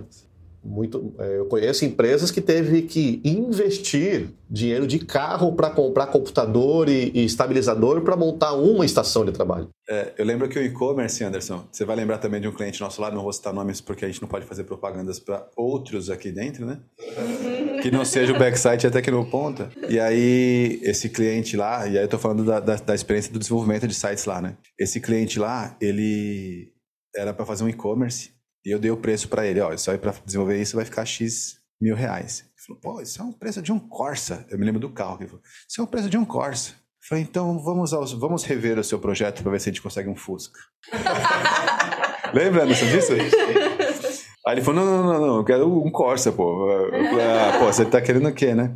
Muito, 0.63 1.15
é, 1.17 1.37
eu 1.37 1.45
conheço 1.45 1.85
empresas 1.85 2.31
que 2.31 2.41
teve 2.41 2.81
que 2.81 3.21
investir 3.23 4.29
dinheiro 4.49 4.85
de 4.85 4.99
carro 4.99 5.53
para 5.55 5.69
comprar 5.69 6.07
computador 6.07 6.89
e, 6.89 7.11
e 7.13 7.23
estabilizador 7.23 8.01
para 8.01 8.15
montar 8.17 8.53
uma 8.53 8.85
estação 8.85 9.23
de 9.23 9.31
trabalho. 9.31 9.69
É, 9.89 10.13
eu 10.17 10.25
lembro 10.25 10.49
que 10.49 10.59
o 10.59 10.63
e-commerce, 10.63 11.23
Anderson, 11.23 11.65
você 11.71 11.85
vai 11.85 11.95
lembrar 11.95 12.17
também 12.17 12.41
de 12.41 12.47
um 12.47 12.51
cliente 12.51 12.81
nosso 12.81 13.01
lá, 13.01 13.09
não 13.09 13.23
vou 13.23 13.31
citar 13.31 13.53
nomes 13.53 13.79
porque 13.79 14.03
a 14.03 14.07
gente 14.07 14.21
não 14.21 14.27
pode 14.27 14.45
fazer 14.45 14.65
propagandas 14.65 15.19
para 15.19 15.47
outros 15.55 16.09
aqui 16.09 16.31
dentro, 16.31 16.65
né? 16.65 16.79
que 17.81 17.89
não 17.89 18.03
seja 18.03 18.33
o 18.33 18.37
backsite 18.37 18.85
até 18.85 19.01
que 19.01 19.09
no 19.09 19.25
ponta. 19.25 19.69
E 19.87 19.99
aí, 19.99 20.79
esse 20.83 21.09
cliente 21.09 21.55
lá, 21.55 21.87
e 21.87 21.91
aí 21.91 22.03
eu 22.03 22.05
estou 22.05 22.19
falando 22.19 22.43
da, 22.43 22.59
da, 22.59 22.75
da 22.75 22.95
experiência 22.95 23.31
do 23.31 23.39
desenvolvimento 23.39 23.87
de 23.87 23.93
sites 23.93 24.25
lá, 24.25 24.41
né? 24.41 24.57
Esse 24.77 24.99
cliente 24.99 25.39
lá, 25.39 25.77
ele 25.79 26.73
era 27.15 27.33
para 27.33 27.45
fazer 27.45 27.63
um 27.63 27.69
e-commerce 27.69 28.31
e 28.65 28.71
eu 28.71 28.79
dei 28.79 28.91
o 28.91 28.97
preço 28.97 29.27
para 29.29 29.45
ele, 29.45 29.59
ó, 29.61 29.73
isso 29.73 29.89
aí 29.89 29.97
para 29.97 30.13
desenvolver 30.25 30.61
isso 30.61 30.75
vai 30.75 30.85
ficar 30.85 31.05
X 31.05 31.57
mil 31.81 31.95
reais. 31.95 32.41
Ele 32.41 32.65
falou, 32.65 32.81
pô, 32.81 33.01
isso 33.01 33.21
é 33.21 33.25
um 33.25 33.31
preço 33.31 33.61
de 33.61 33.71
um 33.71 33.79
Corsa. 33.79 34.45
Eu 34.49 34.59
me 34.59 34.65
lembro 34.65 34.81
do 34.81 34.89
carro. 34.89 35.17
Ele 35.19 35.27
falou, 35.27 35.43
isso 35.67 35.79
é 35.79 35.83
um 35.83 35.87
preço 35.87 36.09
de 36.09 36.17
um 36.17 36.25
Corsa. 36.25 36.71
Eu 36.71 37.07
falei, 37.07 37.23
então 37.23 37.57
vamos, 37.63 37.93
aos, 37.93 38.11
vamos 38.11 38.43
rever 38.43 38.77
o 38.77 38.83
seu 38.83 38.99
projeto 38.99 39.41
para 39.41 39.51
ver 39.51 39.61
se 39.61 39.69
a 39.69 39.71
gente 39.71 39.81
consegue 39.81 40.09
um 40.09 40.15
Fusca. 40.15 40.59
Lembra, 42.33 42.67
disso? 42.67 43.13
Aí 44.45 44.55
ele 44.55 44.61
falou, 44.61 44.83
não, 44.83 45.03
não, 45.03 45.13
não, 45.13 45.27
não, 45.27 45.37
eu 45.37 45.45
quero 45.45 45.83
um 45.83 45.89
Corsa, 45.89 46.31
pô. 46.31 46.67
Ah, 46.91 47.59
pô, 47.59 47.65
você 47.65 47.85
tá 47.85 48.01
querendo 48.01 48.27
o 48.27 48.33
quê, 48.33 48.53
né? 48.53 48.75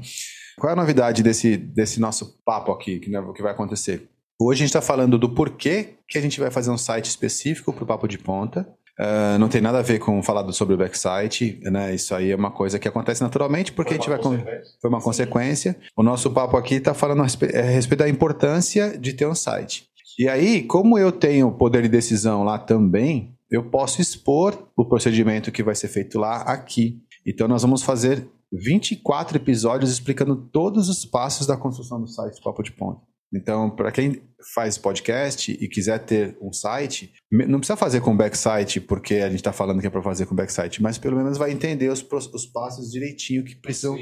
Qual 0.58 0.70
é 0.70 0.74
a 0.74 0.76
novidade 0.76 1.22
desse, 1.22 1.58
desse 1.58 2.00
nosso 2.00 2.40
papo 2.46 2.72
aqui, 2.72 3.00
que, 3.00 3.10
que 3.10 3.42
vai 3.42 3.52
acontecer? 3.52 4.10
Hoje 4.40 4.60
a 4.60 4.66
gente 4.66 4.70
está 4.70 4.82
falando 4.82 5.18
do 5.18 5.30
porquê 5.30 5.96
que 6.08 6.18
a 6.18 6.22
gente 6.22 6.40
vai 6.40 6.52
fazer 6.52 6.70
um 6.70 6.78
site 6.78 7.06
específico 7.06 7.72
para 7.72 7.84
o 7.84 7.88
Papo 7.88 8.08
de 8.08 8.18
Ponta, 8.18 8.68
Uh, 9.00 9.40
não 9.40 9.50
tem 9.50 9.60
nada 9.60 9.80
a 9.80 9.82
ver 9.82 9.98
com 9.98 10.22
falar 10.22 10.50
sobre 10.52 10.76
o 10.76 10.78
backsite, 10.78 11.60
né? 11.64 11.96
Isso 11.96 12.14
aí 12.14 12.32
é 12.32 12.36
uma 12.36 12.52
coisa 12.52 12.78
que 12.78 12.88
acontece 12.88 13.24
naturalmente 13.24 13.72
porque 13.72 13.94
a 13.94 13.98
gente 13.98 14.10
vai. 14.10 14.22
Foi 14.22 14.90
uma 14.90 15.00
Sim. 15.00 15.06
consequência. 15.06 15.76
O 15.98 16.04
nosso 16.04 16.30
papo 16.32 16.56
aqui 16.58 16.76
está 16.76 16.94
falando 16.94 17.22
a 17.22 17.24
respeito, 17.24 17.58
a 17.58 17.62
respeito 17.62 18.00
da 18.00 18.10
importância 18.10 18.98
de 18.98 19.14
ter 19.14 19.26
um 19.26 19.34
site. 19.34 19.88
E 20.20 20.30
aí, 20.30 20.62
como 20.62 20.98
eu 21.00 21.12
tenho 21.12 21.52
poder 21.52 21.82
de 21.82 21.90
decisão 21.90 22.44
lá 22.44 22.60
também, 22.60 23.34
eu 23.50 23.64
posso 23.64 24.00
expor 24.00 24.68
o 24.76 24.86
procedimento 24.86 25.52
que 25.52 25.64
vai 25.64 25.74
ser 25.74 25.88
feito 25.88 26.20
lá 26.20 26.42
aqui. 26.44 27.02
Então, 27.26 27.48
nós 27.48 27.64
vamos 27.64 27.82
fazer 27.82 28.28
24 28.52 29.38
episódios 29.38 29.92
explicando 29.92 30.36
todos 30.36 30.88
os 30.88 31.04
passos 31.04 31.48
da 31.48 31.58
construção 31.58 32.00
do 32.00 32.08
site 32.08 32.42
Papo 32.44 32.62
de 32.62 32.72
Ponta. 32.72 33.02
Então, 33.34 33.70
para 33.70 33.92
quem 33.92 34.22
faz 34.54 34.78
podcast 34.78 35.52
e 35.52 35.68
quiser 35.68 36.00
ter 36.00 36.38
um 36.42 36.54
site, 36.54 37.14
não 37.32 37.60
precisa 37.60 37.76
fazer 37.76 38.02
com 38.02 38.16
backsite, 38.16 38.80
porque 38.80 39.16
a 39.16 39.28
gente 39.30 39.38
está 39.38 39.52
falando 39.52 39.82
que 39.82 39.88
é 39.88 39.90
para 39.90 40.04
fazer 40.04 40.26
com 40.26 40.36
backsite, 40.36 40.82
mas 40.82 40.98
pelo 40.98 41.18
menos 41.18 41.38
vai 41.38 41.52
entender 41.52 41.90
os, 41.90 42.06
os 42.12 42.46
passos 42.46 42.92
direitinho 42.92 43.44
que 43.44 43.56
precisam. 43.56 43.98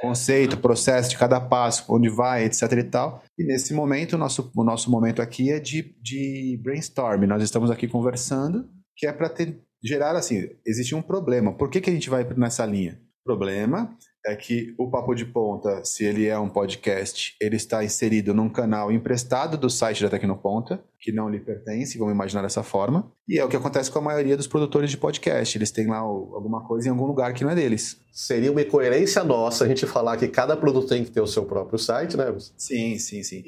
Conceito, 0.00 0.56
processo 0.56 1.10
de 1.10 1.18
cada 1.18 1.38
passo, 1.38 1.84
onde 1.88 2.08
vai, 2.08 2.44
etc 2.44 2.72
e 2.72 2.84
tal. 2.84 3.22
E 3.38 3.44
nesse 3.44 3.74
momento, 3.74 4.14
o 4.14 4.18
nosso, 4.18 4.50
o 4.56 4.64
nosso 4.64 4.90
momento 4.90 5.20
aqui 5.20 5.50
é 5.50 5.60
de, 5.60 5.94
de 6.00 6.58
brainstorm. 6.62 7.26
Nós 7.26 7.42
estamos 7.42 7.70
aqui 7.70 7.86
conversando, 7.86 8.66
que 8.96 9.06
é 9.06 9.12
para 9.12 9.30
gerar 9.84 10.16
assim: 10.16 10.48
existe 10.64 10.94
um 10.94 11.02
problema. 11.02 11.52
Por 11.52 11.68
que, 11.68 11.82
que 11.82 11.90
a 11.90 11.92
gente 11.92 12.08
vai 12.08 12.24
nessa 12.34 12.64
linha? 12.64 12.98
Problema 13.22 13.94
é 14.26 14.36
que 14.36 14.74
o 14.78 14.90
Papo 14.90 15.14
de 15.14 15.24
Ponta, 15.24 15.84
se 15.84 16.04
ele 16.04 16.26
é 16.26 16.38
um 16.38 16.48
podcast, 16.48 17.34
ele 17.40 17.56
está 17.56 17.84
inserido 17.84 18.34
num 18.34 18.48
canal 18.48 18.92
emprestado 18.92 19.56
do 19.56 19.70
site 19.70 20.02
da 20.02 20.10
Tecnoponta, 20.10 20.82
que 21.00 21.10
não 21.10 21.30
lhe 21.30 21.40
pertence, 21.40 21.96
vamos 21.96 22.12
imaginar 22.12 22.42
dessa 22.42 22.62
forma. 22.62 23.10
E 23.26 23.38
é 23.38 23.44
o 23.44 23.48
que 23.48 23.56
acontece 23.56 23.90
com 23.90 23.98
a 23.98 24.02
maioria 24.02 24.36
dos 24.36 24.46
produtores 24.46 24.90
de 24.90 24.98
podcast. 24.98 25.56
Eles 25.56 25.70
têm 25.70 25.86
lá 25.86 25.98
alguma 25.98 26.66
coisa 26.66 26.88
em 26.88 26.90
algum 26.90 27.06
lugar 27.06 27.32
que 27.32 27.42
não 27.42 27.50
é 27.50 27.54
deles. 27.54 27.98
Seria 28.12 28.52
uma 28.52 28.60
incoerência 28.60 29.24
nossa 29.24 29.64
a 29.64 29.68
gente 29.68 29.86
falar 29.86 30.16
que 30.16 30.28
cada 30.28 30.56
produto 30.56 30.88
tem 30.88 31.04
que 31.04 31.10
ter 31.10 31.20
o 31.20 31.26
seu 31.26 31.44
próprio 31.46 31.78
site, 31.78 32.16
né? 32.16 32.26
Sim, 32.56 32.98
sim, 32.98 33.22
sim. 33.22 33.42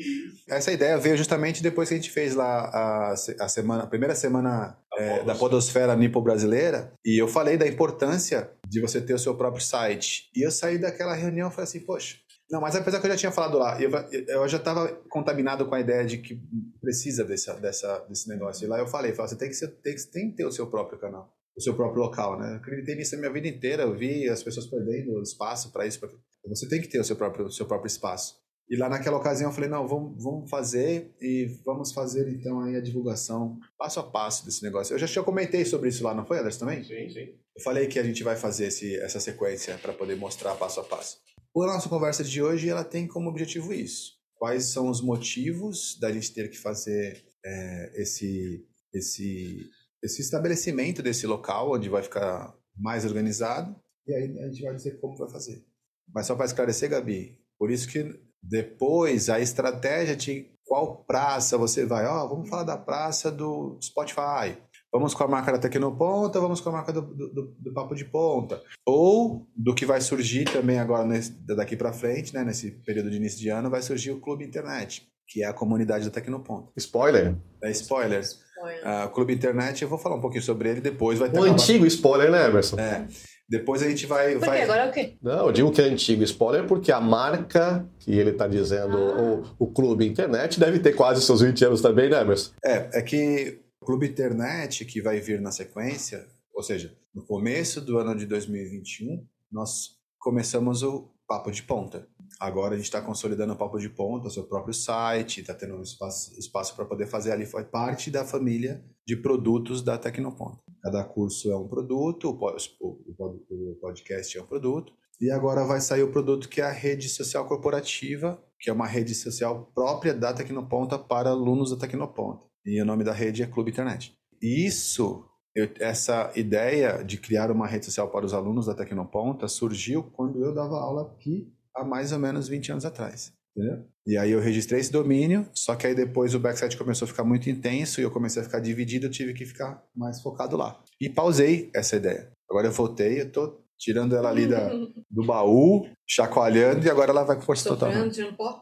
Essa 0.48 0.72
ideia 0.72 0.96
veio 0.96 1.16
justamente 1.16 1.62
depois 1.62 1.88
que 1.88 1.94
a 1.94 1.98
gente 1.98 2.10
fez 2.10 2.34
lá 2.34 2.70
a, 2.72 3.14
a 3.40 3.48
semana, 3.48 3.82
a 3.82 3.86
primeira 3.86 4.14
semana 4.14 4.78
é, 4.96 5.22
da 5.24 5.34
podosfera 5.34 5.96
nipo-brasileira, 5.96 6.92
e 7.04 7.20
eu 7.20 7.26
falei 7.26 7.56
da 7.56 7.66
importância 7.66 8.50
de 8.68 8.80
você 8.80 9.00
ter 9.00 9.14
o 9.14 9.18
seu 9.18 9.34
próprio 9.34 9.62
site. 9.62 10.30
E 10.34 10.46
eu 10.46 10.50
saí 10.62 10.78
daquela 10.78 11.14
reunião 11.14 11.48
e 11.48 11.50
falei 11.50 11.64
assim, 11.64 11.80
poxa, 11.80 12.18
não, 12.48 12.60
mas 12.60 12.76
apesar 12.76 13.00
que 13.00 13.06
eu 13.06 13.10
já 13.10 13.16
tinha 13.16 13.32
falado 13.32 13.58
lá, 13.58 13.80
eu, 13.80 13.90
eu 13.90 14.48
já 14.48 14.58
estava 14.58 14.88
contaminado 15.08 15.66
com 15.66 15.74
a 15.74 15.80
ideia 15.80 16.04
de 16.04 16.18
que 16.18 16.40
precisa 16.80 17.24
dessa, 17.24 17.54
dessa, 17.54 17.98
desse 18.08 18.28
negócio. 18.28 18.64
E 18.64 18.68
lá 18.68 18.78
eu 18.78 18.86
falei, 18.86 19.12
falei 19.12 19.30
você 19.30 19.36
tem 19.36 19.48
que, 19.48 19.54
ser, 19.54 19.68
tem, 19.68 19.96
tem 20.12 20.30
que 20.30 20.36
ter 20.36 20.44
o 20.44 20.52
seu 20.52 20.68
próprio 20.68 20.98
canal, 20.98 21.32
o 21.56 21.60
seu 21.60 21.74
próprio 21.74 22.02
local, 22.02 22.38
né? 22.38 22.52
Eu 22.52 22.56
acreditei 22.56 22.94
nisso 22.94 23.16
a 23.16 23.18
minha 23.18 23.32
vida 23.32 23.48
inteira, 23.48 23.82
eu 23.82 23.96
vi 23.96 24.28
as 24.28 24.42
pessoas 24.42 24.66
perdendo 24.66 25.20
espaço 25.22 25.72
para 25.72 25.86
isso. 25.86 25.98
Pra... 25.98 26.10
Você 26.46 26.68
tem 26.68 26.80
que 26.80 26.88
ter 26.88 27.00
o 27.00 27.04
seu 27.04 27.16
próprio, 27.16 27.50
seu 27.50 27.66
próprio 27.66 27.88
espaço. 27.88 28.36
E 28.72 28.76
lá 28.76 28.88
naquela 28.88 29.18
ocasião 29.18 29.50
eu 29.50 29.54
falei, 29.54 29.68
não, 29.68 29.86
vamos, 29.86 30.24
vamos 30.24 30.48
fazer 30.48 31.14
e 31.20 31.44
vamos 31.62 31.92
fazer 31.92 32.26
então 32.30 32.58
aí 32.62 32.74
a 32.74 32.80
divulgação 32.80 33.60
passo 33.76 34.00
a 34.00 34.02
passo 34.02 34.46
desse 34.46 34.62
negócio. 34.62 34.94
Eu 34.94 34.98
já, 34.98 35.04
já 35.04 35.22
comentei 35.22 35.62
sobre 35.62 35.90
isso 35.90 36.02
lá, 36.02 36.14
não 36.14 36.24
foi, 36.24 36.38
Anderson, 36.38 36.60
também? 36.60 36.82
Sim, 36.82 37.10
sim. 37.10 37.34
Eu 37.54 37.62
falei 37.62 37.86
que 37.86 37.98
a 37.98 38.02
gente 38.02 38.24
vai 38.24 38.34
fazer 38.34 38.68
esse, 38.68 38.96
essa 39.00 39.20
sequência 39.20 39.76
para 39.76 39.92
poder 39.92 40.16
mostrar 40.16 40.54
passo 40.54 40.80
a 40.80 40.84
passo. 40.84 41.18
A 41.54 41.66
nossa 41.66 41.86
conversa 41.86 42.24
de 42.24 42.42
hoje 42.42 42.70
ela 42.70 42.82
tem 42.82 43.06
como 43.06 43.28
objetivo 43.28 43.74
isso. 43.74 44.12
Quais 44.36 44.72
são 44.72 44.88
os 44.88 45.02
motivos 45.02 45.98
da 46.00 46.10
gente 46.10 46.32
ter 46.32 46.48
que 46.48 46.56
fazer 46.56 47.22
é, 47.44 47.92
esse, 48.00 48.66
esse, 48.94 49.68
esse 50.02 50.22
estabelecimento 50.22 51.02
desse 51.02 51.26
local 51.26 51.74
onde 51.74 51.90
vai 51.90 52.02
ficar 52.02 52.56
mais 52.74 53.04
organizado 53.04 53.76
e 54.06 54.14
aí 54.14 54.38
a 54.38 54.48
gente 54.48 54.62
vai 54.62 54.74
dizer 54.74 54.98
como 54.98 55.14
vai 55.14 55.28
fazer. 55.28 55.62
Mas 56.08 56.26
só 56.26 56.34
para 56.34 56.46
esclarecer, 56.46 56.88
Gabi, 56.88 57.38
por 57.58 57.70
isso 57.70 57.86
que 57.86 58.31
depois 58.42 59.28
a 59.28 59.40
estratégia 59.40 60.16
de 60.16 60.50
qual 60.64 61.04
praça 61.04 61.58
você 61.58 61.84
vai, 61.84 62.06
ó, 62.06 62.24
oh, 62.24 62.28
vamos 62.28 62.48
falar 62.48 62.64
da 62.64 62.76
praça 62.76 63.30
do 63.30 63.78
Spotify. 63.82 64.56
Vamos 64.92 65.14
com 65.14 65.24
a 65.24 65.28
marca 65.28 65.52
da 65.52 65.58
Tecnoponta, 65.58 66.38
vamos 66.38 66.60
com 66.60 66.68
a 66.68 66.72
marca 66.72 66.92
do, 66.92 67.00
do, 67.00 67.54
do, 67.58 67.72
Papo 67.72 67.94
de 67.94 68.04
Ponta. 68.04 68.60
Ou 68.86 69.46
do 69.56 69.74
que 69.74 69.86
vai 69.86 70.02
surgir 70.02 70.44
também 70.44 70.78
agora, 70.78 71.06
nesse, 71.06 71.30
daqui 71.46 71.76
para 71.76 71.94
frente, 71.94 72.34
né, 72.34 72.44
nesse 72.44 72.70
período 72.70 73.10
de 73.10 73.16
início 73.16 73.38
de 73.38 73.48
ano, 73.48 73.70
vai 73.70 73.80
surgir 73.80 74.10
o 74.10 74.20
Clube 74.20 74.44
Internet, 74.44 75.08
que 75.26 75.42
é 75.42 75.46
a 75.46 75.52
comunidade 75.52 76.04
da 76.04 76.10
Tecnoponta. 76.10 76.70
Spoiler. 76.76 77.34
É 77.62 77.70
spoiler. 77.70 78.20
spoiler. 78.20 78.84
Uh, 78.84 79.06
o 79.06 79.10
Clube 79.10 79.32
Internet, 79.32 79.82
eu 79.82 79.88
vou 79.88 79.98
falar 79.98 80.16
um 80.16 80.20
pouquinho 80.20 80.42
sobre 80.42 80.68
ele 80.68 80.80
depois. 80.82 81.18
Vai 81.18 81.30
ter 81.30 81.38
um 81.38 81.44
antigo 81.44 81.86
spoiler, 81.86 82.30
né, 82.30 82.46
Emerson? 82.46 82.78
É. 82.78 83.06
Depois 83.52 83.82
a 83.82 83.88
gente 83.90 84.06
vai. 84.06 84.32
Por 84.32 84.46
vai... 84.46 84.62
Agora 84.62 84.86
é 84.86 84.88
o 84.88 84.92
quê? 84.92 85.18
Não, 85.20 85.46
eu 85.46 85.52
digo 85.52 85.70
que 85.70 85.82
é 85.82 85.84
antigo 85.84 86.22
spoiler 86.22 86.66
porque 86.66 86.90
a 86.90 86.98
marca 86.98 87.86
que 87.98 88.10
ele 88.10 88.30
está 88.30 88.48
dizendo, 88.48 88.96
ah. 88.96 89.42
o, 89.58 89.66
o 89.66 89.66
Clube 89.66 90.06
Internet, 90.06 90.58
deve 90.58 90.78
ter 90.78 90.94
quase 90.94 91.20
seus 91.20 91.42
20 91.42 91.66
anos 91.66 91.82
também, 91.82 92.08
né, 92.08 92.22
Emerson? 92.22 92.50
É, 92.64 92.88
é 92.94 93.02
que 93.02 93.60
o 93.78 93.84
Clube 93.84 94.08
Internet, 94.08 94.86
que 94.86 95.02
vai 95.02 95.20
vir 95.20 95.38
na 95.38 95.52
sequência, 95.52 96.26
ou 96.54 96.62
seja, 96.62 96.96
no 97.14 97.26
começo 97.26 97.82
do 97.82 97.98
ano 97.98 98.16
de 98.16 98.24
2021, 98.24 99.22
nós 99.52 99.98
começamos 100.18 100.82
o 100.82 101.10
Papo 101.28 101.50
de 101.50 101.62
Ponta. 101.62 102.08
Agora 102.40 102.72
a 102.72 102.76
gente 102.78 102.86
está 102.86 103.02
consolidando 103.02 103.52
o 103.52 103.56
Papo 103.56 103.78
de 103.78 103.90
Ponta, 103.90 104.28
o 104.28 104.30
seu 104.30 104.44
próprio 104.44 104.72
site, 104.72 105.42
está 105.42 105.52
tendo 105.52 105.76
um 105.76 105.82
espaço, 105.82 106.32
espaço 106.38 106.74
para 106.74 106.86
poder 106.86 107.06
fazer 107.06 107.32
ali. 107.32 107.44
Foi 107.44 107.64
parte 107.64 108.10
da 108.10 108.24
família 108.24 108.82
de 109.06 109.14
produtos 109.14 109.82
da 109.82 109.98
Tecnoponta. 109.98 110.58
Cada 110.82 111.04
curso 111.04 111.50
é 111.52 111.56
um 111.56 111.68
produto, 111.68 112.28
o 112.28 113.76
podcast 113.80 114.36
é 114.36 114.42
um 114.42 114.46
produto. 114.46 114.92
E 115.20 115.30
agora 115.30 115.64
vai 115.64 115.80
sair 115.80 116.02
o 116.02 116.10
produto 116.10 116.48
que 116.48 116.60
é 116.60 116.64
a 116.64 116.72
rede 116.72 117.08
social 117.08 117.46
corporativa, 117.46 118.42
que 118.58 118.68
é 118.68 118.72
uma 118.72 118.88
rede 118.88 119.14
social 119.14 119.70
própria 119.72 120.12
da 120.12 120.32
Tecnoponta 120.34 120.98
para 120.98 121.30
alunos 121.30 121.70
da 121.70 121.76
Tecnoponta. 121.76 122.44
E 122.66 122.82
o 122.82 122.84
nome 122.84 123.04
da 123.04 123.12
rede 123.12 123.42
é 123.42 123.46
Clube 123.46 123.70
Internet. 123.70 124.12
Isso, 124.42 125.24
eu, 125.54 125.68
essa 125.78 126.32
ideia 126.34 127.04
de 127.04 127.18
criar 127.18 127.52
uma 127.52 127.68
rede 127.68 127.84
social 127.84 128.10
para 128.10 128.26
os 128.26 128.34
alunos 128.34 128.66
da 128.66 128.74
Tecnoponta 128.74 129.46
surgiu 129.46 130.02
quando 130.02 130.44
eu 130.44 130.52
dava 130.52 130.74
aula 130.80 131.02
aqui 131.02 131.52
há 131.76 131.84
mais 131.84 132.10
ou 132.10 132.18
menos 132.18 132.48
20 132.48 132.72
anos 132.72 132.84
atrás. 132.84 133.32
Entendeu? 133.56 133.84
E 134.06 134.16
aí 134.16 134.32
eu 134.32 134.40
registrei 134.40 134.80
esse 134.80 134.90
domínio, 134.90 135.46
só 135.54 135.76
que 135.76 135.86
aí 135.86 135.94
depois 135.94 136.34
o 136.34 136.40
backside 136.40 136.76
começou 136.76 137.06
a 137.06 137.08
ficar 137.08 137.24
muito 137.24 137.48
intenso 137.48 138.00
e 138.00 138.04
eu 138.04 138.10
comecei 138.10 138.42
a 138.42 138.44
ficar 138.44 138.58
dividido, 138.58 139.06
eu 139.06 139.10
tive 139.10 139.32
que 139.32 139.46
ficar 139.46 139.82
mais 139.94 140.20
focado 140.20 140.56
lá. 140.56 140.80
E 141.00 141.08
pausei 141.08 141.70
essa 141.74 141.96
ideia. 141.96 142.32
Agora 142.50 142.66
eu 142.66 142.72
voltei, 142.72 143.20
eu 143.20 143.30
tô 143.30 143.62
tirando 143.78 144.14
ela 144.14 144.28
ali 144.28 144.46
da, 144.46 144.70
do 145.10 145.24
baú, 145.24 145.86
chacoalhando, 146.06 146.86
e 146.86 146.90
agora 146.90 147.10
ela 147.10 147.24
vai 147.24 147.36
com 147.36 147.42
força 147.42 147.68
total. 147.68 147.90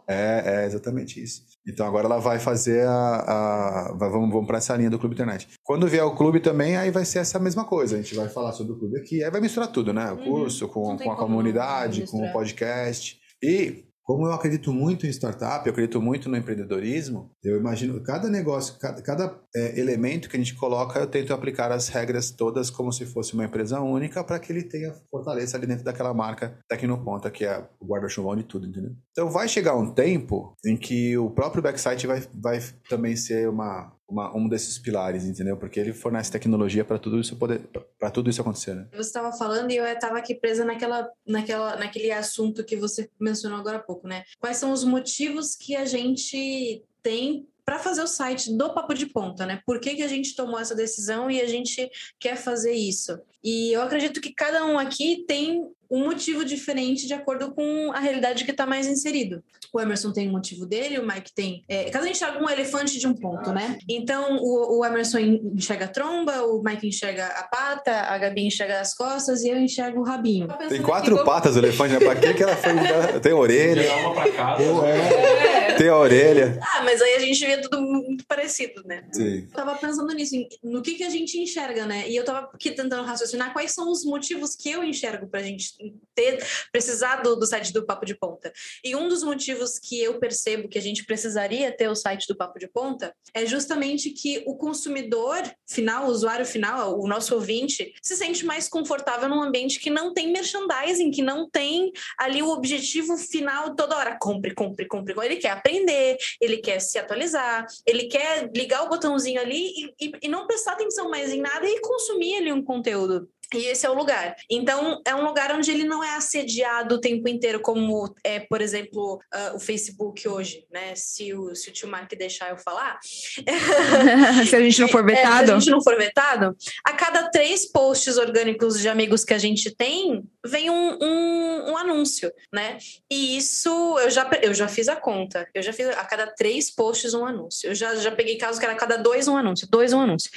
É, 0.08 0.62
é 0.62 0.66
exatamente 0.66 1.22
isso. 1.22 1.42
Então 1.66 1.86
agora 1.86 2.06
ela 2.06 2.18
vai 2.18 2.38
fazer 2.38 2.86
a. 2.86 3.90
a 3.90 3.96
vamos 3.98 4.30
vamos 4.30 4.46
para 4.46 4.58
essa 4.58 4.74
linha 4.76 4.90
do 4.90 4.98
Clube 4.98 5.14
Internet. 5.14 5.48
Quando 5.62 5.86
vier 5.86 6.04
o 6.04 6.14
clube 6.14 6.40
também, 6.40 6.76
aí 6.76 6.90
vai 6.90 7.04
ser 7.04 7.18
essa 7.18 7.38
mesma 7.38 7.64
coisa. 7.64 7.96
A 7.96 8.02
gente 8.02 8.14
vai 8.14 8.28
falar 8.28 8.52
sobre 8.52 8.72
o 8.72 8.78
clube 8.78 8.98
aqui, 8.98 9.22
aí 9.22 9.30
vai 9.30 9.40
misturar 9.40 9.70
tudo, 9.70 9.92
né? 9.92 10.10
O 10.10 10.16
uhum. 10.16 10.24
curso 10.24 10.68
com, 10.68 10.96
com 10.96 11.12
a 11.12 11.16
comunidade, 11.16 12.06
com 12.10 12.26
o 12.26 12.32
podcast. 12.32 13.18
E 13.42 13.89
como 14.10 14.26
eu 14.26 14.32
acredito 14.32 14.72
muito 14.72 15.06
em 15.06 15.10
startup, 15.10 15.64
eu 15.64 15.70
acredito 15.70 16.02
muito 16.02 16.28
no 16.28 16.36
empreendedorismo, 16.36 17.30
eu 17.44 17.56
imagino 17.56 18.02
cada 18.02 18.28
negócio, 18.28 18.76
cada, 18.76 19.00
cada 19.00 19.40
é, 19.54 19.78
elemento 19.78 20.28
que 20.28 20.36
a 20.36 20.38
gente 20.40 20.56
coloca, 20.56 20.98
eu 20.98 21.06
tento 21.06 21.32
aplicar 21.32 21.70
as 21.70 21.86
regras 21.86 22.32
todas 22.32 22.70
como 22.70 22.92
se 22.92 23.06
fosse 23.06 23.34
uma 23.34 23.44
empresa 23.44 23.80
única 23.80 24.24
para 24.24 24.40
que 24.40 24.50
ele 24.50 24.64
tenha 24.64 24.92
fortaleza 25.08 25.56
ali 25.56 25.64
dentro 25.64 25.84
daquela 25.84 26.12
marca 26.12 26.58
Tecnoponta, 26.68 27.30
que 27.30 27.44
é 27.44 27.64
o 27.78 27.86
guarda-chuvão 27.86 28.34
de 28.34 28.42
tudo, 28.42 28.66
entendeu? 28.66 28.90
Então 29.12 29.30
vai 29.30 29.46
chegar 29.46 29.76
um 29.76 29.94
tempo 29.94 30.54
em 30.66 30.76
que 30.76 31.16
o 31.16 31.30
próprio 31.30 31.62
backsite 31.62 32.08
vai, 32.08 32.20
vai 32.34 32.58
também 32.88 33.14
ser 33.14 33.48
uma, 33.48 33.92
uma, 34.10 34.36
um 34.36 34.48
desses 34.48 34.78
pilares, 34.78 35.24
entendeu? 35.24 35.56
Porque 35.56 35.78
ele 35.78 35.92
fornece 35.92 36.30
tecnologia 36.30 36.84
para 36.84 36.98
tudo 36.98 37.20
isso 37.20 37.36
poder, 37.36 37.60
para 37.98 38.10
tudo 38.10 38.28
isso 38.28 38.40
acontecer. 38.40 38.74
Né? 38.74 38.88
Você 38.92 39.00
estava 39.08 39.32
falando 39.32 39.70
e 39.70 39.76
eu 39.76 39.86
estava 39.86 40.18
aqui 40.18 40.34
presa 40.34 40.64
naquela, 40.64 41.08
naquela, 41.26 41.76
naquele 41.76 42.10
assunto 42.10 42.64
que 42.64 42.76
você 42.76 43.08
mencionou 43.18 43.58
agora 43.58 43.78
há 43.78 43.82
pouco, 43.82 44.06
né? 44.08 44.24
Quais 44.38 44.56
são 44.56 44.72
os 44.72 44.84
motivos 44.84 45.54
que 45.54 45.76
a 45.76 45.84
gente 45.84 46.82
tem 47.02 47.46
para 47.64 47.78
fazer 47.78 48.02
o 48.02 48.06
site 48.06 48.52
do 48.56 48.74
Papo 48.74 48.92
de 48.94 49.06
Ponta, 49.06 49.46
né? 49.46 49.60
Por 49.64 49.78
que, 49.78 49.94
que 49.94 50.02
a 50.02 50.08
gente 50.08 50.34
tomou 50.34 50.58
essa 50.58 50.74
decisão 50.74 51.30
e 51.30 51.40
a 51.40 51.46
gente 51.46 51.88
quer 52.18 52.36
fazer 52.36 52.72
isso? 52.72 53.16
E 53.44 53.72
eu 53.72 53.82
acredito 53.82 54.20
que 54.20 54.34
cada 54.34 54.66
um 54.66 54.78
aqui 54.78 55.24
tem 55.26 55.70
um 55.90 56.04
motivo 56.04 56.44
diferente 56.44 57.06
de 57.06 57.14
acordo 57.14 57.52
com 57.52 57.92
a 57.92 57.98
realidade 57.98 58.44
que 58.44 58.50
está 58.52 58.64
mais 58.64 58.86
inserido. 58.86 59.42
O 59.72 59.80
Emerson 59.80 60.12
tem 60.12 60.28
um 60.28 60.32
motivo 60.32 60.66
dele, 60.66 60.98
o 60.98 61.06
Mike 61.06 61.32
tem. 61.34 61.64
É, 61.68 61.90
cada 61.90 62.04
um 62.04 62.08
enxerga 62.08 62.42
um 62.42 62.48
elefante 62.48 62.98
de 62.98 63.06
um 63.06 63.14
ponto, 63.14 63.52
né? 63.52 63.78
Então 63.88 64.38
o, 64.40 64.78
o, 64.78 64.84
Emerson 64.84 65.18
enxerga 65.18 65.86
a 65.86 65.88
tromba, 65.88 66.42
o 66.42 66.62
Mike 66.62 66.86
enxerga 66.86 67.26
a 67.26 67.42
pata, 67.44 67.92
a 67.92 68.18
Gabi 68.18 68.46
enxerga 68.46 68.80
as 68.80 68.94
costas 68.94 69.42
e 69.42 69.48
eu 69.48 69.56
enxergo 69.56 70.00
o 70.00 70.04
rabinho. 70.04 70.48
Tem 70.68 70.82
quatro 70.82 71.24
patas 71.24 71.56
o 71.56 71.58
elefante, 71.58 71.94
né? 71.94 72.00
Pra 72.00 72.16
que, 72.16 72.34
que 72.34 72.42
ela 72.42 72.56
foi? 72.56 72.72
Tem 73.20 73.32
orelha. 73.32 73.92
Uma 73.96 74.14
pra 74.14 74.32
cada. 74.32 74.62
É. 74.62 75.74
Tem 75.74 75.88
a 75.88 75.96
orelha. 75.96 76.58
Ah, 76.60 76.82
mas 76.84 77.00
aí 77.00 77.14
a 77.14 77.20
gente 77.20 77.44
vê 77.44 77.58
tudo 77.58 77.80
muito 78.20 78.26
parecido, 78.26 78.82
né? 78.84 79.06
Sim. 79.12 79.42
Eu 79.42 79.50
tava 79.50 79.74
pensando 79.76 80.12
nisso, 80.14 80.34
no 80.62 80.82
que, 80.82 80.94
que 80.94 81.04
a 81.04 81.10
gente 81.10 81.38
enxerga, 81.38 81.86
né? 81.86 82.08
E 82.08 82.16
eu 82.16 82.24
tava 82.24 82.50
aqui 82.52 82.70
tentando 82.70 83.02
raciocinar 83.02 83.52
quais 83.52 83.72
são 83.72 83.90
os 83.90 84.04
motivos 84.04 84.54
que 84.54 84.70
eu 84.70 84.84
enxergo 84.84 85.26
pra 85.26 85.42
gente 85.42 85.74
ter, 86.14 86.44
precisar 86.70 87.22
do, 87.22 87.36
do 87.36 87.46
site 87.46 87.72
do 87.72 87.84
Papo 87.84 88.04
de 88.04 88.14
Ponta. 88.14 88.52
E 88.84 88.94
um 88.94 89.08
dos 89.08 89.22
motivos 89.22 89.78
que 89.78 90.00
eu 90.00 90.18
percebo 90.18 90.68
que 90.68 90.78
a 90.78 90.82
gente 90.82 91.04
precisaria 91.04 91.72
ter 91.72 91.88
o 91.88 91.94
site 91.94 92.26
do 92.28 92.36
Papo 92.36 92.58
de 92.58 92.68
Ponta 92.68 93.14
é 93.34 93.46
justamente 93.46 94.10
que 94.10 94.42
o 94.46 94.56
consumidor 94.56 95.42
final, 95.68 96.06
o 96.06 96.10
usuário 96.10 96.44
final, 96.44 97.00
o 97.00 97.08
nosso 97.08 97.34
ouvinte, 97.34 97.92
se 98.02 98.16
sente 98.16 98.44
mais 98.44 98.68
confortável 98.68 99.28
num 99.28 99.42
ambiente 99.42 99.80
que 99.80 99.90
não 99.90 100.12
tem 100.12 100.32
merchandising, 100.32 101.10
que 101.10 101.22
não 101.22 101.48
tem 101.48 101.90
ali 102.18 102.42
o 102.42 102.50
objetivo 102.50 103.16
final 103.16 103.74
toda 103.74 103.96
hora. 103.96 104.18
Compre, 104.20 104.54
compre, 104.54 104.86
compre. 104.86 105.14
Ele 105.24 105.36
quer 105.36 105.50
aprender, 105.50 106.16
ele 106.40 106.58
quer 106.58 106.80
se 106.80 106.98
atualizar, 106.98 107.66
ele 107.86 108.09
quer 108.10 108.50
ligar 108.54 108.82
o 108.84 108.88
botãozinho 108.90 109.40
ali 109.40 109.72
e, 109.98 110.06
e- 110.06 110.12
e 110.24 110.28
não 110.28 110.46
prestar 110.46 110.72
atenção 110.72 111.08
mais 111.08 111.32
em 111.32 111.40
nada 111.40 111.66
e 111.66 111.80
consumir 111.80 112.36
ali 112.36 112.52
um 112.52 112.62
conteúdo. 112.62 113.26
E 113.54 113.66
esse 113.66 113.84
é 113.84 113.90
o 113.90 113.94
lugar. 113.94 114.36
Então, 114.48 115.00
é 115.04 115.14
um 115.14 115.24
lugar 115.24 115.52
onde 115.54 115.70
ele 115.70 115.84
não 115.84 116.04
é 116.04 116.14
assediado 116.14 116.94
o 116.94 117.00
tempo 117.00 117.28
inteiro, 117.28 117.60
como 117.60 118.14
é, 118.22 118.40
por 118.40 118.60
exemplo, 118.60 119.20
ah, 119.32 119.52
o 119.54 119.60
Facebook 119.60 120.26
hoje, 120.28 120.64
né? 120.70 120.94
Se 120.94 121.34
o, 121.34 121.54
se 121.54 121.68
o 121.68 121.72
tio 121.72 121.88
Mark 121.88 122.10
deixar 122.16 122.50
eu 122.50 122.58
falar. 122.58 122.98
Se 124.46 124.56
a 124.56 124.60
gente 124.60 124.80
não 124.80 124.88
for 124.88 125.00
É, 125.10 125.14
se 125.14 125.22
vetado. 125.22 125.52
a 125.52 125.58
gente 125.58 125.70
não 125.70 125.82
for 125.82 125.96
vetado, 125.96 126.56
a 126.84 126.92
cada 126.92 127.30
três 127.30 127.70
posts 127.70 128.16
orgânicos 128.16 128.78
de 128.78 128.88
amigos 128.88 129.24
que 129.24 129.34
a 129.34 129.38
gente 129.38 129.74
tem, 129.74 130.22
vem 130.46 130.70
um, 130.70 130.98
um, 131.00 131.70
um 131.70 131.76
anúncio, 131.76 132.32
né? 132.52 132.78
E 133.10 133.36
isso 133.36 133.98
eu 133.98 134.10
já, 134.10 134.28
eu 134.42 134.54
já 134.54 134.68
fiz 134.68 134.88
a 134.88 134.96
conta. 134.96 135.48
Eu 135.54 135.62
já 135.62 135.72
fiz 135.72 135.88
a 135.88 136.04
cada 136.04 136.26
três 136.26 136.70
posts 136.70 137.14
um 137.14 137.24
anúncio. 137.24 137.70
Eu 137.70 137.74
já, 137.74 137.94
já 137.96 138.10
peguei 138.10 138.36
casos 138.36 138.58
que 138.58 138.64
era 138.64 138.74
a 138.74 138.78
cada 138.78 138.96
dois 138.96 139.26
um 139.26 139.36
anúncio, 139.36 139.66
dois 139.68 139.92
um 139.92 140.00
anúncio. 140.00 140.30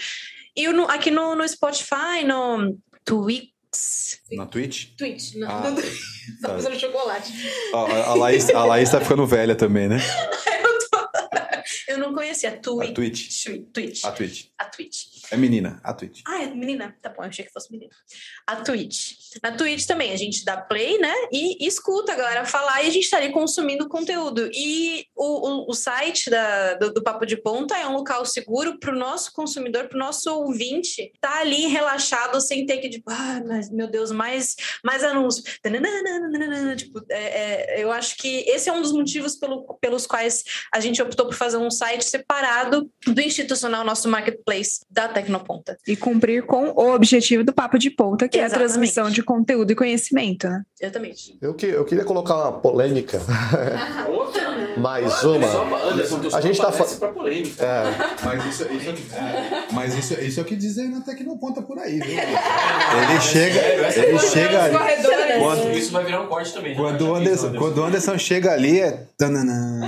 E 0.56 0.66
aqui 0.90 1.10
no, 1.10 1.36
no 1.36 1.48
Spotify, 1.48 2.24
no 2.26 2.78
Twix. 3.06 4.20
Na 4.32 4.46
Twitch? 4.46 4.96
Twitch, 4.98 5.36
não. 5.36 5.50
Ah, 5.50 5.72
não 5.72 5.76
tá. 5.76 5.82
tá 6.42 6.50
fazendo 6.50 6.80
chocolate. 6.80 7.34
A, 7.74 7.78
a, 7.78 8.06
a 8.10 8.14
Laís, 8.14 8.50
a 8.50 8.66
Laís 8.66 8.90
tá 8.90 9.02
ficando 9.02 9.26
velha 9.26 9.56
também, 9.56 9.88
né? 9.88 10.00
Eu 11.94 12.00
não 12.00 12.14
conhecia. 12.14 12.50
A 12.50 12.58
Twitch. 12.58 12.96
Twitch. 12.96 13.46
Twitch. 13.72 14.04
A 14.04 14.12
Twitch. 14.12 14.46
A 14.58 14.66
Twitch. 14.66 15.06
É 15.32 15.38
menina, 15.38 15.80
a 15.84 15.94
Twitch. 15.94 16.22
Ah, 16.26 16.42
é 16.42 16.48
menina? 16.48 16.96
Tá 17.00 17.10
bom, 17.10 17.22
eu 17.24 17.30
achei 17.30 17.46
que 17.46 17.52
fosse 17.52 17.72
menina. 17.72 17.92
A 18.48 18.56
Twitch. 18.58 19.14
Na 19.44 19.52
Twitch 19.52 19.86
também, 19.86 20.12
a 20.12 20.18
gente 20.18 20.44
dá 20.44 20.58
play, 20.58 20.98
né? 20.98 21.14
E, 21.32 21.66
escuta 21.68 22.14
a 22.14 22.16
galera 22.16 22.46
falar 22.46 22.84
e 22.84 22.88
a 22.88 22.90
gente 22.90 23.10
tá 23.10 23.18
ali 23.18 23.32
consumindo 23.32 23.88
conteúdo. 23.88 24.50
E 24.52 25.06
o, 25.16 25.50
o, 25.50 25.70
o 25.70 25.74
site 25.74 26.32
da, 26.32 26.74
do, 26.76 26.94
do 26.94 27.04
Papo 27.04 27.26
de 27.26 27.38
Ponta 27.38 27.78
é 27.78 27.88
um 27.88 27.94
local 27.94 28.26
seguro 28.26 28.80
pro 28.80 28.98
nosso 28.98 29.32
consumidor, 29.34 29.88
pro 29.88 30.00
nosso 30.00 30.32
ouvinte, 30.34 31.12
tá 31.22 31.42
ali 31.42 31.68
relaxado, 31.68 32.42
sem 32.42 32.66
ter 32.66 32.78
que, 32.78 32.90
tipo, 32.90 33.12
ah, 33.12 33.42
mas, 33.46 33.70
meu 33.70 33.88
Deus, 33.88 34.12
mais, 34.12 34.56
mais 34.84 35.04
anúncio. 35.04 35.44
Tipo, 36.76 37.06
é, 37.10 37.78
é, 37.78 37.84
eu 37.84 37.92
acho 37.92 38.18
que 38.18 38.40
esse 38.48 38.68
é 38.68 38.74
um 38.74 38.82
dos 38.82 38.92
motivos 38.92 39.36
pelo, 39.36 39.78
pelos 39.80 40.08
quais 40.08 40.44
a 40.74 40.80
gente 40.80 41.02
optou 41.02 41.28
por 41.28 41.36
fazer 41.36 41.58
um 41.58 41.70
site 41.70 41.83
separado 42.02 42.90
do 43.06 43.22
institucional, 43.22 43.84
nosso 43.84 44.08
marketplace 44.10 44.82
da 44.90 45.08
Tecnoponta. 45.08 45.78
E 45.88 45.96
cumprir 45.96 46.44
com 46.44 46.70
o 46.70 46.94
objetivo 46.94 47.44
do 47.44 47.54
Papo 47.54 47.78
de 47.78 47.90
Ponta, 47.90 48.28
que 48.28 48.38
é 48.38 48.44
a 48.44 48.46
Exatamente. 48.46 48.70
transmissão 48.72 49.10
de 49.10 49.22
conteúdo 49.24 49.72
e 49.72 49.76
conhecimento, 49.76 50.48
né? 50.48 50.62
Exatamente. 50.82 51.38
Eu, 51.42 51.54
que, 51.54 51.66
eu 51.66 51.86
queria 51.86 52.04
colocar 52.04 52.36
uma 52.36 52.52
polêmica, 52.54 53.22
Outra? 54.08 54.44
mais 54.78 55.14
Só 55.14 55.38
uma. 55.38 55.84
Anderson, 55.92 56.20
A 56.34 56.42
gente 56.42 56.58
tá 56.60 56.68
aparece 56.70 56.94
fa- 56.96 57.00
pra 57.00 57.10
polêmica. 57.10 57.64
É, 57.64 57.84
Mas 58.24 58.46
isso, 58.46 58.64
isso, 58.74 58.90
é, 59.16 59.68
mas 59.72 59.98
isso, 59.98 60.14
isso 60.22 60.40
é 60.40 60.44
o 60.44 60.46
que 60.46 60.56
dizem 60.56 60.90
na 60.90 61.02
Tecnoponta 61.02 61.62
por 61.62 61.78
aí, 61.80 62.00
viu? 62.00 62.18
Ele 62.20 63.22
chega, 63.22 63.60
ele 64.08 64.20
chega 64.20 64.64
ali. 64.64 64.76
Quando, 65.40 65.72
Isso 65.78 65.92
vai 65.92 66.06
virar 66.06 66.22
um 66.22 66.28
corte 66.28 66.54
também. 66.54 66.76
quando, 66.76 67.08
o 67.08 67.16
Anderson, 67.16 67.54
quando 67.54 67.78
o 67.80 67.84
Anderson 67.84 68.18
chega 68.18 68.52
ali, 68.52 68.80
é. 68.80 69.04
tananã. 69.18 69.82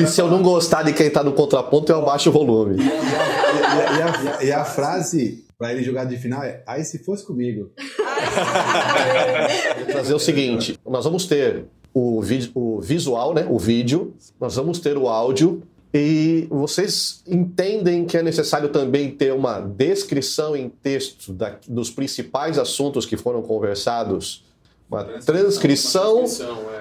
e 0.00 0.06
se 0.06 0.20
eu 0.20 0.28
não 0.28 0.42
gostar 0.42 0.63
de 0.84 0.92
quem 0.92 1.10
tá 1.10 1.22
no 1.22 1.32
contraponto, 1.32 1.90
eu 1.92 1.98
abaixo 1.98 2.30
o 2.30 2.32
volume. 2.32 2.76
E, 2.82 2.88
a- 2.88 3.96
e 3.96 4.28
a, 4.28 4.44
e 4.44 4.52
a 4.52 4.64
frase 4.64 5.44
pra 5.58 5.72
ele 5.72 5.82
jogar 5.82 6.04
de 6.04 6.16
final 6.16 6.42
é: 6.42 6.62
Aí 6.66 6.84
se 6.84 6.98
fosse 7.04 7.24
comigo. 7.24 7.70
Vou 9.78 9.86
trazer 9.86 10.14
o 10.14 10.18
seguinte: 10.18 10.78
nós 10.86 11.04
vamos 11.04 11.26
ter 11.26 11.64
o, 11.92 12.20
vi- 12.22 12.50
o 12.54 12.80
visual, 12.80 13.34
né, 13.34 13.46
o 13.48 13.58
vídeo, 13.58 14.14
nós 14.40 14.56
vamos 14.56 14.78
ter 14.78 14.96
o 14.96 15.08
áudio. 15.08 15.62
E 15.96 16.48
vocês 16.50 17.22
entendem 17.24 18.04
que 18.04 18.16
é 18.16 18.22
necessário 18.22 18.68
também 18.70 19.12
ter 19.12 19.32
uma 19.32 19.60
descrição 19.60 20.56
em 20.56 20.68
texto 20.68 21.32
da- 21.32 21.56
dos 21.68 21.88
principais 21.88 22.58
assuntos 22.58 23.06
que 23.06 23.16
foram 23.16 23.40
conversados, 23.42 24.44
uma 24.88 25.04
transcrição 25.24 26.24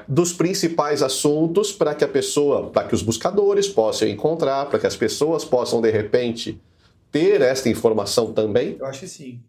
dos 0.08 0.34
principais 0.34 1.01
assuntos 1.01 1.72
para 1.72 1.95
que 1.95 2.04
a 2.04 2.08
pessoa, 2.08 2.70
para 2.70 2.88
que 2.88 2.95
os 2.95 3.01
buscadores 3.01 3.68
possam 3.70 4.08
encontrar, 4.08 4.70
para 4.70 4.80
que 4.80 4.88
as 4.88 4.95
pessoas 4.95 5.45
possam 5.45 5.82
de 5.82 5.89
repente 5.89 6.62
ter 7.12 7.41
esta 7.41 7.70
informação 7.70 8.34
também. 8.34 8.76
Eu 8.80 8.86
acho 8.86 9.01
que 9.01 9.08
sim. 9.08 9.41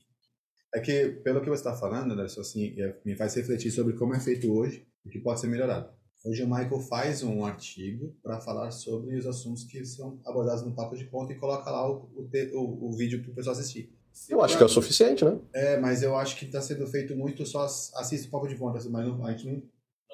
É 0.75 0.81
que, 0.81 1.07
pelo 1.23 1.41
que 1.41 1.49
você 1.49 1.61
está 1.61 1.75
falando, 1.75 2.13
Anderson, 2.13 2.41
assim, 2.41 2.75
é- 2.79 2.97
me 3.05 3.17
faz 3.17 3.35
refletir 3.35 3.71
sobre 3.71 3.93
como 3.95 4.15
é 4.15 4.21
feito 4.21 4.53
hoje 4.53 4.85
e 5.05 5.09
que 5.09 5.19
pode 5.21 5.41
ser 5.41 5.47
melhorado. 5.47 5.89
Hoje 6.25 6.43
o 6.43 6.47
Michael 6.49 6.81
faz 6.81 7.23
um 7.23 7.45
artigo 7.45 8.15
para 8.23 8.41
falar 8.41 8.71
sobre 8.71 9.17
os 9.17 9.27
assuntos 9.27 9.63
que 9.65 9.85
são 9.85 10.19
abordados 10.25 10.65
no 10.65 10.75
Papo 10.75 10.97
de 10.97 11.05
Ponta 11.05 11.33
e 11.33 11.37
coloca 11.37 11.71
lá 11.71 11.89
o, 11.89 12.09
o- 12.55 12.89
o 12.89 12.93
vídeo 12.97 13.23
para 13.23 13.31
o 13.31 13.35
pessoal 13.35 13.55
assistir. 13.55 13.94
Eu 14.29 14.43
acho 14.43 14.57
que 14.57 14.62
é 14.62 14.67
o 14.67 14.69
suficiente, 14.69 15.25
né? 15.25 15.39
É, 15.53 15.77
mas 15.79 16.03
eu 16.03 16.17
acho 16.17 16.37
que 16.37 16.45
está 16.47 16.61
sendo 16.61 16.87
feito 16.87 17.17
muito 17.17 17.45
só 17.45 17.62
ass- 17.65 17.93
assiste 17.97 18.29
o 18.29 18.31
Papo 18.31 18.47
de 18.47 18.55
Ponta, 18.57 18.79
mas 18.89 19.07
não- 19.07 19.25
a 19.27 19.31
gente 19.33 19.47
não 19.47 19.62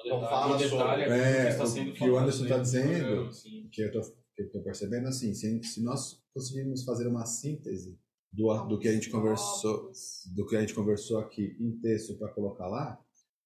Então 0.05 0.21
fala 0.21 0.57
sobre- 0.69 1.03
é, 1.03 1.49
o 1.63 1.93
que 1.93 2.09
o 2.09 2.17
Anderson 2.17 2.47
tá 2.47 2.57
dizendo. 2.57 3.29
que 3.71 3.81
eu 3.83 3.91
tô, 3.91 4.01
que 4.35 4.41
eu 4.41 4.51
tô 4.51 4.59
percebendo 4.61 5.07
assim, 5.07 5.33
se, 5.33 5.63
se 5.63 5.83
nós 5.83 6.19
conseguirmos 6.33 6.83
fazer 6.83 7.07
uma 7.07 7.25
síntese 7.25 7.97
do, 8.33 8.51
do 8.65 8.79
que 8.79 8.87
a 8.87 8.91
gente 8.93 9.09
conversou, 9.09 9.91
do 10.35 10.45
que 10.47 10.55
a 10.55 10.61
gente 10.61 10.73
conversou 10.73 11.19
aqui 11.19 11.55
em 11.59 11.71
texto 11.79 12.17
para 12.17 12.29
colocar 12.29 12.67
lá, 12.67 12.99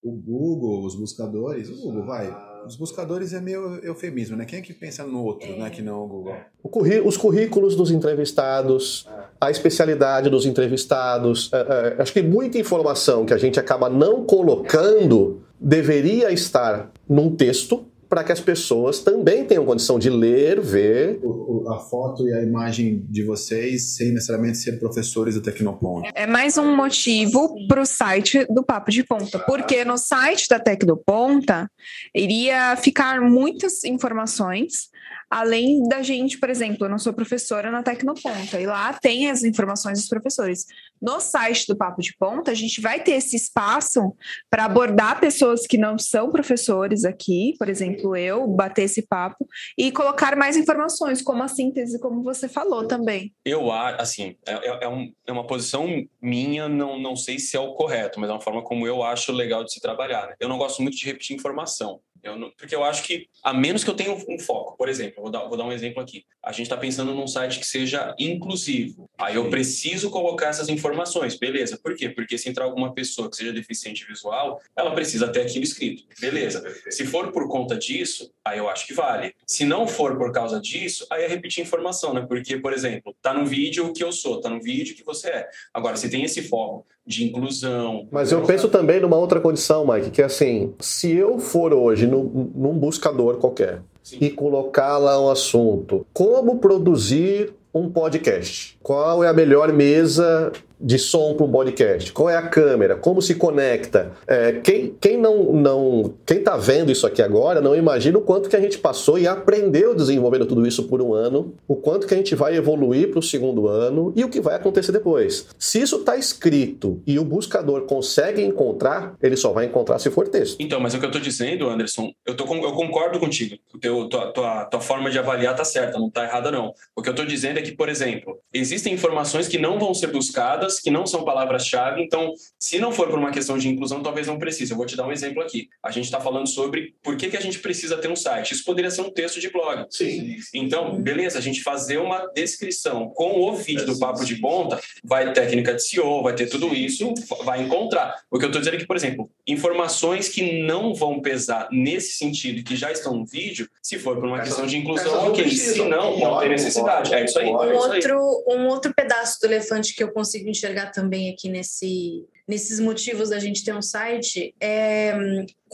o 0.05 0.11
Google, 0.11 0.85
os 0.85 0.95
buscadores, 0.95 1.67
o 1.69 1.75
Google 1.81 2.05
vai. 2.05 2.31
Os 2.65 2.75
buscadores 2.75 3.33
é 3.33 3.41
meio 3.41 3.79
eufemismo, 3.83 4.35
né? 4.37 4.45
Quem 4.45 4.59
é 4.59 4.61
que 4.61 4.73
pensa 4.73 5.03
no 5.03 5.23
outro, 5.23 5.49
né? 5.57 5.69
Que 5.69 5.81
não 5.81 6.03
o 6.03 6.07
Google. 6.07 6.35
O 6.63 6.69
curri- 6.69 6.99
os 7.01 7.17
currículos 7.17 7.75
dos 7.75 7.89
entrevistados, 7.91 9.07
a 9.41 9.49
especialidade 9.51 10.29
dos 10.29 10.45
entrevistados. 10.45 11.51
é, 11.53 11.95
é, 11.97 12.01
acho 12.01 12.13
que 12.13 12.21
muita 12.21 12.57
informação 12.59 13.25
que 13.25 13.33
a 13.33 13.37
gente 13.37 13.59
acaba 13.59 13.89
não 13.89 14.23
colocando 14.25 15.41
deveria 15.59 16.31
estar 16.31 16.91
num 17.09 17.35
texto 17.35 17.85
para 18.09 18.23
que 18.23 18.31
as 18.31 18.39
pessoas 18.39 18.99
também 18.99 19.43
tenham 19.45 19.65
condição 19.65 19.97
de 19.97 20.09
ler, 20.09 20.59
ver. 20.61 21.19
O- 21.23 21.63
o- 21.65 21.73
a 21.73 21.79
foto 21.79 22.27
e 22.27 22.33
a 22.33 22.41
imagem 22.41 23.05
de 23.09 23.23
vocês 23.23 23.95
sem 23.95 24.11
necessariamente 24.11 24.57
ser 24.59 24.79
professores 24.79 25.35
do 25.35 25.41
Tecnoponto. 25.41 26.09
É 26.13 26.27
mais 26.27 26.57
um 26.57 26.75
motivo 26.75 27.55
para 27.67 27.81
o 27.81 27.85
site 27.85 28.45
do 28.49 28.63
Papo 28.63 28.91
de 28.91 29.03
Ponta, 29.03 29.39
porque 29.39 29.83
no 29.83 29.97
site 29.97 30.47
da 30.49 30.59
Tec 30.59 30.85
do 30.85 30.95
Ponta 30.97 31.69
iria 32.13 32.75
ficar 32.77 33.19
muitas 33.21 33.83
informações, 33.83 34.89
além 35.29 35.87
da 35.87 36.01
gente, 36.01 36.39
por 36.39 36.49
exemplo, 36.49 36.85
eu 36.85 36.89
não 36.89 36.97
sou 36.99 37.13
professora 37.13 37.71
na 37.71 37.83
Tecnoponta, 37.83 38.59
e 38.59 38.65
lá 38.65 38.93
tem 38.93 39.29
as 39.29 39.43
informações 39.43 39.99
dos 39.99 40.07
professores. 40.09 40.65
No 41.01 41.19
site 41.19 41.67
do 41.67 41.75
Papo 41.75 42.01
de 42.01 42.15
Ponta, 42.17 42.51
a 42.51 42.53
gente 42.53 42.79
vai 42.81 43.03
ter 43.03 43.11
esse 43.13 43.35
espaço 43.35 44.15
para 44.49 44.65
abordar 44.65 45.19
pessoas 45.19 45.67
que 45.67 45.77
não 45.77 45.97
são 45.99 46.31
professores 46.31 47.03
aqui, 47.05 47.53
por 47.59 47.69
exemplo, 47.69 48.15
eu, 48.15 48.47
bater 48.47 48.83
esse 48.83 49.01
papo, 49.05 49.47
e 49.77 49.91
colocar 49.91 50.35
mais 50.35 50.55
informações, 50.57 51.21
como 51.21 51.43
a 51.43 51.47
síntese, 51.47 51.99
como 51.99 52.23
você 52.23 52.47
falou 52.47 52.87
também. 52.87 53.33
Eu 53.43 53.71
acho, 53.71 54.01
assim, 54.01 54.35
é, 54.47 54.53
é- 54.53 54.83
é 54.85 54.87
um- 54.89 55.11
é 55.27 55.31
uma 55.31 55.45
posição 55.45 55.87
minha, 56.21 56.67
não, 56.69 56.99
não 56.99 57.15
sei 57.15 57.37
se 57.39 57.55
é 57.55 57.59
o 57.59 57.73
correto, 57.73 58.19
mas 58.19 58.29
é 58.29 58.33
uma 58.33 58.41
forma 58.41 58.63
como 58.63 58.87
eu 58.87 59.03
acho 59.03 59.31
legal 59.31 59.63
de 59.63 59.73
se 59.73 59.79
trabalhar. 59.81 60.27
né? 60.27 60.35
Eu 60.39 60.47
não 60.49 60.57
gosto 60.57 60.81
muito 60.81 60.97
de 60.97 61.05
repetir 61.05 61.35
informação. 61.35 61.99
Eu 62.25 62.35
não- 62.35 62.51
porque 62.57 62.75
eu 62.75 62.83
acho 62.83 63.03
que, 63.03 63.27
a 63.43 63.53
menos 63.53 63.83
que 63.83 63.89
eu 63.89 63.93
tenha 63.93 64.11
um, 64.11 64.39
foco, 64.39 64.75
por 64.75 64.89
exemplo, 64.89 65.21
vou 65.21 65.31
dar, 65.31 65.45
vou 65.47 65.55
dar 65.55 65.63
um 65.63 65.71
exemplo 65.71 66.01
aqui. 66.01 66.25
A 66.43 66.51
gente 66.51 66.63
está 66.63 66.75
pensando 66.75 67.13
num 67.13 67.27
site 67.27 67.59
que 67.59 67.67
seja 67.67 68.15
inclusivo. 68.17 69.07
Aí 69.17 69.35
eu 69.35 69.49
preciso 69.49 70.09
colocar 70.09 70.47
essas 70.47 70.67
informações, 70.67 71.37
beleza. 71.37 71.77
Por 71.77 71.95
quê? 71.95 72.09
Porque 72.09 72.37
se 72.37 72.49
entrar 72.49 72.65
alguma 72.65 72.93
pessoa 72.93 73.29
que 73.29 73.35
seja 73.37 73.53
deficiente 73.53 74.05
visual, 74.07 74.59
ela 74.75 74.93
precisa 74.95 75.27
ter 75.31 75.41
aquilo 75.41 75.63
escrito, 75.63 76.03
beleza. 76.19 76.63
Se 76.89 77.05
for 77.05 77.31
por 77.31 77.47
conta 77.47 77.77
disso, 77.77 78.33
aí 78.43 78.57
eu 78.57 78.67
acho 78.67 78.87
que 78.87 78.93
vale. 78.93 79.35
Se 79.45 79.63
não 79.63 79.87
for 79.87 80.17
por 80.17 80.31
causa 80.31 80.59
disso, 80.59 81.05
aí 81.11 81.23
é 81.23 81.27
repetir 81.27 81.63
informação, 81.63 82.13
né? 82.13 82.25
Porque, 82.27 82.57
por 82.57 82.73
exemplo, 82.73 83.15
tá 83.21 83.33
no 83.33 83.45
vídeo 83.45 83.85
o 83.87 83.93
que 83.93 84.03
eu 84.03 84.11
sou, 84.11 84.41
tá 84.41 84.49
no 84.49 84.59
vídeo 84.61 84.93
o 84.93 84.97
que 84.97 85.03
você 85.03 85.29
é. 85.29 85.49
Agora, 85.73 85.95
se 85.95 86.09
tem 86.09 86.23
esse 86.23 86.41
foco 86.41 86.87
de 87.05 87.25
inclusão. 87.25 88.07
Mas 88.11 88.31
eu 88.31 88.41
penso 88.41 88.67
também 88.67 88.99
numa 88.99 89.15
outra 89.15 89.39
condição, 89.39 89.85
Mike, 89.87 90.09
que 90.09 90.21
é 90.21 90.25
assim, 90.25 90.73
se 90.79 91.11
eu 91.11 91.39
for 91.39 91.73
hoje 91.73 92.07
num, 92.07 92.51
num 92.55 92.73
buscador 92.73 93.37
qualquer 93.37 93.81
Sim. 94.01 94.17
e 94.21 94.29
colocar 94.29 94.97
lá 94.97 95.21
um 95.21 95.29
assunto. 95.29 96.05
Como 96.13 96.57
produzir 96.57 97.53
um 97.73 97.89
podcast? 97.89 98.77
Qual 98.81 99.23
é 99.23 99.27
a 99.27 99.33
melhor 99.33 99.71
mesa 99.71 100.51
de 100.79 100.97
som 100.97 101.33
para 101.35 101.45
um 101.45 101.51
podcast? 101.51 102.11
Qual 102.11 102.29
é 102.29 102.35
a 102.35 102.47
câmera? 102.47 102.95
Como 102.95 103.21
se 103.21 103.35
conecta? 103.35 104.11
É, 104.27 104.53
quem, 104.53 104.95
quem 104.99 105.17
não 105.17 105.53
não 105.53 106.13
quem 106.25 106.37
está 106.37 106.57
vendo 106.57 106.91
isso 106.91 107.05
aqui 107.07 107.21
agora 107.21 107.61
não 107.61 107.75
imagina 107.75 108.17
o 108.17 108.21
quanto 108.21 108.49
que 108.49 108.55
a 108.55 108.61
gente 108.61 108.77
passou 108.77 109.17
e 109.17 109.27
aprendeu 109.27 109.95
desenvolvendo 109.95 110.45
tudo 110.45 110.65
isso 110.65 110.83
por 110.83 111.01
um 111.01 111.13
ano, 111.13 111.53
o 111.67 111.75
quanto 111.75 112.07
que 112.07 112.13
a 112.13 112.17
gente 112.17 112.35
vai 112.35 112.55
evoluir 112.55 113.09
para 113.09 113.19
o 113.19 113.23
segundo 113.23 113.67
ano 113.67 114.13
e 114.15 114.23
o 114.23 114.29
que 114.29 114.41
vai 114.41 114.55
acontecer 114.55 114.91
depois. 114.91 115.47
Se 115.57 115.81
isso 115.81 115.97
está 115.97 116.17
escrito 116.17 117.01
e 117.05 117.17
o 117.19 117.25
buscador 117.25 117.83
consegue 117.83 118.41
encontrar, 118.43 119.15
ele 119.21 119.35
só 119.35 119.51
vai 119.51 119.65
encontrar 119.65 119.99
se 119.99 120.09
for 120.09 120.27
texto. 120.27 120.57
Então, 120.59 120.79
mas 120.79 120.93
o 120.93 120.99
que 120.99 121.05
eu 121.05 121.09
estou 121.09 121.21
dizendo, 121.21 121.69
Anderson, 121.69 122.11
eu, 122.25 122.35
tô, 122.35 122.43
eu 122.55 122.71
concordo 122.73 123.19
contigo. 123.19 123.57
Teu, 123.79 124.07
tua, 124.07 124.31
tua, 124.31 124.65
tua 124.65 124.81
forma 124.81 125.09
de 125.09 125.19
avaliar 125.19 125.53
está 125.53 125.65
certa, 125.65 125.97
não 125.97 126.07
está 126.07 126.23
errada 126.23 126.51
não. 126.51 126.73
O 126.95 127.01
que 127.01 127.09
eu 127.09 127.13
estou 127.13 127.25
dizendo 127.25 127.59
é 127.59 127.61
que, 127.61 127.71
por 127.71 127.89
exemplo, 127.89 128.39
existem 128.53 128.93
informações 128.93 129.47
que 129.47 129.57
não 129.57 129.79
vão 129.79 129.93
ser 129.93 130.07
buscadas 130.07 130.64
que 130.79 130.89
não 130.89 131.05
são 131.05 131.23
palavras-chave. 131.23 132.01
Então, 132.01 132.33
se 132.59 132.79
não 132.79 132.91
for 132.91 133.07
por 133.07 133.19
uma 133.19 133.31
questão 133.31 133.57
de 133.57 133.69
inclusão, 133.69 134.01
talvez 134.01 134.27
não 134.27 134.39
precise. 134.39 134.71
Eu 134.71 134.77
vou 134.77 134.85
te 134.85 134.95
dar 134.95 135.07
um 135.07 135.11
exemplo 135.11 135.41
aqui. 135.41 135.69
A 135.83 135.91
gente 135.91 136.05
está 136.05 136.19
falando 136.19 136.47
sobre 136.47 136.95
por 137.03 137.15
que, 137.15 137.29
que 137.29 137.37
a 137.37 137.41
gente 137.41 137.59
precisa 137.59 137.97
ter 137.97 138.09
um 138.09 138.15
site. 138.15 138.53
Isso 138.53 138.65
poderia 138.65 138.91
ser 138.91 139.01
um 139.01 139.11
texto 139.11 139.39
de 139.39 139.49
blog. 139.49 139.85
Sim. 139.89 140.37
Então, 140.53 141.01
beleza, 141.01 141.37
a 141.37 141.41
gente 141.41 141.61
fazer 141.61 141.97
uma 141.97 142.27
descrição 142.33 143.09
com 143.09 143.41
o 143.41 143.55
vídeo 143.55 143.85
do 143.85 143.99
Papo 143.99 144.25
de 144.25 144.35
Ponta, 144.35 144.79
vai 145.03 145.31
técnica 145.33 145.73
de 145.73 145.83
SEO, 145.83 146.23
vai 146.23 146.33
ter 146.33 146.47
tudo 146.47 146.73
isso, 146.73 147.13
vai 147.43 147.61
encontrar. 147.61 148.15
O 148.29 148.37
que 148.37 148.45
eu 148.45 148.49
estou 148.49 148.61
dizendo 148.61 148.75
é 148.75 148.79
que, 148.79 148.87
por 148.87 148.95
exemplo, 148.95 149.29
informações 149.47 150.29
que 150.29 150.63
não 150.63 150.93
vão 150.93 151.21
pesar 151.21 151.67
nesse 151.71 152.13
sentido, 152.13 152.63
que 152.63 152.75
já 152.75 152.91
estão 152.91 153.15
no 153.15 153.25
vídeo, 153.25 153.69
se 153.81 153.99
for 153.99 154.15
por 154.15 154.25
uma 154.25 154.41
questão 154.41 154.65
de 154.65 154.77
inclusão, 154.77 155.29
ok. 155.29 155.49
Se 155.49 155.83
não, 155.83 156.17
não 156.17 156.39
tem 156.39 156.49
necessidade. 156.49 157.13
É 157.13 157.23
isso 157.23 157.37
aí. 157.39 157.47
Um, 157.47 157.55
outro, 157.55 158.43
um 158.47 158.67
outro 158.67 158.93
pedaço 158.93 159.39
do 159.39 159.47
elefante 159.47 159.95
que 159.95 160.03
eu 160.03 160.11
consigo 160.11 160.49
enxergar 160.55 160.91
também 160.91 161.29
aqui 161.29 161.49
nesse, 161.49 162.25
nesses 162.47 162.79
motivos 162.79 163.29
da 163.29 163.39
gente 163.39 163.63
ter 163.63 163.73
um 163.73 163.81
site 163.81 164.53
é 164.59 165.13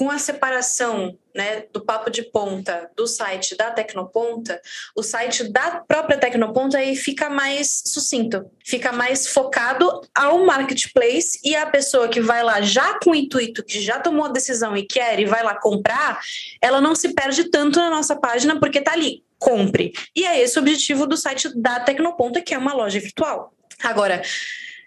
com 0.01 0.09
a 0.09 0.17
separação 0.17 1.15
né, 1.35 1.65
do 1.71 1.85
papo 1.85 2.09
de 2.09 2.23
ponta 2.23 2.89
do 2.95 3.05
site 3.05 3.55
da 3.55 3.69
Tecnoponta, 3.69 4.59
o 4.95 5.03
site 5.03 5.43
da 5.43 5.83
própria 5.87 6.17
Tecnoponta 6.17 6.79
aí 6.79 6.95
fica 6.95 7.29
mais 7.29 7.83
sucinto, 7.85 8.49
fica 8.65 8.91
mais 8.91 9.27
focado 9.27 10.01
ao 10.15 10.43
marketplace 10.43 11.39
e 11.43 11.55
a 11.55 11.67
pessoa 11.67 12.07
que 12.07 12.19
vai 12.19 12.41
lá 12.41 12.61
já 12.61 12.97
com 12.99 13.11
o 13.11 13.15
intuito, 13.15 13.63
que 13.63 13.79
já 13.79 13.99
tomou 13.99 14.25
a 14.25 14.31
decisão 14.31 14.75
e 14.75 14.87
quer 14.87 15.19
e 15.19 15.25
vai 15.25 15.43
lá 15.43 15.53
comprar, 15.53 16.19
ela 16.59 16.81
não 16.81 16.95
se 16.95 17.13
perde 17.13 17.43
tanto 17.51 17.77
na 17.77 17.91
nossa 17.91 18.15
página 18.15 18.59
porque 18.59 18.81
tá 18.81 18.93
ali, 18.93 19.23
compre. 19.37 19.93
E 20.15 20.25
é 20.25 20.41
esse 20.41 20.57
o 20.57 20.61
objetivo 20.61 21.05
do 21.05 21.15
site 21.15 21.49
da 21.55 21.79
Tecnoponta, 21.79 22.41
que 22.41 22.55
é 22.55 22.57
uma 22.57 22.73
loja 22.73 22.99
virtual. 22.99 23.53
Agora, 23.83 24.21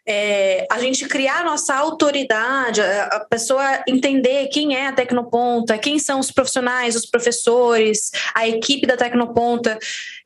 é, 0.06 0.66
a 0.70 0.78
gente 0.80 1.06
criar 1.08 1.44
nossa 1.44 1.74
autoridade, 1.74 2.80
a, 2.80 3.26
pessoa 3.28 3.82
entender 3.88 4.48
quem 4.48 4.76
é 4.76 4.88
a 4.88 4.92
Tecnoponta, 4.92 5.78
quem 5.78 5.98
são 5.98 6.20
os 6.20 6.30
profissionais, 6.30 6.94
os 6.94 7.06
professores, 7.06 8.10
a 8.34 8.46
equipe 8.46 8.86
da 8.86 8.96
Tecnoponta, 8.96 9.78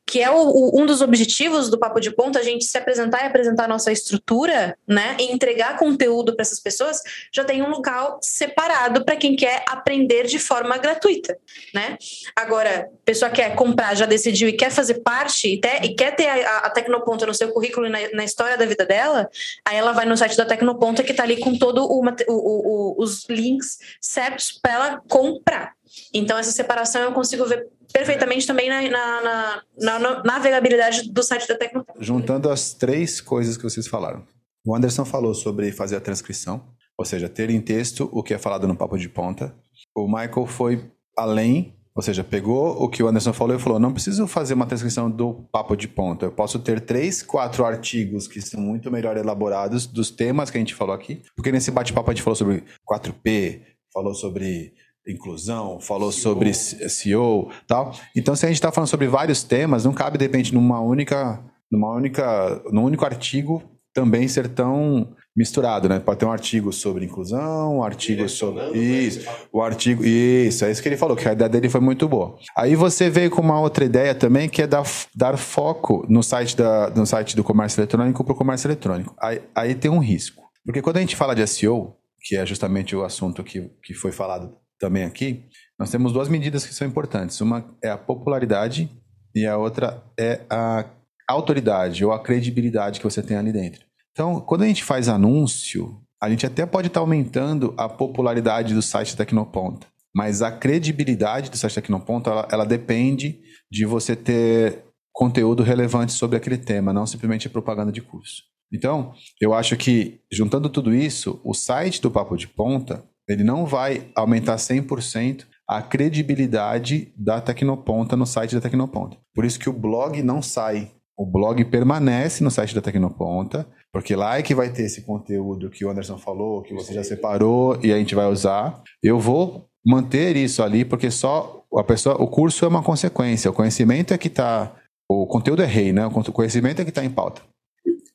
que 0.09 0.23
é 0.23 0.31
o, 0.31 0.37
o, 0.37 0.81
um 0.81 0.87
dos 0.87 1.01
objetivos 1.01 1.69
do 1.69 1.77
Papo 1.77 1.99
de 1.99 2.09
Ponta, 2.09 2.39
a 2.39 2.43
gente 2.43 2.65
se 2.65 2.75
apresentar 2.75 3.23
e 3.23 3.27
apresentar 3.27 3.67
nossa 3.67 3.91
estrutura, 3.91 4.75
né, 4.87 5.15
e 5.19 5.31
entregar 5.31 5.77
conteúdo 5.77 6.35
para 6.35 6.41
essas 6.41 6.59
pessoas, 6.59 6.99
já 7.31 7.43
tem 7.43 7.61
um 7.61 7.69
local 7.69 8.17
separado 8.19 9.05
para 9.05 9.15
quem 9.15 9.35
quer 9.35 9.63
aprender 9.69 10.25
de 10.25 10.39
forma 10.39 10.75
gratuita, 10.79 11.37
né? 11.75 11.95
Agora, 12.35 12.89
pessoa 13.05 13.29
quer 13.29 13.53
comprar, 13.53 13.95
já 13.95 14.07
decidiu 14.07 14.49
e 14.49 14.53
quer 14.53 14.71
fazer 14.71 14.95
parte 14.95 15.47
e, 15.47 15.85
e 15.85 15.93
quer 15.93 16.15
ter 16.15 16.27
a, 16.27 16.57
a, 16.57 16.69
Tecnoponta 16.71 17.27
no 17.27 17.33
seu 17.33 17.51
currículo 17.51 17.85
e 17.85 17.89
na, 17.89 17.99
na, 18.13 18.23
história 18.23 18.57
da 18.57 18.65
vida 18.65 18.87
dela, 18.87 19.29
aí 19.63 19.77
ela 19.77 19.91
vai 19.91 20.07
no 20.07 20.17
site 20.17 20.35
da 20.35 20.45
Tecnoponta 20.45 21.03
que 21.03 21.11
está 21.11 21.21
ali 21.21 21.37
com 21.37 21.55
todo 21.55 21.85
o, 21.85 22.03
o, 22.27 22.95
os 22.97 23.27
links 23.29 23.77
certos 24.01 24.53
para 24.59 24.73
ela 24.73 25.01
comprar. 25.07 25.73
Então, 26.11 26.37
essa 26.37 26.51
separação 26.51 27.01
eu 27.01 27.11
consigo 27.11 27.45
ver 27.45 27.67
perfeitamente 27.91 28.45
também 28.45 28.69
na, 28.69 28.81
na, 28.89 29.61
na, 29.77 29.99
na 29.99 30.23
navegabilidade 30.23 31.11
do 31.11 31.23
site 31.23 31.47
da 31.47 31.55
Tecnoponta. 31.55 31.99
Juntando 31.99 32.49
as 32.49 32.73
três 32.73 33.19
coisas 33.19 33.57
que 33.57 33.63
vocês 33.63 33.87
falaram. 33.87 34.25
O 34.65 34.75
Anderson 34.75 35.05
falou 35.05 35.33
sobre 35.33 35.71
fazer 35.71 35.95
a 35.95 36.01
transcrição, 36.01 36.63
ou 36.97 37.05
seja, 37.05 37.29
ter 37.29 37.49
em 37.49 37.61
texto 37.61 38.09
o 38.11 38.21
que 38.21 38.33
é 38.33 38.37
falado 38.37 38.67
no 38.67 38.75
papo 38.75 38.97
de 38.97 39.09
ponta. 39.09 39.55
O 39.95 40.05
Michael 40.05 40.45
foi 40.45 40.91
além, 41.17 41.73
ou 41.95 42.01
seja, 42.01 42.23
pegou 42.23 42.81
o 42.81 42.89
que 42.89 43.01
o 43.01 43.07
Anderson 43.07 43.33
falou 43.33 43.55
e 43.55 43.59
falou: 43.59 43.79
não 43.79 43.93
preciso 43.93 44.27
fazer 44.27 44.53
uma 44.53 44.65
transcrição 44.65 45.09
do 45.09 45.33
papo 45.51 45.75
de 45.75 45.87
ponta. 45.87 46.25
Eu 46.25 46.31
posso 46.31 46.59
ter 46.59 46.81
três, 46.81 47.23
quatro 47.23 47.65
artigos 47.65 48.27
que 48.27 48.41
são 48.41 48.61
muito 48.61 48.91
melhor 48.91 49.17
elaborados 49.17 49.87
dos 49.87 50.11
temas 50.11 50.49
que 50.49 50.57
a 50.57 50.61
gente 50.61 50.75
falou 50.75 50.93
aqui. 50.93 51.21
Porque 51.35 51.51
nesse 51.51 51.71
bate-papo 51.71 52.11
a 52.11 52.13
gente 52.13 52.23
falou 52.23 52.35
sobre 52.35 52.63
4P, 52.89 53.61
falou 53.93 54.13
sobre 54.13 54.73
inclusão, 55.11 55.79
falou 55.79 56.11
CEO. 56.11 56.21
sobre 56.21 56.53
SEO 56.53 57.49
tal. 57.67 57.93
Então, 58.15 58.35
se 58.35 58.45
a 58.45 58.49
gente 58.49 58.57
está 58.57 58.71
falando 58.71 58.89
sobre 58.89 59.07
vários 59.07 59.43
temas, 59.43 59.85
não 59.85 59.93
cabe, 59.93 60.17
de 60.17 60.25
repente, 60.25 60.53
numa 60.53 60.79
única, 60.79 61.43
numa 61.71 61.93
única, 61.95 62.61
num 62.71 62.83
único 62.83 63.05
artigo 63.05 63.63
também 63.93 64.27
ser 64.27 64.47
tão 64.47 65.15
misturado, 65.35 65.87
né? 65.87 65.99
Pode 65.99 66.19
ter 66.19 66.25
um 66.25 66.31
artigo 66.31 66.71
sobre 66.73 67.05
inclusão, 67.05 67.77
um 67.77 67.83
artigo 67.83 68.27
sobre 68.27 68.77
isso, 68.77 69.27
o 69.53 69.61
artigo 69.61 70.03
isso, 70.03 70.65
é 70.65 70.71
isso 70.71 70.81
que 70.81 70.89
ele 70.89 70.97
falou, 70.97 71.15
que 71.15 71.27
a 71.27 71.33
ideia 71.33 71.49
dele 71.49 71.69
foi 71.69 71.79
muito 71.79 72.07
boa. 72.07 72.37
Aí 72.57 72.75
você 72.75 73.09
veio 73.09 73.29
com 73.29 73.41
uma 73.41 73.59
outra 73.59 73.85
ideia 73.85 74.13
também, 74.13 74.49
que 74.49 74.61
é 74.61 74.67
dar, 74.67 74.83
dar 75.15 75.37
foco 75.37 76.05
no 76.09 76.21
site 76.21 76.57
da, 76.57 76.89
no 76.89 77.05
site 77.05 77.35
do 77.35 77.43
comércio 77.43 77.79
eletrônico 77.79 78.23
para 78.23 78.33
o 78.33 78.35
comércio 78.35 78.67
eletrônico. 78.67 79.15
Aí, 79.19 79.41
aí 79.55 79.75
tem 79.75 79.89
um 79.89 79.99
risco, 79.99 80.43
porque 80.65 80.81
quando 80.81 80.97
a 80.97 81.01
gente 81.01 81.15
fala 81.15 81.33
de 81.33 81.45
SEO, 81.47 81.95
que 82.21 82.35
é 82.35 82.45
justamente 82.45 82.95
o 82.95 83.03
assunto 83.03 83.43
que, 83.43 83.71
que 83.81 83.93
foi 83.93 84.11
falado 84.11 84.57
também 84.79 85.03
aqui, 85.03 85.45
nós 85.77 85.91
temos 85.91 86.11
duas 86.11 86.27
medidas 86.27 86.65
que 86.65 86.73
são 86.73 86.87
importantes. 86.87 87.39
Uma 87.41 87.65
é 87.83 87.89
a 87.89 87.97
popularidade 87.97 88.89
e 89.35 89.45
a 89.45 89.57
outra 89.57 90.03
é 90.17 90.41
a 90.49 90.85
autoridade 91.27 92.03
ou 92.03 92.11
a 92.11 92.19
credibilidade 92.19 92.99
que 92.99 93.05
você 93.05 93.21
tem 93.21 93.37
ali 93.37 93.51
dentro. 93.51 93.85
Então, 94.11 94.41
quando 94.41 94.63
a 94.63 94.67
gente 94.67 94.83
faz 94.83 95.07
anúncio, 95.07 96.01
a 96.21 96.29
gente 96.29 96.45
até 96.45 96.65
pode 96.65 96.87
estar 96.87 96.99
aumentando 96.99 97.73
a 97.77 97.87
popularidade 97.87 98.73
do 98.73 98.81
site 98.81 99.15
Tecnoponta, 99.15 99.87
mas 100.13 100.41
a 100.41 100.51
credibilidade 100.51 101.49
do 101.49 101.57
site 101.57 101.75
Tecnoponta, 101.75 102.29
ela, 102.29 102.47
ela 102.51 102.65
depende 102.65 103.39
de 103.71 103.85
você 103.85 104.15
ter 104.15 104.83
conteúdo 105.13 105.63
relevante 105.63 106.13
sobre 106.13 106.35
aquele 106.35 106.57
tema, 106.57 106.91
não 106.91 107.05
simplesmente 107.05 107.47
propaganda 107.47 107.91
de 107.91 108.01
curso. 108.01 108.43
Então, 108.71 109.13
eu 109.39 109.53
acho 109.53 109.75
que, 109.75 110.19
juntando 110.31 110.69
tudo 110.69 110.93
isso, 110.93 111.39
o 111.43 111.53
site 111.53 112.01
do 112.01 112.11
Papo 112.11 112.37
de 112.37 112.47
Ponta, 112.47 113.03
ele 113.29 113.43
não 113.43 113.65
vai 113.65 114.07
aumentar 114.15 114.55
100% 114.55 115.45
a 115.67 115.83
credibilidade 115.83 117.13
da 117.15 117.39
Tecnoponta 117.39 118.17
no 118.17 118.25
site 118.25 118.55
da 118.55 118.61
Tecnoponta. 118.61 119.17
Por 119.35 119.45
isso 119.45 119.59
que 119.59 119.69
o 119.69 119.73
blog 119.73 120.21
não 120.23 120.41
sai. 120.41 120.91
O 121.15 121.25
blog 121.25 121.63
permanece 121.65 122.43
no 122.43 122.49
site 122.49 122.73
da 122.73 122.81
Tecnoponta, 122.81 123.67
porque 123.93 124.15
lá 124.15 124.39
é 124.39 124.41
que 124.41 124.55
vai 124.55 124.69
ter 124.69 124.83
esse 124.83 125.03
conteúdo 125.03 125.69
que 125.69 125.85
o 125.85 125.89
Anderson 125.89 126.17
falou, 126.17 126.63
que 126.63 126.73
você 126.73 126.93
já 126.93 127.03
separou 127.03 127.77
e 127.83 127.93
a 127.93 127.97
gente 127.97 128.15
vai 128.15 128.25
usar. 128.25 128.81
Eu 129.03 129.19
vou 129.19 129.67
manter 129.85 130.35
isso 130.35 130.63
ali, 130.63 130.83
porque 130.83 131.11
só 131.11 131.63
a 131.77 131.83
pessoa, 131.83 132.15
o 132.15 132.27
curso 132.27 132.65
é 132.65 132.67
uma 132.67 132.81
consequência, 132.81 133.51
o 133.51 133.53
conhecimento 133.53 134.11
é 134.11 134.17
que 134.17 134.27
está, 134.27 134.75
o 135.07 135.27
conteúdo 135.27 135.61
é 135.61 135.65
rei, 135.65 135.93
né? 135.93 136.05
O 136.07 136.31
conhecimento 136.31 136.81
é 136.81 136.83
que 136.83 136.89
está 136.89 137.03
em 137.03 137.11
pauta. 137.11 137.41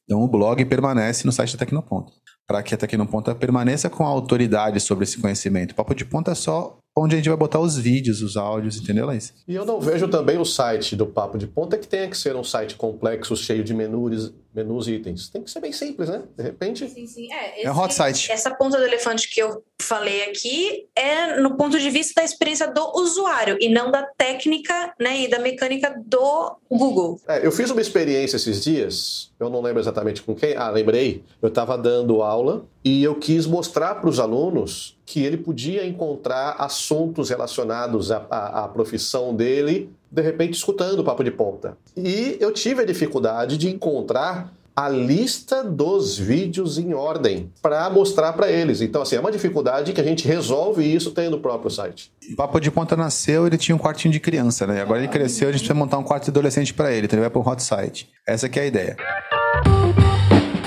Então 0.05 0.23
o 0.23 0.29
blog 0.29 0.65
permanece 0.65 1.27
no 1.27 1.33
site 1.33 1.53
da 1.53 1.59
Tecnoponta 1.59 2.13
para 2.47 2.63
que 2.63 2.75
a 2.75 2.79
Tecnoponta 2.79 3.35
permaneça 3.35 3.89
com 3.89 4.05
a 4.05 4.09
autoridade 4.09 4.79
sobre 4.81 5.05
esse 5.05 5.19
conhecimento. 5.19 5.75
Papo 5.75 5.95
de 5.95 6.05
ponta 6.05 6.33
é 6.33 6.35
só 6.35 6.79
onde 6.97 7.15
a 7.15 7.19
gente 7.19 7.29
vai 7.29 7.39
botar 7.39 7.59
os 7.59 7.77
vídeos, 7.77 8.23
os 8.23 8.37
áudios, 8.37 8.77
entendeu, 8.77 9.07
Laís? 9.07 9.35
E 9.49 9.55
eu 9.55 9.65
não 9.65 9.81
vejo 9.81 10.07
também 10.07 10.39
o 10.39 10.45
site 10.45 10.95
do 10.95 11.07
Papo 11.07 11.37
de 11.37 11.47
Ponta 11.47 11.77
que 11.77 11.89
tenha 11.89 12.09
que 12.09 12.17
ser 12.17 12.37
um 12.37 12.45
site 12.45 12.77
complexo, 12.77 13.37
cheio 13.37 13.65
de 13.65 13.75
menus, 13.75 14.33
menus 14.55 14.87
e 14.87 14.93
itens. 14.93 15.29
Tem 15.29 15.43
que 15.43 15.51
ser 15.51 15.61
bem 15.61 15.73
simples, 15.73 16.09
né? 16.09 16.23
De 16.37 16.43
repente. 16.43 16.89
Sim, 16.89 17.07
sim. 17.07 17.33
É, 17.33 17.59
esse, 17.59 17.67
é 17.67 17.73
um 17.73 17.79
hot 17.79 17.93
site. 17.93 18.31
Essa 18.31 18.55
ponta 18.55 18.79
do 18.79 18.85
elefante 18.85 19.29
que 19.29 19.43
eu 19.43 19.63
falei 19.81 20.23
aqui 20.25 20.87
é 20.95 21.41
no 21.41 21.57
ponto 21.57 21.79
de 21.79 21.91
vista 21.91 22.21
da 22.21 22.25
experiência 22.25 22.71
do 22.71 22.93
usuário 22.97 23.59
e 23.61 23.69
não 23.69 23.91
da 23.91 24.03
técnica 24.17 24.95
né, 24.99 25.23
e 25.23 25.29
da 25.29 25.39
mecânica 25.39 25.95
do 26.07 26.57
Google. 26.71 27.21
É, 27.27 27.45
eu 27.45 27.51
fiz 27.51 27.71
uma 27.71 27.81
experiência 27.81 28.37
esses 28.37 28.63
dias, 28.63 29.33
eu 29.39 29.51
não 29.51 29.61
lembro 29.61 29.81
exatamente 29.81 30.23
com 30.23 30.35
quem. 30.35 30.57
Ah, 30.57 30.71
lembrei. 30.71 31.23
Eu 31.43 31.49
estava 31.49 31.77
dando 31.77 32.23
aula 32.23 32.65
e 32.85 33.03
eu 33.03 33.15
quis 33.17 33.47
mostrar 33.47 33.97
para 33.97 34.09
os 34.09 34.21
alunos 34.21 34.97
que 35.07 35.23
ele 35.23 35.37
podia 35.37 35.87
encontrar 35.87 36.57
assuntos 36.59 37.29
relacionados 37.29 38.11
à, 38.11 38.27
à, 38.31 38.65
à, 38.65 38.69
profissão 38.69 39.35
dele, 39.35 39.91
de 40.15 40.23
repente 40.23 40.55
escutando 40.55 41.01
o 41.01 41.05
papo 41.05 41.25
de 41.25 41.31
ponta. 41.31 41.77
E 41.97 42.37
eu 42.41 42.53
tive 42.53 42.83
a 42.83 42.87
dificuldade 42.87 43.59
de 43.59 43.69
encontrar 43.69 44.53
a 44.77 44.89
lista 44.89 45.63
dos 45.63 46.19
vídeos 46.19 46.79
em 46.79 46.95
ordem 46.95 47.51
para 47.63 47.89
mostrar 47.91 48.33
para 48.33 48.51
eles. 48.51 48.81
Então, 48.81 49.03
assim, 49.03 49.15
é 49.15 49.21
uma 49.21 49.31
dificuldade 49.31 49.93
que 49.93 50.01
a 50.01 50.05
gente 50.05 50.27
resolve 50.27 50.83
isso 50.83 51.13
tendo 51.13 51.33
no 51.33 51.41
próprio 51.41 51.71
site. 51.71 52.11
O 52.33 52.37
Papo 52.37 52.59
de 52.59 52.71
Ponta 52.71 52.97
nasceu, 52.97 53.47
ele 53.47 53.57
tinha 53.57 53.75
um 53.75 53.79
quartinho 53.79 54.11
de 54.11 54.19
criança, 54.19 54.67
né? 54.67 54.83
Agora 54.83 54.99
ele 54.99 55.09
cresceu, 55.09 55.49
a 55.49 55.53
gente 55.53 55.61
precisa 55.61 55.79
montar 55.79 55.99
um 55.99 56.03
quarto 56.03 56.25
de 56.25 56.31
adolescente 56.31 56.75
para 56.75 56.93
ele, 56.93 57.07
então 57.07 57.17
ele 57.17 57.29
vai 57.29 57.31
para 57.31 57.41
um 57.41 57.49
hot 57.49 57.63
site. 57.63 58.09
Essa 58.27 58.49
que 58.49 58.59
é 58.59 58.63
a 58.63 58.67
ideia. 58.67 58.97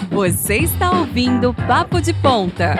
Você 0.09 0.57
está 0.57 0.99
ouvindo 0.99 1.53
Papo 1.53 2.01
de 2.01 2.13
Ponta. 2.13 2.75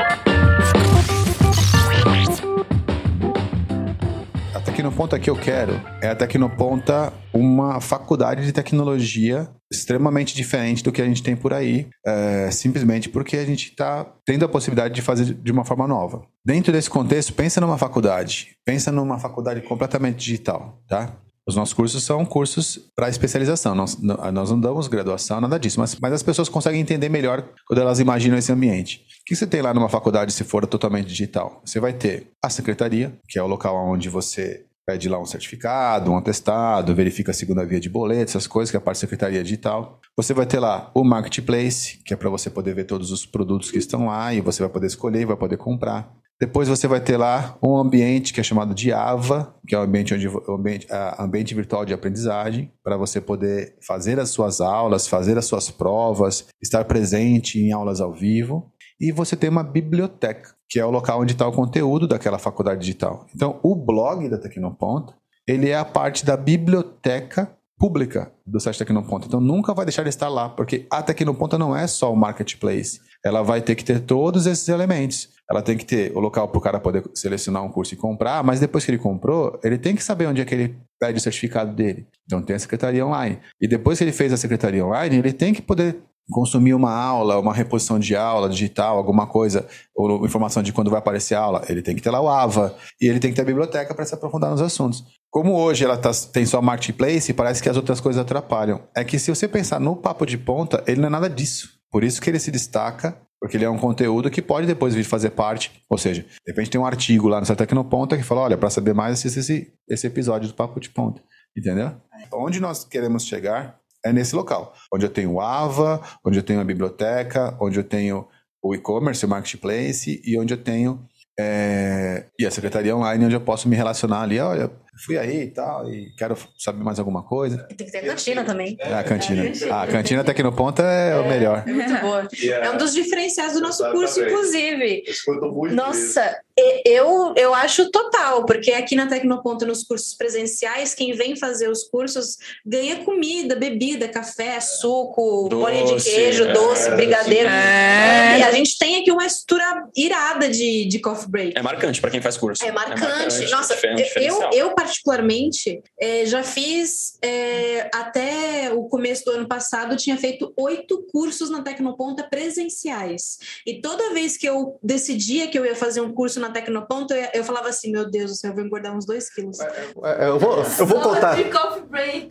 Tecnoponta 4.88 5.20
que 5.20 5.30
eu 5.30 5.36
quero 5.36 5.74
é 6.02 6.08
a 6.08 6.16
Tecnoponta 6.16 7.12
uma 7.34 7.82
faculdade 7.82 8.46
de 8.46 8.54
tecnologia 8.54 9.50
extremamente 9.70 10.34
diferente 10.34 10.82
do 10.82 10.94
que 10.94 11.02
a 11.02 11.06
gente 11.06 11.22
tem 11.22 11.36
por 11.36 11.54
aí, 11.54 11.90
é, 12.06 12.50
simplesmente 12.52 13.10
porque 13.10 13.36
a 13.36 13.46
gente 13.46 13.72
está 13.72 14.06
tendo 14.26 14.46
a 14.46 14.48
possibilidade 14.48 14.94
de 14.94 15.02
fazer 15.02 15.34
de 15.34 15.52
uma 15.52 15.66
forma 15.66 15.86
nova. 15.86 16.22
Dentro 16.46 16.72
desse 16.72 16.90
contexto, 16.90 17.34
pensa 17.34 17.60
numa 17.60 17.78
faculdade, 17.78 18.56
pensa 18.66 18.90
numa 18.90 19.20
faculdade 19.20 19.60
completamente 19.60 20.16
digital, 20.16 20.82
tá? 20.88 21.14
Os 21.46 21.56
nossos 21.56 21.74
cursos 21.74 22.04
são 22.04 22.26
cursos 22.26 22.78
para 22.96 23.10
especialização, 23.10 23.76
nós, 23.76 23.98
nós 23.98 24.52
não 24.52 24.60
damos 24.60 24.88
graduação, 24.88 25.40
nada 25.42 25.58
disso, 25.58 25.80
mas, 25.80 25.98
mas 26.00 26.14
as 26.14 26.24
pessoas 26.24 26.50
conseguem 26.50 26.82
entender 26.82 27.10
melhor 27.10 27.46
quando 27.66 27.80
elas 27.80 28.00
imaginam 28.00 28.38
esse 28.38 28.52
ambiente. 28.52 29.06
O 29.22 29.26
que 29.26 29.36
você 29.36 29.48
tem 29.48 29.62
lá 29.62 29.74
numa 29.74 29.88
faculdade 29.88 30.34
se 30.34 30.44
for 30.44 30.66
totalmente 30.66 31.08
digital? 31.08 31.62
Você 31.66 31.80
vai 31.80 31.94
ter 31.94 32.28
a 32.44 32.50
secretaria, 32.50 33.18
que 33.30 33.40
é 33.40 33.44
o 33.44 33.48
local 33.48 33.76
onde 33.76 34.10
você 34.10 34.67
pede 34.88 35.10
lá 35.10 35.20
um 35.20 35.26
certificado, 35.26 36.10
um 36.10 36.18
atestado, 36.18 36.96
verifica 36.96 37.32
a 37.32 37.34
segunda 37.34 37.66
via 37.66 37.78
de 37.78 37.90
boleto, 37.90 38.32
essas 38.32 38.48
coisas, 38.48 38.72
que 38.72 38.78
é 38.78 38.80
a 38.80 38.82
parte 38.82 38.96
de 38.96 39.02
secretaria 39.02 39.44
digital. 39.44 40.00
Você 40.16 40.34
vai 40.34 40.46
ter 40.46 40.60
lá 40.60 40.90
o 40.96 41.04
marketplace, 41.04 42.00
que 42.06 42.14
é 42.14 42.18
para 42.18 42.30
você 42.30 42.50
poder 42.50 42.74
ver 42.74 42.86
todos 42.86 43.12
os 43.12 43.26
produtos 43.26 43.70
que 43.70 43.78
estão 43.78 44.06
lá 44.06 44.34
e 44.34 44.40
você 44.40 44.64
vai 44.64 44.72
poder 44.72 44.88
escolher 44.88 45.22
e 45.22 45.26
vai 45.26 45.36
poder 45.36 45.58
comprar. 45.58 46.10
Depois 46.40 46.70
você 46.70 46.88
vai 46.88 47.02
ter 47.02 47.18
lá 47.18 47.58
um 47.62 47.76
ambiente 47.76 48.32
que 48.32 48.40
é 48.40 48.44
chamado 48.44 48.74
de 48.74 48.94
AVA, 48.94 49.54
que 49.68 49.76
é 49.76 49.80
o 49.80 49.82
ambiente, 49.82 50.14
onde, 50.14 50.28
ambiente, 50.48 50.88
ambiente 51.20 51.54
virtual 51.54 51.84
de 51.84 51.94
aprendizagem, 51.94 52.72
para 52.84 52.96
você 52.96 53.20
poder 53.20 53.76
fazer 53.86 54.20
as 54.20 54.30
suas 54.30 54.62
aulas, 54.62 55.08
fazer 55.08 55.38
as 55.38 55.46
suas 55.46 55.70
provas, 55.70 56.48
estar 56.62 56.86
presente 56.86 57.60
em 57.60 57.74
aulas 57.74 58.00
ao 58.00 58.14
vivo. 58.14 58.72
E 59.00 59.12
você 59.12 59.36
tem 59.36 59.50
uma 59.50 59.64
biblioteca, 59.64 60.56
que 60.70 60.80
é 60.80 60.86
o 60.86 60.90
local 60.90 61.22
onde 61.22 61.34
está 61.34 61.48
o 61.48 61.52
conteúdo 61.52 62.08
daquela 62.08 62.40
faculdade 62.40 62.82
digital. 62.82 63.28
Então, 63.36 63.60
o 63.64 63.76
blog 63.76 64.28
da 64.28 64.38
Tecnoponta, 64.38 65.14
ele 65.48 65.70
é 65.70 65.78
a 65.78 65.86
parte 65.86 66.26
da 66.26 66.36
biblioteca 66.36 67.52
pública 67.78 68.32
do 68.46 68.60
site 68.60 68.80
Tecnoponta. 68.80 69.28
Então, 69.28 69.40
nunca 69.40 69.74
vai 69.74 69.86
deixar 69.86 70.04
de 70.04 70.10
estar 70.10 70.30
lá, 70.30 70.50
porque 70.50 70.88
a 70.90 71.04
Tecnoponta 71.04 71.58
não 71.58 71.76
é 71.76 71.86
só 71.86 72.12
o 72.12 72.16
marketplace. 72.16 73.00
Ela 73.24 73.44
vai 73.44 73.62
ter 73.62 73.76
que 73.76 73.86
ter 73.86 74.00
todos 74.00 74.48
esses 74.48 74.68
elementos. 74.68 75.30
Ela 75.50 75.62
tem 75.62 75.78
que 75.78 75.86
ter 75.86 76.12
o 76.16 76.20
local 76.20 76.48
para 76.50 76.58
o 76.58 76.62
cara 76.62 76.80
poder 76.80 77.04
selecionar 77.14 77.64
um 77.64 77.70
curso 77.70 77.94
e 77.94 77.98
comprar, 77.98 78.44
mas 78.44 78.60
depois 78.60 78.84
que 78.84 78.92
ele 78.92 78.98
comprou, 78.98 79.60
ele 79.64 79.78
tem 79.78 79.96
que 79.96 80.04
saber 80.04 80.28
onde 80.28 80.42
é 80.42 80.46
que 80.46 80.54
ele 80.54 80.78
pede 81.00 81.20
o 81.20 81.22
certificado 81.22 81.74
dele. 81.74 82.06
Então 82.26 82.42
tem 82.42 82.56
a 82.56 82.60
secretaria 82.60 83.06
online. 83.06 83.40
E 83.62 83.68
depois 83.68 83.98
que 83.98 84.04
ele 84.04 84.12
fez 84.12 84.34
a 84.34 84.38
secretaria 84.38 84.86
online, 84.86 85.18
ele 85.18 85.32
tem 85.32 85.54
que 85.54 85.62
poder 85.62 86.02
consumir 86.30 86.74
uma 86.74 86.92
aula, 86.92 87.40
uma 87.40 87.54
reposição 87.54 87.98
de 87.98 88.16
aula 88.16 88.50
digital, 88.50 88.98
alguma 88.98 89.26
coisa, 89.28 89.68
ou 89.96 90.26
informação 90.26 90.62
de 90.62 90.74
quando 90.74 90.90
vai 90.90 91.00
aparecer 91.00 91.36
a 91.36 91.40
aula, 91.40 91.64
ele 91.70 91.82
tem 91.82 91.96
que 91.96 92.02
ter 92.02 92.10
lá 92.10 92.20
o 92.20 92.28
AVA 92.28 92.76
e 93.00 93.08
ele 93.08 93.20
tem 93.20 93.32
que 93.32 93.36
ter 93.36 93.44
a 93.44 93.46
biblioteca 93.46 93.94
para 93.94 94.06
se 94.06 94.14
aprofundar 94.14 94.52
nos 94.52 94.62
assuntos. 94.62 95.04
Como 95.30 95.56
hoje 95.56 95.86
ela 95.86 95.98
tá, 95.98 96.12
tem 96.32 96.46
só 96.46 96.62
marketplace, 96.62 97.34
parece 97.34 97.62
que 97.62 97.70
as 97.70 97.78
outras 97.78 98.00
coisas 98.00 98.22
atrapalham. 98.22 98.82
É 98.96 99.04
que 99.04 99.20
se 99.20 99.30
você 99.30 99.48
pensar 99.48 99.80
no 99.80 99.96
papo 99.96 100.26
de 100.26 100.38
ponta, 100.38 100.84
ele 100.88 101.00
não 101.00 101.08
é 101.08 101.12
nada 101.12 101.30
disso. 101.30 101.78
Por 101.92 102.04
isso 102.04 102.22
que 102.22 102.30
ele 102.30 102.40
se 102.40 102.52
destaca, 102.52 103.18
porque 103.40 103.56
ele 103.56 103.66
é 103.66 103.70
um 103.70 103.78
conteúdo 103.78 104.30
que 104.30 104.42
pode 104.42 104.66
depois 104.66 104.96
vir 104.96 105.04
fazer 105.04 105.30
parte. 105.32 105.72
Ou 105.90 105.98
seja, 105.98 106.22
de 106.24 106.52
repente 106.52 106.70
tem 106.70 106.82
um 106.82 106.86
artigo 106.86 107.28
lá 107.28 107.40
no 107.40 107.46
site 107.46 107.60
Tecnoponta 107.60 108.18
que 108.18 108.24
fala: 108.24 108.42
olha, 108.42 108.58
para 108.58 108.70
saber 108.70 108.94
mais, 108.94 109.14
assista 109.14 109.40
esse, 109.40 109.74
esse 109.88 110.08
episódio 110.08 110.48
do 110.48 110.54
Papo 110.54 110.80
de 110.80 110.90
Ponta. 110.90 111.22
Entendeu? 111.56 111.92
Onde 112.34 112.60
nós 112.60 112.84
queremos 112.84 113.26
chegar 113.26 113.80
é 114.06 114.14
nesse 114.14 114.36
local, 114.36 114.74
onde 114.94 115.06
eu 115.06 115.10
tenho 115.10 115.34
o 115.34 115.42
AVA, 115.42 116.02
onde 116.26 116.40
eu 116.40 116.44
tenho 116.44 116.60
a 116.60 116.64
biblioteca, 116.64 117.58
onde 117.60 117.80
eu 117.80 117.84
tenho 117.84 118.28
o 118.62 118.74
e-commerce, 118.74 119.26
o 119.26 119.30
marketplace 119.30 120.22
e 120.26 120.38
onde 120.38 120.54
eu 120.54 120.58
tenho 120.58 121.08
é, 121.40 122.26
e 122.40 122.46
a 122.46 122.52
secretaria 122.52 122.96
online, 122.96 123.26
onde 123.26 123.36
eu 123.36 123.42
posso 123.42 123.70
me 123.70 123.76
relacionar 123.76 124.22
ali, 124.22 124.40
olha, 124.40 124.72
fui 125.06 125.18
aí 125.18 125.44
e 125.44 125.52
tal, 125.52 125.90
e 125.90 126.12
quero 126.18 126.38
saber 126.58 126.84
mais 126.84 127.00
alguma 127.00 127.24
coisa. 127.24 127.58
Tem 127.76 127.86
que 127.86 127.92
ter 127.92 128.00
a 128.00 128.06
cantina 128.06 128.44
também. 128.44 128.76
É, 128.80 128.94
a 128.94 129.04
cantina. 129.04 129.44
Ah, 129.72 129.84
a 129.84 129.88
cantina 129.88 130.22
até 130.22 130.32
aqui 130.32 130.44
no 130.44 130.52
ponta 130.52 130.84
é, 130.84 131.12
é 131.12 131.16
o 131.16 131.28
melhor. 131.28 131.64
É 131.68 131.72
muito 131.72 132.02
boa. 132.02 132.28
É 132.44 132.70
um 132.70 132.78
dos 132.78 132.94
diferenciais 132.94 133.54
do 133.54 133.62
nosso 133.62 133.90
curso, 133.92 134.22
inclusive. 134.22 135.04
muito 135.28 135.76
Nossa, 135.76 136.40
eu, 136.86 137.34
eu 137.36 137.54
acho 137.54 137.92
total, 137.92 138.46
porque 138.46 138.72
aqui 138.72 138.96
na 138.96 139.06
Tecnoponta, 139.06 139.66
nos 139.66 139.84
cursos 139.84 140.16
presenciais, 140.16 140.96
quem 140.96 141.14
vem 141.14 141.36
fazer 141.36 141.70
os 141.70 141.84
cursos 141.84 142.38
ganha 142.66 143.04
comida, 143.04 143.56
bebida, 143.56 144.08
café, 144.08 144.60
suco, 144.60 145.48
bolinha 145.50 145.86
de 145.86 146.04
queijo, 146.04 146.46
é, 146.46 146.54
doce, 146.54 146.90
brigadeiro. 146.92 147.48
É. 147.48 148.40
E 148.40 148.44
a 148.44 148.52
gente 148.52 148.78
tem 148.78 149.00
aqui 149.00 149.12
uma 149.12 149.26
estrutura 149.26 149.88
irada 149.96 150.50
de, 150.50 150.86
de 150.86 151.00
coffee 151.00 151.30
break. 151.30 151.58
É 151.58 151.62
marcante 151.62 152.02
para 152.02 152.10
quem 152.10 152.22
faz 152.22 152.38
curso. 152.38 152.64
É 152.64 152.72
marcante. 152.72 153.04
É 153.04 153.08
marcante. 153.08 153.52
Nossa, 153.52 153.78
eu, 154.20 154.50
eu 154.52 154.72
particularmente 154.88 155.84
é, 156.00 156.26
já 156.26 156.42
fiz 156.44 157.18
é, 157.22 157.90
até 157.94 158.72
o 158.74 158.86
começo 158.86 159.26
do 159.26 159.32
ano 159.32 159.48
passado, 159.48 159.98
tinha 159.98 160.18
feito 160.18 160.54
oito 160.56 161.06
cursos 161.12 161.50
na 161.50 161.62
Tecnoponta 161.62 162.24
presenciais. 162.24 163.38
E 163.66 163.82
toda 163.82 164.14
vez 164.14 164.38
que 164.38 164.48
eu 164.48 164.80
decidia 164.82 165.48
que 165.50 165.60
eu 165.60 165.66
ia 165.66 165.76
fazer 165.76 166.00
um 166.00 166.14
curso 166.14 166.40
na 166.40 166.50
Tecnoponto, 166.50 167.14
eu, 167.14 167.28
eu 167.34 167.44
falava 167.44 167.68
assim, 167.68 167.92
meu 167.92 168.10
Deus 168.10 168.32
do 168.32 168.38
céu, 168.38 168.52
eu 168.52 168.56
vou 168.56 168.66
engordar 168.66 168.96
uns 168.96 169.06
dois 169.06 169.30
quilos. 169.30 169.60
É, 169.60 169.66
é, 169.66 170.26
é 170.26 170.28
eu, 170.30 170.40
vou, 170.40 170.58
eu 170.58 170.86
vou 170.86 171.02
contar. 171.02 171.38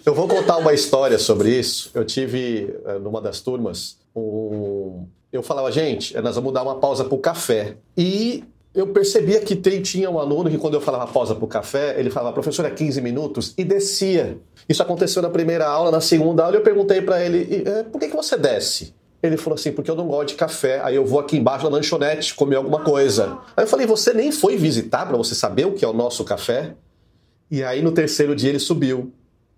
Eu 0.05 0.15
vou 0.15 0.27
contar 0.27 0.57
uma 0.57 0.73
história 0.73 1.19
sobre 1.19 1.51
isso. 1.51 1.91
Eu 1.93 2.05
tive, 2.05 2.75
numa 3.03 3.21
das 3.21 3.41
turmas, 3.41 3.99
um. 4.15 5.07
Eu 5.31 5.43
falava, 5.43 5.71
gente, 5.71 6.19
nós 6.21 6.35
vamos 6.37 6.55
dar 6.55 6.63
uma 6.63 6.77
pausa 6.77 7.05
para 7.05 7.15
o 7.15 7.19
café. 7.19 7.77
E 7.97 8.43
eu 8.77 8.89
percebia 8.89 9.41
que 9.41 9.57
tinha 9.57 10.11
um 10.11 10.18
aluno 10.18 10.51
que, 10.51 10.59
quando 10.59 10.74
eu 10.74 10.81
falava 10.81 11.11
pausa 11.11 11.35
para 11.35 11.45
o 11.45 11.49
café, 11.49 11.99
ele 11.99 12.11
falava, 12.11 12.35
professor, 12.35 12.66
é 12.66 12.70
15 12.70 13.01
minutos, 13.01 13.55
e 13.57 13.64
descia. 13.64 14.39
Isso 14.68 14.83
aconteceu 14.83 15.22
na 15.22 15.31
primeira 15.31 15.66
aula, 15.66 15.91
na 15.91 16.01
segunda 16.01 16.45
aula, 16.45 16.57
eu 16.57 16.61
perguntei 16.61 17.01
para 17.01 17.24
ele, 17.24 17.64
por 17.91 17.99
que, 17.99 18.09
que 18.09 18.16
você 18.16 18.37
desce? 18.37 18.95
Ele 19.22 19.39
falou 19.39 19.55
assim, 19.55 19.72
porque 19.72 19.91
eu 19.91 19.97
não 19.97 20.07
gosto 20.07 20.29
de 20.29 20.35
café, 20.35 20.81
aí 20.85 20.95
eu 20.95 21.07
vou 21.07 21.18
aqui 21.18 21.39
embaixo 21.39 21.64
na 21.64 21.70
lanchonete 21.70 22.35
comer 22.35 22.57
alguma 22.57 22.85
coisa. 22.85 23.39
Aí 23.57 23.64
eu 23.64 23.68
falei, 23.68 23.87
você 23.87 24.12
nem 24.12 24.31
foi 24.31 24.57
visitar 24.57 25.07
para 25.07 25.16
você 25.16 25.35
saber 25.35 25.66
o 25.66 25.72
que 25.72 25.85
é 25.85 25.89
o 25.89 25.95
nosso 25.95 26.22
café? 26.22 26.74
E 27.51 27.64
aí 27.64 27.81
no 27.81 27.93
terceiro 27.93 28.37
dia 28.37 28.51
ele 28.51 28.59
subiu. 28.59 29.11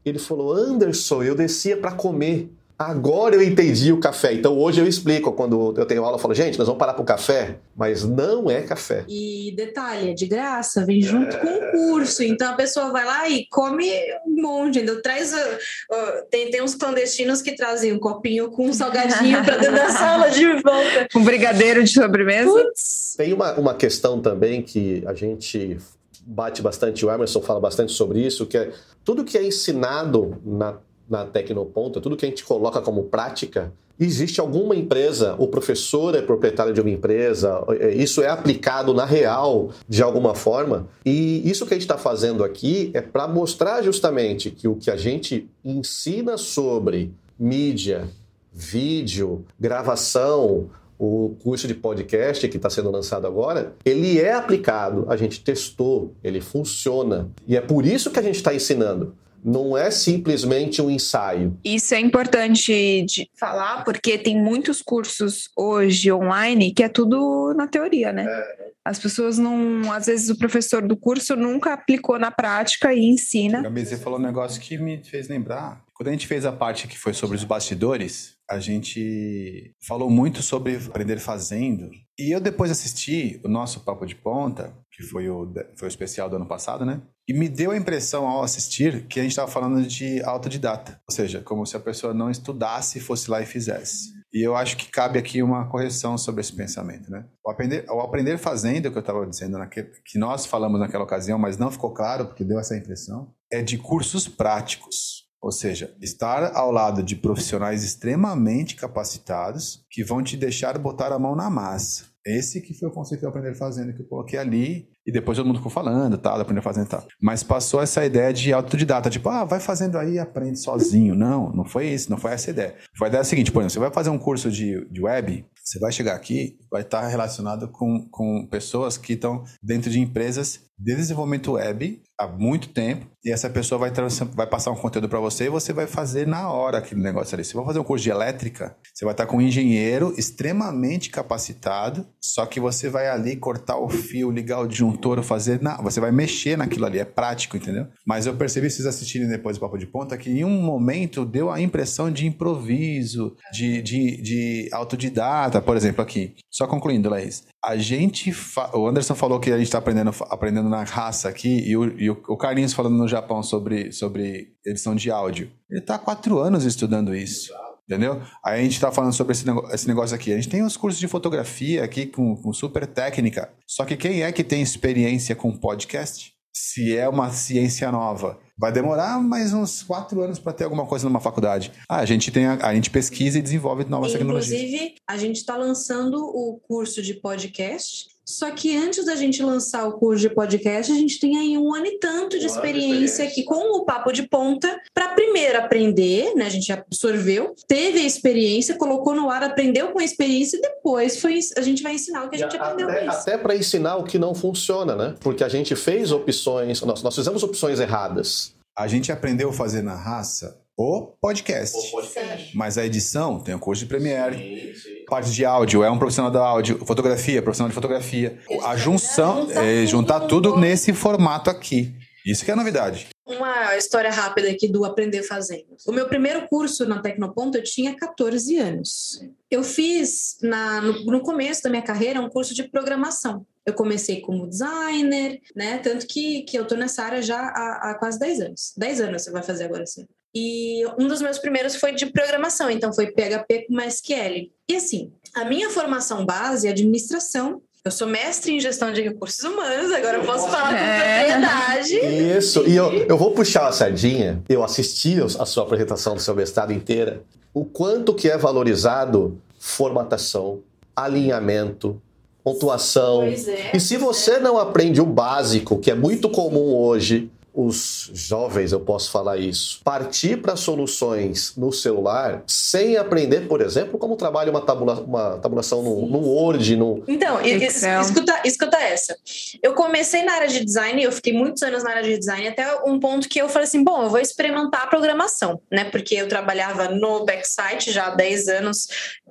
Ele 0.05 0.19
falou, 0.19 0.53
Anderson, 0.53 1.23
eu 1.25 1.35
descia 1.35 1.77
para 1.77 1.93
comer. 1.93 2.51
Agora 2.79 3.35
eu 3.35 3.43
entendi 3.43 3.93
o 3.93 3.99
café. 3.99 4.33
Então 4.33 4.57
hoje 4.57 4.81
eu 4.81 4.87
explico. 4.87 5.33
Quando 5.33 5.75
eu 5.77 5.85
tenho 5.85 6.05
aula, 6.05 6.15
eu 6.15 6.21
falo, 6.21 6.33
gente, 6.33 6.57
nós 6.57 6.69
vamos 6.69 6.79
parar 6.79 6.95
pro 6.95 7.03
café, 7.03 7.59
mas 7.77 8.05
não 8.05 8.49
é 8.49 8.63
café. 8.63 9.05
E 9.09 9.53
detalhe, 9.57 10.11
é 10.11 10.15
de 10.15 10.27
graça, 10.27 10.87
vem 10.87 11.03
junto 11.03 11.37
é... 11.37 11.41
com 11.41 11.49
o 11.49 11.71
curso. 11.73 12.23
Então 12.23 12.53
a 12.53 12.55
pessoa 12.55 12.93
vai 12.93 13.05
lá 13.05 13.29
e 13.29 13.47
come 13.51 13.91
um 14.25 14.41
monte. 14.41 14.79
Ainda 14.79 15.03
traz. 15.03 15.33
Uh, 15.33 15.37
uh, 15.37 16.25
tem, 16.31 16.53
tem 16.53 16.63
uns 16.63 16.77
clandestinos 16.77 17.43
que 17.43 17.57
trazem 17.57 17.93
um 17.93 17.99
copinho 17.99 18.49
com 18.53 18.69
um 18.69 18.73
salgadinho 18.73 19.45
para 19.45 19.57
dentro 19.57 19.75
da 19.75 19.91
sala 19.91 20.29
de 20.29 20.47
volta. 20.63 21.09
Um 21.17 21.25
brigadeiro 21.25 21.83
de 21.83 21.91
sobremesa. 21.91 22.49
Putz. 22.49 23.15
Tem 23.17 23.33
uma, 23.33 23.55
uma 23.55 23.75
questão 23.75 24.21
também 24.21 24.63
que 24.63 25.03
a 25.05 25.15
gente 25.15 25.79
bate 26.25 26.61
bastante, 26.61 27.05
o 27.05 27.11
Emerson 27.11 27.41
fala 27.41 27.59
bastante 27.59 27.93
sobre 27.93 28.21
isso, 28.21 28.45
que 28.45 28.59
é 28.59 28.71
tudo 29.03 29.25
que 29.25 29.39
é 29.39 29.43
ensinado 29.43 30.37
na 30.45 30.77
na 31.09 31.25
Tecnoponta, 31.25 32.01
tudo 32.01 32.17
que 32.17 32.27
a 32.27 32.29
gente 32.29 32.45
coloca 32.45 32.81
como 32.81 33.05
prática, 33.05 33.73
existe 33.99 34.41
alguma 34.41 34.77
empresa, 34.77 35.35
o 35.39 35.49
professor 35.49 36.15
é 36.15 36.23
proprietário 36.23 36.73
de 36.73 36.81
uma 36.81 36.91
empresa, 36.91 37.65
é, 37.81 37.93
isso 37.95 38.23
é 38.23 38.29
aplicado 38.29 38.95
na 38.95 39.05
real 39.05 39.71
de 39.89 40.03
alguma 40.03 40.35
forma. 40.35 40.87
E 41.05 41.49
isso 41.49 41.67
que 41.67 41.75
a 41.75 41.77
gente 41.77 41.85
está 41.85 41.99
fazendo 41.99 42.45
aqui 42.45 42.91
é 42.95 43.01
para 43.01 43.27
mostrar 43.27 43.83
justamente 43.83 44.51
que 44.51 44.69
o 44.69 44.77
que 44.77 44.91
a 44.91 44.97
gente 44.97 45.49
ensina 45.65 46.37
sobre 46.37 47.13
mídia, 47.39 48.09
vídeo, 48.53 49.45
gravação, 49.59 50.71
o 50.99 51.37
curso 51.43 51.69
de 51.69 51.75
podcast 51.75 52.49
que 52.49 52.57
está 52.57 52.69
sendo 52.69 52.91
lançado 52.91 53.27
agora, 53.27 53.73
ele 53.85 54.19
é 54.19 54.33
aplicado, 54.33 55.07
a 55.09 55.17
gente 55.17 55.41
testou, 55.41 56.13
ele 56.25 56.41
funciona. 56.41 57.29
E 57.47 57.57
é 57.57 57.61
por 57.61 57.87
isso 57.87 58.11
que 58.11 58.19
a 58.19 58.23
gente 58.23 58.37
está 58.37 58.53
ensinando 58.53 59.15
não 59.45 59.77
é 59.77 59.91
simplesmente 59.91 60.81
um 60.83 60.91
ensaio. 60.91 61.59
Isso 61.65 61.95
é 61.95 62.01
importante 62.01 63.03
de 63.03 63.29
falar, 63.39 63.85
porque 63.85 64.19
tem 64.19 64.37
muitos 64.41 64.83
cursos 64.83 65.49
hoje 65.57 66.13
online 66.13 66.73
que 66.73 66.83
é 66.83 66.89
tudo 66.89 67.55
na 67.55 67.67
teoria, 67.67 68.13
né? 68.13 68.27
É. 68.29 68.69
As 68.85 68.99
pessoas 68.99 69.37
não. 69.37 69.93
Às 69.93 70.07
vezes 70.07 70.31
o 70.31 70.39
professor 70.39 70.81
do 70.81 70.97
curso 70.97 71.37
nunca 71.37 71.75
aplicou 71.75 72.19
na 72.19 72.31
prática 72.31 72.95
e 72.95 73.05
ensina. 73.05 73.61
Gabi, 73.61 73.85
você 73.85 73.99
falou 73.99 74.19
um 74.19 74.23
negócio 74.23 74.61
que 74.63 74.79
me 74.79 75.05
fez 75.05 75.29
lembrar. 75.29 75.85
Quando 75.93 76.09
a 76.09 76.13
gente 76.13 76.27
fez 76.27 76.47
a 76.47 76.53
parte 76.53 76.89
que 76.89 76.97
foi 76.99 77.13
sobre 77.13 77.37
os 77.37 77.45
bastidores, 77.45 78.37
a 78.49 78.59
gente 78.59 79.75
falou 79.87 80.09
muito 80.09 80.43
sobre 80.43 80.77
aprender 80.77 81.19
fazendo. 81.19 81.91
E 82.19 82.35
eu 82.35 82.41
depois 82.41 82.71
assisti 82.71 83.39
o 83.45 83.49
nosso 83.49 83.81
Papo 83.81 84.07
de 84.07 84.15
Ponta, 84.15 84.73
que 84.91 85.03
foi 85.03 85.29
o, 85.29 85.53
foi 85.77 85.87
o 85.87 85.91
especial 85.91 86.31
do 86.31 86.37
ano 86.37 86.47
passado, 86.47 86.87
né? 86.87 87.03
E 87.29 87.35
me 87.35 87.47
deu 87.47 87.73
a 87.73 87.77
impressão 87.77 88.27
ao 88.27 88.43
assistir 88.43 89.07
que 89.07 89.21
a 89.21 89.23
gente 89.23 89.33
estava 89.33 89.51
falando 89.51 89.87
de 89.87 90.23
autodidata. 90.23 90.99
Ou 91.07 91.15
seja, 91.15 91.43
como 91.43 91.67
se 91.67 91.77
a 91.77 91.81
pessoa 91.81 92.15
não 92.15 92.31
estudasse, 92.31 93.01
fosse 93.01 93.31
lá 93.31 93.43
e 93.43 93.47
fizesse. 93.47 94.17
E 94.33 94.47
eu 94.47 94.57
acho 94.57 94.77
que 94.79 94.91
cabe 94.91 95.19
aqui 95.19 95.43
uma 95.43 95.67
correção 95.69 96.17
sobre 96.17 96.41
esse 96.41 96.53
pensamento, 96.55 97.11
né? 97.11 97.27
O 97.45 97.51
aprender, 97.51 97.85
o 97.91 98.01
aprender 98.01 98.39
fazendo, 98.39 98.91
que 98.91 98.97
eu 98.97 99.01
estava 99.01 99.27
dizendo, 99.27 99.59
naquele, 99.59 99.91
que 100.05 100.19
nós 100.19 100.47
falamos 100.47 100.81
naquela 100.81 101.05
ocasião, 101.05 101.39
mas 101.39 101.59
não 101.59 101.71
ficou 101.71 101.93
claro 101.93 102.27
porque 102.27 102.45
deu 102.45 102.59
essa 102.59 102.77
impressão, 102.77 103.31
é 103.51 103.63
de 103.63 103.77
cursos 103.77 104.27
práticos. 104.27 105.28
Ou 105.41 105.53
seja, 105.53 105.95
estar 106.01 106.57
ao 106.57 106.73
lado 106.73 107.03
de 107.03 107.15
profissionais 107.15 107.85
extremamente 107.85 108.75
capacitados 108.75 109.85
que 109.91 110.03
vão 110.03 110.23
te 110.23 110.37
deixar 110.37 110.77
botar 110.79 111.13
a 111.13 111.19
mão 111.19 111.37
na 111.37 111.49
massa. 111.49 112.05
Esse 112.27 112.61
que 112.61 112.75
foi 112.75 112.89
o 112.89 112.93
conceito 112.93 113.23
do 113.23 113.29
aprender 113.29 113.55
fazendo 113.55 113.95
que 113.95 114.03
eu 114.03 114.07
coloquei 114.07 114.39
ali 114.39 114.89
e 115.07 115.11
depois 115.13 115.39
todo 115.39 115.47
mundo 115.47 115.57
ficou 115.57 115.73
falando, 115.73 116.19
tal, 116.19 116.39
aprender 116.39 116.61
fazendo 116.61 116.89
tal. 116.89 117.03
Mas 117.23 117.43
passou 117.43 117.81
essa 117.81 118.05
ideia 118.05 118.33
de 118.33 118.53
autodidata, 118.53 119.09
tipo, 119.09 119.31
ah, 119.31 119.45
vai 119.45 119.61
fazendo 119.61 119.97
aí 119.97 120.15
e 120.15 120.19
aprende 120.19 120.59
sozinho. 120.59 121.15
Não, 121.15 121.51
não 121.51 121.65
foi 121.65 121.87
isso, 121.87 122.11
não 122.11 122.19
foi 122.19 122.33
essa 122.33 122.51
ideia. 122.51 122.75
Foi 122.95 123.07
a 123.07 123.09
ideia 123.09 123.25
seguinte, 123.25 123.51
por 123.51 123.61
exemplo, 123.61 123.73
você 123.73 123.79
vai 123.79 123.91
fazer 123.91 124.11
um 124.11 124.19
curso 124.19 124.51
de, 124.51 124.87
de 124.91 125.01
web, 125.01 125.47
você 125.69 125.79
vai 125.79 125.93
chegar 125.93 126.15
aqui, 126.15 126.59
vai 126.71 126.81
estar 126.81 127.07
relacionado 127.07 127.69
com, 127.69 128.09
com 128.11 128.47
pessoas 128.47 128.97
que 128.97 129.13
estão 129.13 129.45
dentro 129.63 129.91
de 129.91 130.01
empresas 130.01 130.61
de 130.79 130.95
desenvolvimento 130.95 131.53
web 131.53 132.01
há 132.19 132.27
muito 132.27 132.69
tempo 132.69 133.07
e 133.25 133.31
essa 133.31 133.51
pessoa 133.51 133.79
vai, 133.79 133.93
vai 134.35 134.47
passar 134.47 134.71
um 134.71 134.77
conteúdo 134.77 135.09
para 135.09 135.19
você 135.21 135.45
e 135.45 135.49
você 135.49 135.73
vai 135.73 135.87
fazer 135.87 136.27
na 136.27 136.51
hora 136.51 136.79
aquele 136.79 137.03
negócio 137.03 137.35
ali. 137.35 137.45
Você 137.45 137.55
vai 137.55 137.65
fazer 137.65 137.79
um 137.79 137.85
curso 137.85 138.03
de 138.03 138.11
elétrica, 138.11 138.77
você 138.95 139.05
vai 139.05 139.13
estar 139.13 139.27
com 139.27 139.37
um 139.37 139.41
engenheiro 139.41 140.15
extremamente 140.17 141.11
capacitado, 141.11 142.07
só 142.21 142.47
que 142.47 142.59
você 142.59 142.89
vai 142.89 143.09
ali 143.09 143.37
cortar 143.37 143.79
o 143.79 143.89
fio, 143.89 144.31
ligar 144.31 144.61
o 144.61 144.67
disjuntor, 144.67 145.23
fazer. 145.23 145.61
Na... 145.61 145.77
Você 145.83 146.01
vai 146.01 146.11
mexer 146.11 146.57
naquilo 146.57 146.87
ali, 146.87 146.99
é 146.99 147.05
prático, 147.05 147.57
entendeu? 147.57 147.87
Mas 148.07 148.27
eu 148.27 148.35
percebi, 148.35 148.71
vocês 148.71 148.87
assistirem 148.87 149.29
depois 149.29 149.57
o 149.57 149.61
Papo 149.61 149.79
de 149.79 149.87
Ponta, 149.87 150.17
que 150.17 150.31
em 150.31 150.45
um 150.45 150.61
momento 150.63 151.25
deu 151.25 151.51
a 151.51 151.61
impressão 151.61 152.11
de 152.11 152.27
improviso, 152.27 153.37
de, 153.53 153.83
de, 153.83 154.23
de 154.23 154.69
autodidata, 154.73 155.58
por 155.61 155.77
exemplo, 155.77 156.03
aqui. 156.03 156.35
Só 156.51 156.67
concluindo, 156.67 157.09
Laís. 157.09 157.47
A 157.65 157.77
gente. 157.77 158.33
Fa... 158.33 158.71
O 158.77 158.87
Anderson 158.87 159.15
falou 159.15 159.41
que 159.41 159.51
a 159.51 159.57
gente 159.57 159.67
está 159.67 159.79
aprendendo, 159.79 160.11
aprendendo 160.29 160.69
na 160.69 160.85
raça 160.85 161.29
aqui, 161.29 161.69
e 161.69 161.77
o, 161.77 162.01
e 162.01 162.11
o 162.11 162.37
Carlinhos 162.37 162.73
falando 162.73 162.97
no 162.97 163.09
Japão 163.09 163.43
sobre, 163.43 163.93
sobre 163.93 164.53
edição 164.65 164.95
de 164.95 165.11
áudio. 165.11 165.51
Ele 165.71 165.81
está 165.81 165.97
há 165.97 165.99
quatro 165.99 166.39
anos 166.39 166.65
estudando 166.65 167.15
isso. 167.15 167.53
Entendeu? 167.89 168.21
Aí 168.45 168.61
a 168.61 168.63
gente 168.63 168.75
está 168.75 168.93
falando 168.93 169.15
sobre 169.15 169.33
esse 169.33 169.47
esse 169.73 169.89
negócio, 169.89 170.15
aqui. 170.15 170.31
A 170.31 170.37
gente 170.37 170.51
tem 170.51 170.63
os 170.63 170.77
cursos 170.77 171.01
de 171.01 171.09
fotografia 171.09 171.83
aqui 171.83 172.05
com, 172.05 172.37
com 172.37 172.53
super 172.53 172.87
técnica. 172.87 173.51
Só 173.67 173.87
que 173.87 173.97
quem 173.97 174.23
é 174.23 174.31
que 174.31 174.45
tem 174.45 174.61
experiência 174.61 175.35
com 175.35 175.57
podcast? 175.57 176.38
Se 176.61 176.97
é 176.97 177.09
uma 177.09 177.31
ciência 177.31 177.91
nova, 177.93 178.37
vai 178.59 178.73
demorar 178.73 179.23
mais 179.23 179.55
uns 179.55 179.81
quatro 179.81 180.21
anos 180.21 180.41
para 180.41 180.53
ter 180.53 180.65
alguma 180.65 180.85
coisa 180.87 181.09
numa 181.09 181.21
faculdade. 181.21 181.71
Ah, 181.89 181.99
a 181.99 182.05
gente 182.05 182.33
tem 182.33 182.47
a, 182.47 182.55
a 182.67 182.75
gente 182.75 182.91
pesquisa 182.91 183.39
e 183.39 183.43
desenvolve 183.43 183.85
novas 183.85 184.13
Inclusive, 184.13 184.19
tecnologias. 184.19 184.61
Inclusive, 184.61 184.95
a 185.07 185.17
gente 185.17 185.37
está 185.37 185.57
lançando 185.57 186.17
o 186.17 186.59
curso 186.59 187.01
de 187.01 187.15
podcast 187.15 188.09
só 188.29 188.51
que 188.51 188.77
antes 188.77 189.07
da 189.07 189.17
gente 189.17 189.43
lançar 189.43 189.89
o 189.89 189.93
curso 189.93 190.21
de 190.21 190.35
podcast, 190.35 190.93
a 190.93 190.95
gente 190.95 191.19
tem 191.19 191.39
aí 191.39 191.57
um 191.57 191.75
ano 191.75 191.87
e 191.87 191.99
tanto 191.99 192.39
de 192.39 192.45
experiência 192.45 193.25
aqui 193.25 193.43
com 193.43 193.79
o 193.79 193.87
Papo 193.87 194.13
de 194.13 194.29
Ponta 194.29 194.79
para 194.93 195.15
primeiro 195.15 195.59
aprender, 195.59 196.35
né? 196.35 196.45
A 196.45 196.51
gente 196.51 196.71
absorveu, 196.71 197.55
teve 197.67 198.01
a 198.01 198.05
experiência, 198.05 198.77
colocou 198.77 199.15
no 199.15 199.31
ar, 199.31 199.43
aprendeu 199.43 199.93
com 199.93 199.99
a 199.99 200.05
experiência 200.05 200.59
e 200.59 200.61
depois 200.61 201.19
foi, 201.19 201.39
a 201.57 201.63
gente 201.63 201.83
vai 201.83 201.95
ensinar 201.95 202.27
o 202.27 202.29
que 202.29 202.37
a 202.37 202.39
gente 202.41 202.55
aprendeu 202.55 202.91
até, 202.91 203.01
com 203.01 203.11
isso. 203.11 203.19
Até 203.21 203.39
para 203.39 203.57
ensinar 203.57 203.97
o 203.97 204.05
que 204.05 204.19
não 204.19 204.35
funciona, 204.35 204.95
né? 204.95 205.15
Porque 205.21 205.43
a 205.43 205.49
gente 205.49 205.75
fez 205.75 206.13
opções, 206.13 206.83
nós, 206.83 207.03
nós 207.03 207.15
fizemos 207.15 207.43
opções 207.43 207.81
erradas. 207.81 208.53
A 208.77 208.87
gente 208.87 209.11
aprendeu 209.11 209.49
a 209.49 209.53
fazer 209.55 209.81
na 209.81 209.95
raça 209.95 210.61
o 210.79 211.13
podcast. 211.21 211.77
O 211.77 211.91
podcast. 211.91 212.57
Mas 212.57 212.79
a 212.79 212.87
edição 212.87 213.41
tem 213.41 213.53
o 213.53 213.59
curso 213.59 213.83
de 213.83 213.89
Premiere. 213.89 214.37
Sim, 214.37 214.81
sim. 214.81 215.05
Parte 215.07 215.33
de 215.33 215.45
áudio 215.45 215.83
é 215.83 215.91
um 215.91 215.99
profissional 215.99 216.31
da 216.31 216.41
áudio. 216.41 216.79
Fotografia, 216.87 217.43
profissional 217.43 217.69
de 217.69 217.75
fotografia. 217.75 218.39
A 218.63 218.77
junção 218.77 219.51
é 219.51 219.85
juntar 219.85 220.21
tudo 220.21 220.57
nesse 220.57 220.93
formato 220.93 221.51
aqui. 221.51 221.93
Isso 222.25 222.45
que 222.45 222.51
é 222.53 222.55
a 222.55 222.57
novidade. 222.57 223.09
Uma 223.27 223.77
história 223.77 224.11
rápida 224.11 224.51
aqui 224.51 224.69
do 224.69 224.85
Aprender 224.85 225.23
Fazendo. 225.23 225.77
O 225.87 225.93
meu 225.93 226.07
primeiro 226.07 226.47
curso 226.47 226.87
na 226.87 227.01
Tecnoponto 227.01 227.59
eu 227.59 227.65
tinha 227.65 227.97
14 227.97 228.57
anos. 228.59 229.21
Eu 229.51 229.65
fiz, 229.65 230.37
na, 230.43 230.81
no, 230.81 231.05
no 231.07 231.21
começo 231.23 231.63
da 231.63 231.71
minha 231.71 231.83
carreira, 231.83 232.21
um 232.21 232.29
curso 232.29 232.55
de 232.55 232.69
programação. 232.69 233.45
Eu 233.67 233.75
comecei 233.75 234.21
como 234.21 234.47
designer, 234.47 235.41
né? 235.57 235.79
Tanto 235.79 236.07
que, 236.07 236.43
que 236.43 236.57
eu 236.57 236.67
tô 236.67 236.77
nessa 236.77 237.03
área 237.03 237.21
já 237.21 237.39
há, 237.39 237.91
há 237.91 237.95
quase 237.99 238.19
10 238.19 238.41
anos. 238.41 238.73
10 238.77 239.01
anos 239.01 239.23
você 239.23 239.31
vai 239.31 239.43
fazer 239.43 239.65
agora 239.65 239.85
sim. 239.85 240.07
E 240.35 240.85
um 240.99 241.09
dos 241.09 241.21
meus 241.23 241.39
primeiros 241.39 241.77
foi 241.77 241.95
de 241.95 242.07
programação, 242.07 242.71
então 242.71 242.93
foi 242.93 243.07
PHP 243.09 243.67
com 243.67 243.75
MySQL. 243.75 244.51
E 244.69 244.77
assim, 244.77 245.13
a 245.35 245.45
minha 245.45 245.71
formação 245.71 246.25
base 246.25 246.67
é 246.67 246.71
administração. 246.71 247.63
Eu 247.85 247.91
sou 247.91 248.07
mestre 248.07 248.53
em 248.53 248.61
gestão 248.61 248.93
de 248.93 249.01
recursos 249.01 249.43
humanos, 249.43 249.91
agora 249.93 250.19
eu 250.19 250.25
posso 250.25 250.49
falar 250.49 250.71
com 250.71 250.75
é. 250.75 251.25
propriedade. 251.25 251.95
Isso, 252.37 252.69
e 252.69 252.77
eu, 252.77 252.93
eu 252.93 253.17
vou 253.17 253.33
puxar 253.33 253.67
a 253.67 253.73
sardinha. 253.73 254.43
Eu 254.49 254.63
assisti 254.63 255.17
a 255.21 255.47
sua 255.47 255.63
apresentação 255.63 256.15
do 256.15 256.21
seu 256.21 256.35
mestrado 256.35 256.73
inteira. 256.73 257.23
O 257.55 257.65
quanto 257.65 258.15
que 258.15 258.29
é 258.29 258.37
valorizado 258.37 259.41
formatação, 259.59 260.61
alinhamento, 260.95 262.01
pontuação. 262.45 263.23
É, 263.23 263.77
e 263.77 263.81
se 263.81 263.97
você 263.97 264.33
é. 264.33 264.41
não 264.41 264.59
aprende 264.59 265.01
o 265.01 265.07
básico, 265.07 265.79
que 265.79 265.91
é 265.91 265.95
muito 265.95 266.29
comum 266.29 266.75
hoje, 266.75 267.31
os 267.61 268.09
jovens, 268.15 268.71
eu 268.71 268.79
posso 268.79 269.11
falar 269.11 269.37
isso, 269.37 269.81
partir 269.83 270.37
para 270.37 270.55
soluções 270.55 271.57
no 271.57 271.73
celular 271.73 272.45
sem 272.47 272.97
aprender, 272.97 273.49
por 273.49 273.61
exemplo, 273.61 273.99
como 273.99 274.15
trabalha 274.15 274.49
uma, 274.49 274.61
tabula, 274.61 275.01
uma 275.01 275.39
tabulação 275.39 275.83
no, 275.83 276.07
no 276.07 276.19
Word, 276.21 276.77
no... 276.77 277.03
Então, 277.09 277.41
escuta, 277.45 278.41
escuta 278.45 278.79
essa. 278.79 279.17
Eu 279.61 279.75
comecei 279.75 280.23
na 280.23 280.35
área 280.35 280.47
de 280.47 280.65
design, 280.65 281.03
eu 281.03 281.11
fiquei 281.11 281.33
muitos 281.33 281.61
anos 281.65 281.83
na 281.83 281.91
área 281.91 282.05
de 282.05 282.17
design, 282.17 282.47
até 282.47 282.81
um 282.85 283.01
ponto 283.01 283.29
que 283.29 283.41
eu 283.41 283.49
falei 283.49 283.67
assim, 283.67 283.83
bom, 283.83 284.05
eu 284.05 284.11
vou 284.11 284.21
experimentar 284.21 284.83
a 284.83 284.87
programação, 284.87 285.61
né? 285.69 285.83
Porque 285.83 286.15
eu 286.15 286.29
trabalhava 286.29 286.89
no 286.91 287.25
backsite 287.25 287.91
já 287.91 288.07
há 288.07 288.15
10 288.15 288.47
anos, 288.47 288.87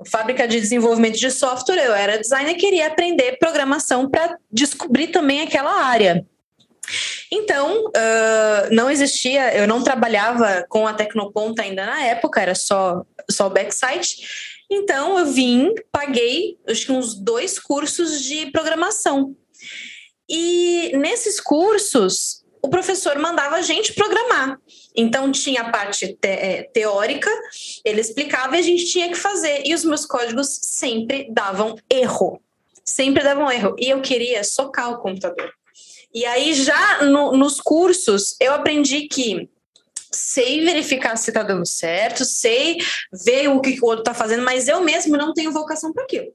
fábrica 0.06 0.46
de 0.46 0.60
desenvolvimento 0.60 1.18
de 1.18 1.32
software, 1.32 1.82
eu 1.82 1.94
era 1.94 2.18
designer 2.18 2.52
e 2.52 2.56
queria 2.56 2.88
aprender 2.88 3.38
programação 3.40 4.10
para 4.10 4.38
descobrir 4.52 5.08
também 5.08 5.40
aquela 5.40 5.86
área. 5.86 6.26
Então, 7.32 7.86
uh, 7.86 8.74
não 8.74 8.90
existia, 8.90 9.56
eu 9.56 9.68
não 9.68 9.84
trabalhava 9.84 10.66
com 10.70 10.88
a 10.88 10.94
Tecnoponta 10.94 11.62
ainda 11.62 11.86
na 11.86 12.04
época, 12.04 12.42
era 12.42 12.56
só, 12.56 13.04
só 13.30 13.48
o 13.48 13.50
backsite. 13.50 14.56
Então, 14.70 15.18
eu 15.18 15.26
vim, 15.26 15.74
paguei 15.92 16.58
acho 16.68 16.86
que 16.86 16.92
uns 16.92 17.16
dois 17.16 17.58
cursos 17.60 18.22
de 18.22 18.52
programação. 18.52 19.36
E 20.30 20.92
nesses 20.98 21.40
cursos, 21.40 22.44
o 22.62 22.70
professor 22.70 23.18
mandava 23.18 23.56
a 23.56 23.62
gente 23.62 23.94
programar. 23.94 24.60
Então, 24.96 25.32
tinha 25.32 25.62
a 25.62 25.72
parte 25.72 26.08
te 26.08 26.28
é, 26.28 26.64
teórica, 26.74 27.30
ele 27.86 28.02
explicava 28.02 28.58
e 28.58 28.60
a 28.60 28.64
gente 28.64 28.86
tinha 28.86 29.08
que 29.08 29.16
fazer. 29.16 29.64
E 29.66 29.74
os 29.74 29.86
meus 29.86 30.06
códigos 30.06 30.60
sempre 30.64 31.28
davam 31.32 31.76
erro. 31.90 32.42
Sempre 32.84 33.24
davam 33.24 33.50
erro. 33.52 33.76
E 33.78 33.90
eu 33.90 34.02
queria 34.02 34.44
socar 34.44 34.92
o 34.92 34.98
computador. 34.98 35.57
E 36.18 36.26
aí, 36.26 36.52
já 36.56 37.04
no, 37.04 37.38
nos 37.38 37.62
cursos, 37.62 38.36
eu 38.42 38.52
aprendi 38.52 39.08
que 39.08 39.48
sei 40.12 40.66
verificar 40.66 41.16
se 41.16 41.30
está 41.30 41.44
dando 41.44 41.64
certo, 41.64 42.26
sei 42.26 42.80
ver 43.24 43.50
o 43.50 43.62
que, 43.62 43.80
o 43.80 43.86
outro 43.86 44.00
está 44.00 44.16
fazendo, 44.16 44.42
mas 44.42 44.68
eu 44.68 44.82
mesmo 44.82 45.16
não 45.16 45.32
tenho 45.32 45.52
vocação 45.52 45.94
para 45.94 46.06
aquilo. 46.06 46.34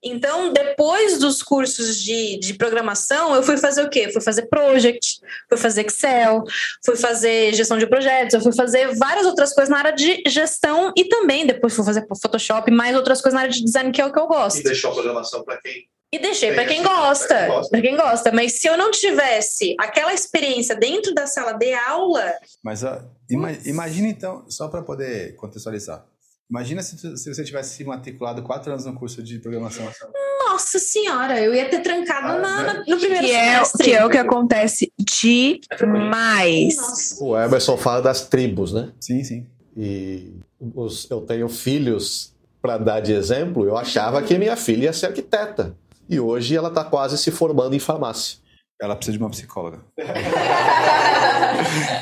Então, 0.00 0.52
depois 0.52 1.18
dos 1.18 1.42
cursos 1.42 1.96
de, 2.00 2.38
de 2.38 2.54
programação, 2.54 3.34
eu 3.34 3.42
fui 3.42 3.56
fazer 3.56 3.82
o 3.82 3.90
quê? 3.90 4.08
Fui 4.12 4.22
fazer 4.22 4.42
project, 4.42 5.18
fui 5.48 5.58
fazer 5.58 5.84
Excel, 5.84 6.44
fui 6.84 6.94
fazer 6.94 7.52
gestão 7.54 7.78
de 7.78 7.88
projetos, 7.88 8.34
eu 8.34 8.40
fui 8.40 8.52
fazer 8.52 8.94
várias 8.94 9.26
outras 9.26 9.52
coisas 9.52 9.68
na 9.68 9.78
área 9.78 9.92
de 9.92 10.22
gestão 10.28 10.92
e 10.96 11.06
também 11.06 11.44
depois 11.44 11.74
fui 11.74 11.84
fazer 11.84 12.06
Photoshop, 12.06 12.70
mais 12.70 12.94
outras 12.94 13.20
coisas 13.20 13.34
na 13.34 13.40
área 13.40 13.52
de 13.52 13.64
design, 13.64 13.90
que 13.90 14.00
é 14.00 14.06
o 14.06 14.12
que 14.12 14.20
eu 14.20 14.28
gosto. 14.28 14.60
E 14.60 14.62
deixou 14.62 14.92
a 14.92 14.94
programação 14.94 15.42
para 15.42 15.60
quem 15.60 15.90
e 16.12 16.18
deixei 16.18 16.52
para 16.52 16.66
quem 16.66 16.82
gosta, 16.82 17.48
para 17.70 17.80
quem 17.80 17.96
gosta. 17.96 18.30
Mas 18.32 18.60
se 18.60 18.68
eu 18.68 18.76
não 18.76 18.90
tivesse 18.90 19.74
aquela 19.80 20.12
experiência 20.12 20.76
dentro 20.76 21.14
da 21.14 21.26
sala 21.26 21.52
de 21.54 21.72
aula. 21.72 22.32
Mas 22.62 22.82
uh, 22.82 23.00
ima 23.30 23.52
imagina 23.64 24.08
então, 24.08 24.44
só 24.48 24.68
para 24.68 24.82
poder 24.82 25.34
contextualizar. 25.36 26.04
Imagina 26.50 26.82
se, 26.82 27.00
tu- 27.00 27.16
se 27.16 27.32
você 27.34 27.42
tivesse 27.44 27.76
se 27.76 27.84
matriculado 27.84 28.42
quatro 28.42 28.70
anos 28.72 28.84
no 28.84 28.92
curso 28.94 29.22
de 29.22 29.38
programação. 29.38 29.90
Nossa 30.46 30.78
senhora, 30.78 31.40
eu 31.40 31.54
ia 31.54 31.66
ter 31.70 31.80
trancado 31.80 32.26
Ah, 32.26 32.38
na- 32.38 32.62
né? 32.62 32.72
na- 32.74 32.78
no 32.86 32.98
primeiro 32.98 33.24
Que 33.26 33.32
é, 33.32 33.52
semestre. 33.54 33.84
que 33.84 33.92
é 33.94 34.04
o 34.04 34.10
que 34.10 34.18
acontece 34.18 34.92
demais. 35.78 36.76
Nossa. 36.76 37.24
O 37.24 37.38
Emerson 37.38 37.76
fala 37.78 38.02
das 38.02 38.26
tribos, 38.28 38.72
né? 38.72 38.92
Sim, 39.00 39.24
sim. 39.24 39.46
E 39.74 40.34
os- 40.74 41.10
eu 41.10 41.22
tenho 41.22 41.48
filhos 41.48 42.34
para 42.60 42.76
dar 42.76 43.00
de 43.00 43.12
exemplo. 43.12 43.64
Eu 43.66 43.76
achava 43.76 44.22
que 44.22 44.36
minha 44.36 44.56
filha 44.56 44.84
ia 44.84 44.92
ser 44.92 45.06
arquiteta. 45.06 45.74
E 46.08 46.18
hoje 46.20 46.56
ela 46.56 46.68
está 46.68 46.84
quase 46.84 47.16
se 47.18 47.30
formando 47.30 47.74
em 47.74 47.78
farmácia. 47.78 48.38
Ela 48.80 48.96
precisa 48.96 49.16
de 49.16 49.22
uma 49.22 49.30
psicóloga. 49.30 49.78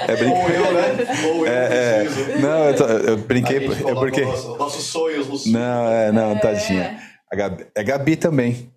é 0.08 0.16
brin... 0.16 0.30
eu, 0.32 0.72
né? 0.72 0.96
Ou 1.34 1.46
É, 1.46 2.04
é. 2.04 2.38
Não, 2.38 2.64
eu, 2.64 2.76
tô- 2.76 2.84
eu 2.86 3.16
brinquei. 3.18 3.58
É 3.66 3.94
porque... 3.94 4.24
nossos 4.24 4.84
sonhos 4.84 5.28
no 5.46 5.52
Não, 5.52 5.88
é, 5.88 6.10
não, 6.12 6.38
tadinha. 6.38 6.98
A 7.32 7.36
Gabi, 7.36 7.66
é 7.74 7.84
Gabi 7.84 8.16
também. 8.16 8.72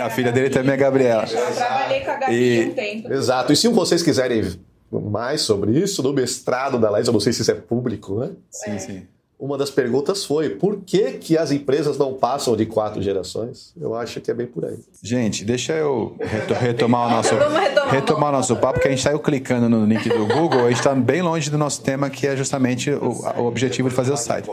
a 0.00 0.08
filha 0.10 0.32
dele 0.32 0.50
também 0.50 0.72
é 0.72 0.76
Gabriela. 0.76 1.24
Eu 1.24 1.54
trabalhei 1.54 2.00
com 2.00 2.10
a 2.10 2.16
Gabi 2.16 2.34
E- 2.34 2.66
um 2.68 2.74
tempo. 2.74 3.12
Exato. 3.12 3.52
E 3.52 3.56
se 3.56 3.68
vocês 3.68 4.02
quiserem 4.02 4.42
mais 4.90 5.42
sobre 5.42 5.72
isso, 5.78 6.02
no 6.02 6.12
mestrado 6.12 6.78
da 6.78 6.88
Laís, 6.90 7.06
eu 7.06 7.12
não 7.12 7.20
sei 7.20 7.32
se 7.32 7.42
isso 7.42 7.50
é 7.50 7.54
público, 7.54 8.20
né? 8.20 8.30
Sim, 8.50 8.78
sim. 8.78 9.06
Uma 9.38 9.56
das 9.56 9.70
perguntas 9.70 10.24
foi 10.24 10.50
por 10.50 10.80
que, 10.84 11.12
que 11.12 11.38
as 11.38 11.52
empresas 11.52 11.96
não 11.96 12.12
passam 12.14 12.56
de 12.56 12.66
quatro 12.66 13.00
gerações? 13.00 13.72
Eu 13.80 13.94
acho 13.94 14.20
que 14.20 14.30
é 14.30 14.34
bem 14.34 14.46
por 14.48 14.64
aí. 14.64 14.78
Gente, 15.00 15.44
deixa 15.44 15.74
eu 15.74 16.16
reto- 16.18 16.54
retomar 16.54 17.06
o 17.06 17.10
nosso, 17.10 17.34
retomar. 17.38 17.90
retomar 17.90 18.28
o 18.30 18.32
nosso 18.32 18.56
papo, 18.56 18.74
porque 18.74 18.88
a 18.88 18.90
gente 18.90 19.02
saiu 19.02 19.20
clicando 19.20 19.68
no 19.68 19.84
link 19.86 20.08
do 20.08 20.26
Google, 20.26 20.64
a 20.66 20.68
gente 20.70 20.78
está 20.78 20.92
bem 20.94 21.22
longe 21.22 21.50
do 21.50 21.56
nosso 21.56 21.80
tema, 21.82 22.10
que 22.10 22.26
é 22.26 22.36
justamente 22.36 22.90
o, 22.90 23.12
o 23.38 23.46
objetivo 23.46 23.88
de 23.88 23.94
fazer 23.94 24.12
o 24.12 24.16
site. 24.16 24.48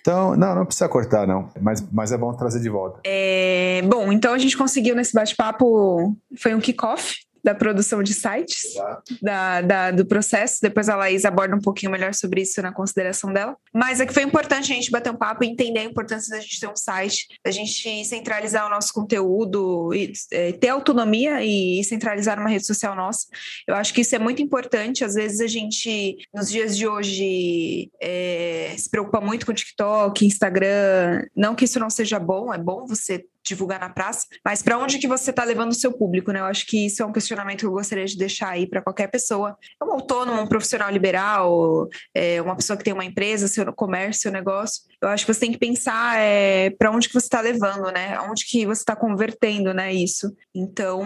Então, 0.00 0.36
não, 0.36 0.54
não 0.54 0.64
precisa 0.66 0.88
cortar, 0.88 1.26
não. 1.26 1.48
Mas, 1.60 1.84
mas 1.90 2.12
é 2.12 2.18
bom 2.18 2.32
trazer 2.34 2.60
de 2.60 2.68
volta. 2.68 3.00
É, 3.04 3.82
bom, 3.86 4.12
então 4.12 4.34
a 4.34 4.38
gente 4.38 4.56
conseguiu 4.56 4.94
nesse 4.94 5.12
bate-papo, 5.12 6.14
foi 6.38 6.54
um 6.54 6.60
kickoff 6.60 7.16
da 7.46 7.54
produção 7.54 8.02
de 8.02 8.12
sites, 8.12 8.74
da, 9.22 9.60
da- 9.60 9.90
do 9.92 10.04
processo. 10.04 10.58
Depois 10.60 10.88
a 10.88 10.96
Laís 10.96 11.24
aborda 11.24 11.54
um 11.54 11.60
pouquinho 11.60 11.92
melhor 11.92 12.12
sobre 12.12 12.42
isso 12.42 12.60
na 12.60 12.72
consideração 12.72 13.32
dela. 13.32 13.56
Mas 13.72 14.00
é 14.00 14.06
que 14.06 14.12
foi 14.12 14.24
importante 14.24 14.72
a 14.72 14.74
gente 14.74 14.90
bater 14.90 15.12
um 15.12 15.16
papo 15.16 15.44
e 15.44 15.46
entender 15.46 15.78
a 15.78 15.84
importância 15.84 16.34
da 16.36 16.42
gente 16.42 16.58
ter 16.58 16.66
um 16.68 16.74
site, 16.74 17.28
da 17.44 17.52
gente 17.52 18.04
centralizar 18.04 18.66
o 18.66 18.70
nosso 18.70 18.92
conteúdo, 18.92 19.94
e, 19.94 20.12
é, 20.32 20.50
ter 20.52 20.70
autonomia 20.70 21.40
e 21.44 21.84
centralizar 21.84 22.36
uma 22.40 22.48
rede 22.48 22.66
social 22.66 22.96
nossa. 22.96 23.26
Eu 23.64 23.76
acho 23.76 23.94
que 23.94 24.00
isso 24.00 24.16
é 24.16 24.18
muito 24.18 24.42
importante. 24.42 25.04
Às 25.04 25.14
vezes 25.14 25.40
a 25.40 25.46
gente, 25.46 26.16
nos 26.34 26.50
dias 26.50 26.76
de 26.76 26.88
hoje, 26.88 27.90
é, 28.02 28.74
se 28.76 28.90
preocupa 28.90 29.20
muito 29.20 29.46
com 29.46 29.54
TikTok, 29.54 30.26
Instagram. 30.26 31.24
Não 31.36 31.54
que 31.54 31.64
isso 31.64 31.78
não 31.78 31.90
seja 31.90 32.18
bom, 32.18 32.52
é 32.52 32.58
bom 32.58 32.86
você 32.86 33.24
divulgar 33.46 33.80
na 33.80 33.88
praça, 33.88 34.26
mas 34.44 34.62
para 34.62 34.78
onde 34.78 34.98
que 34.98 35.08
você 35.08 35.30
está 35.30 35.44
levando 35.44 35.70
o 35.70 35.74
seu 35.74 35.92
público, 35.92 36.32
né? 36.32 36.40
Eu 36.40 36.44
acho 36.44 36.66
que 36.66 36.86
isso 36.86 37.02
é 37.02 37.06
um 37.06 37.12
questionamento 37.12 37.60
que 37.60 37.66
eu 37.66 37.70
gostaria 37.70 38.04
de 38.04 38.16
deixar 38.16 38.50
aí 38.50 38.66
para 38.66 38.82
qualquer 38.82 39.08
pessoa. 39.08 39.56
É 39.80 39.84
um 39.84 39.92
autônomo, 39.92 40.40
um 40.40 40.46
profissional 40.46 40.90
liberal, 40.90 41.88
é 42.14 42.40
uma 42.42 42.56
pessoa 42.56 42.76
que 42.76 42.84
tem 42.84 42.92
uma 42.92 43.04
empresa, 43.04 43.48
seu 43.48 43.72
comércio, 43.72 44.22
seu 44.22 44.32
negócio. 44.32 44.82
Eu 45.00 45.08
acho 45.08 45.24
que 45.26 45.32
você 45.32 45.40
tem 45.40 45.52
que 45.52 45.58
pensar 45.58 46.18
é, 46.18 46.70
para 46.70 46.90
onde 46.90 47.08
que 47.08 47.14
você 47.14 47.26
está 47.26 47.40
levando, 47.40 47.92
né? 47.92 48.18
Onde 48.20 48.44
que 48.46 48.66
você 48.66 48.80
está 48.80 48.96
convertendo, 48.96 49.72
né? 49.72 49.92
Isso. 49.92 50.34
Então, 50.54 51.02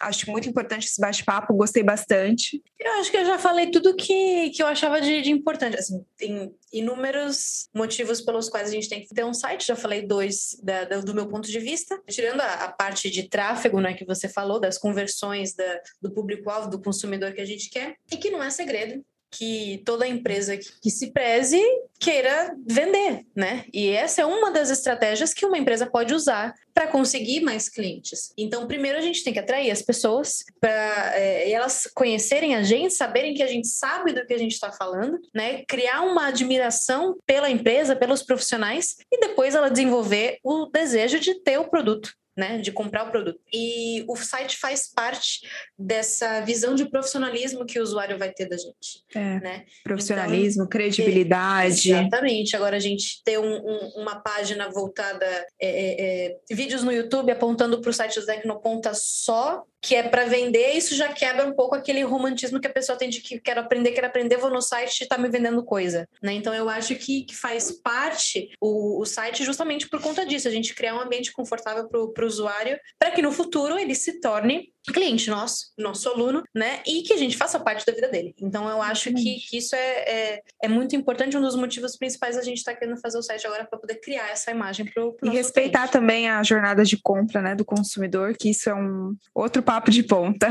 acho 0.00 0.30
muito 0.30 0.48
importante 0.48 0.86
esse 0.86 1.00
bate-papo. 1.00 1.54
Gostei 1.54 1.82
bastante. 1.82 2.62
Eu 2.78 2.92
acho 3.00 3.10
que 3.10 3.16
eu 3.16 3.24
já 3.24 3.38
falei 3.38 3.70
tudo 3.70 3.96
que, 3.96 4.50
que 4.50 4.62
eu 4.62 4.66
achava 4.66 5.00
de, 5.00 5.22
de 5.22 5.30
importante. 5.30 5.76
Assim, 5.76 6.04
tem 6.16 6.52
inúmeros 6.72 7.68
motivos 7.74 8.20
pelos 8.20 8.48
quais 8.48 8.68
a 8.68 8.72
gente 8.72 8.88
tem 8.88 9.00
que 9.00 9.14
ter 9.14 9.24
um 9.24 9.34
site. 9.34 9.66
Já 9.66 9.76
falei 9.76 10.02
dois 10.06 10.56
da- 10.62 10.84
da- 10.84 11.00
do 11.00 11.14
meu 11.14 11.26
ponto 11.28 11.48
de 11.48 11.58
vista. 11.58 12.00
Tirando 12.08 12.40
a, 12.40 12.64
a 12.64 12.72
parte 12.72 13.10
de 13.10 13.28
tráfego, 13.28 13.80
né, 13.80 13.94
que 13.94 14.04
você 14.04 14.28
falou, 14.28 14.60
das 14.60 14.78
conversões 14.78 15.54
da- 15.54 15.80
do 16.00 16.12
público-alvo, 16.12 16.68
do 16.70 16.80
consumidor 16.80 17.32
que 17.32 17.40
a 17.40 17.46
gente 17.46 17.70
quer. 17.70 17.96
E 18.12 18.16
que 18.16 18.30
não 18.30 18.42
é 18.42 18.50
segredo 18.50 19.04
que 19.30 19.82
toda 19.84 20.06
empresa 20.06 20.56
que, 20.56 20.90
se 20.90 21.12
preze 21.12 21.60
queira 22.00 22.54
vender, 22.66 23.26
né? 23.34 23.64
E 23.72 23.88
essa 23.88 24.22
é 24.22 24.26
uma 24.26 24.50
das 24.50 24.70
estratégias 24.70 25.34
que 25.34 25.44
uma 25.44 25.58
empresa 25.58 25.86
pode 25.86 26.14
usar 26.14 26.54
para 26.72 26.86
conseguir 26.86 27.40
mais 27.40 27.68
clientes. 27.68 28.32
Então, 28.38 28.66
primeiro 28.68 28.98
a 28.98 29.00
gente 29.00 29.24
tem 29.24 29.32
que 29.32 29.38
atrair 29.38 29.70
as 29.70 29.82
pessoas 29.82 30.44
para 30.60 31.18
elas 31.18 31.88
conhecerem 31.94 32.54
a 32.54 32.62
gente, 32.62 32.94
saberem 32.94 33.34
que 33.34 33.42
a 33.42 33.48
gente 33.48 33.66
sabe 33.66 34.12
do 34.12 34.24
que 34.24 34.32
a 34.32 34.38
gente 34.38 34.52
está 34.52 34.70
falando, 34.72 35.18
né? 35.34 35.64
Criar 35.66 36.02
uma 36.02 36.28
admiração 36.28 37.16
pela 37.26 37.50
empresa, 37.50 37.96
pelos 37.96 38.22
profissionais 38.22 38.96
e 39.12 39.20
depois 39.20 39.54
ela 39.54 39.68
desenvolver 39.68 40.38
o 40.44 40.66
desejo 40.66 41.18
de 41.18 41.34
ter 41.42 41.58
o 41.58 41.68
produto. 41.68 42.12
Né, 42.38 42.58
de 42.58 42.70
comprar 42.70 43.08
o 43.08 43.10
produto. 43.10 43.40
E 43.52 44.04
o 44.06 44.14
site 44.14 44.56
faz 44.58 44.92
parte 44.94 45.40
dessa 45.76 46.40
visão 46.42 46.72
de 46.76 46.88
profissionalismo 46.88 47.66
que 47.66 47.80
o 47.80 47.82
usuário 47.82 48.16
vai 48.16 48.30
ter 48.30 48.48
da 48.48 48.56
gente. 48.56 49.02
É, 49.12 49.40
Né? 49.40 49.64
profissionalismo, 49.82 50.68
credibilidade. 50.68 51.90
Exatamente. 51.90 52.54
Agora 52.54 52.76
a 52.76 52.80
gente 52.80 53.22
ter 53.24 53.40
um- 53.40 53.56
um- 53.66 53.92
uma 54.02 54.20
página 54.20 54.70
voltada, 54.70 55.26
é, 55.60 55.68
é, 55.68 56.36
é, 56.50 56.54
vídeos 56.54 56.84
no 56.84 56.92
YouTube 56.92 57.32
apontando 57.32 57.80
para 57.80 57.90
o 57.90 57.92
site 57.92 58.20
do 58.20 58.26
Tecnoponta 58.26 58.92
só, 58.94 59.64
que 59.80 59.94
é 59.94 60.02
para 60.02 60.24
vender, 60.24 60.72
isso 60.72 60.96
já 60.96 61.12
quebra 61.12 61.46
um 61.46 61.54
pouco 61.54 61.74
aquele 61.76 62.02
romantismo 62.02 62.60
que 62.60 62.66
a 62.66 62.72
pessoa 62.72 62.98
tem 62.98 63.08
de 63.08 63.20
que 63.20 63.38
quero 63.40 63.60
aprender, 63.60 63.92
quero 63.92 64.08
aprender, 64.08 64.36
vou 64.36 64.50
no 64.50 64.60
site 64.60 65.00
e 65.00 65.02
está 65.04 65.16
me 65.16 65.28
vendendo 65.28 65.64
coisa. 65.64 66.08
Né? 66.20 66.32
Então 66.32 66.52
eu 66.52 66.68
acho 66.68 66.96
que, 66.96 67.22
que 67.22 67.34
faz 67.36 67.70
parte 67.80 68.50
o, 68.60 69.00
o 69.00 69.06
site 69.06 69.44
justamente 69.44 69.88
por 69.88 70.00
conta 70.02 70.26
disso, 70.26 70.48
a 70.48 70.50
gente 70.50 70.74
criar 70.74 70.96
um 70.96 71.00
ambiente 71.00 71.32
confortável 71.32 71.88
para 71.88 72.00
o 72.00 72.27
usuário, 72.28 72.78
para 72.98 73.10
que 73.10 73.22
no 73.22 73.32
futuro 73.32 73.78
ele 73.78 73.94
se 73.94 74.20
torne 74.20 74.72
cliente 74.92 75.30
nosso, 75.30 75.72
nosso 75.76 76.08
aluno, 76.08 76.42
né? 76.54 76.80
E 76.86 77.02
que 77.02 77.12
a 77.12 77.16
gente 77.16 77.36
faça 77.36 77.58
parte 77.58 77.84
da 77.86 77.92
vida 77.92 78.08
dele. 78.08 78.34
Então 78.40 78.68
eu 78.68 78.80
acho 78.82 79.12
que, 79.12 79.36
que 79.48 79.58
isso 79.58 79.74
é, 79.74 79.78
é, 79.78 80.42
é 80.64 80.68
muito 80.68 80.96
importante, 80.96 81.36
um 81.36 81.40
dos 81.40 81.56
motivos 81.56 81.96
principais 81.96 82.36
da 82.36 82.42
gente 82.42 82.58
estar 82.58 82.74
querendo 82.74 83.00
fazer 83.00 83.18
o 83.18 83.22
site 83.22 83.46
agora 83.46 83.64
para 83.64 83.78
poder 83.78 83.96
criar 83.96 84.28
essa 84.30 84.50
imagem 84.50 84.86
para 84.86 85.04
o 85.04 85.16
E 85.22 85.30
respeitar 85.30 85.88
também 85.88 86.28
a 86.28 86.42
jornada 86.42 86.84
de 86.84 86.96
compra 87.00 87.40
né, 87.40 87.54
do 87.54 87.64
consumidor, 87.64 88.34
que 88.38 88.50
isso 88.50 88.68
é 88.68 88.74
um 88.74 89.14
outro 89.34 89.62
papo 89.62 89.90
de 89.90 90.02
ponta. 90.02 90.48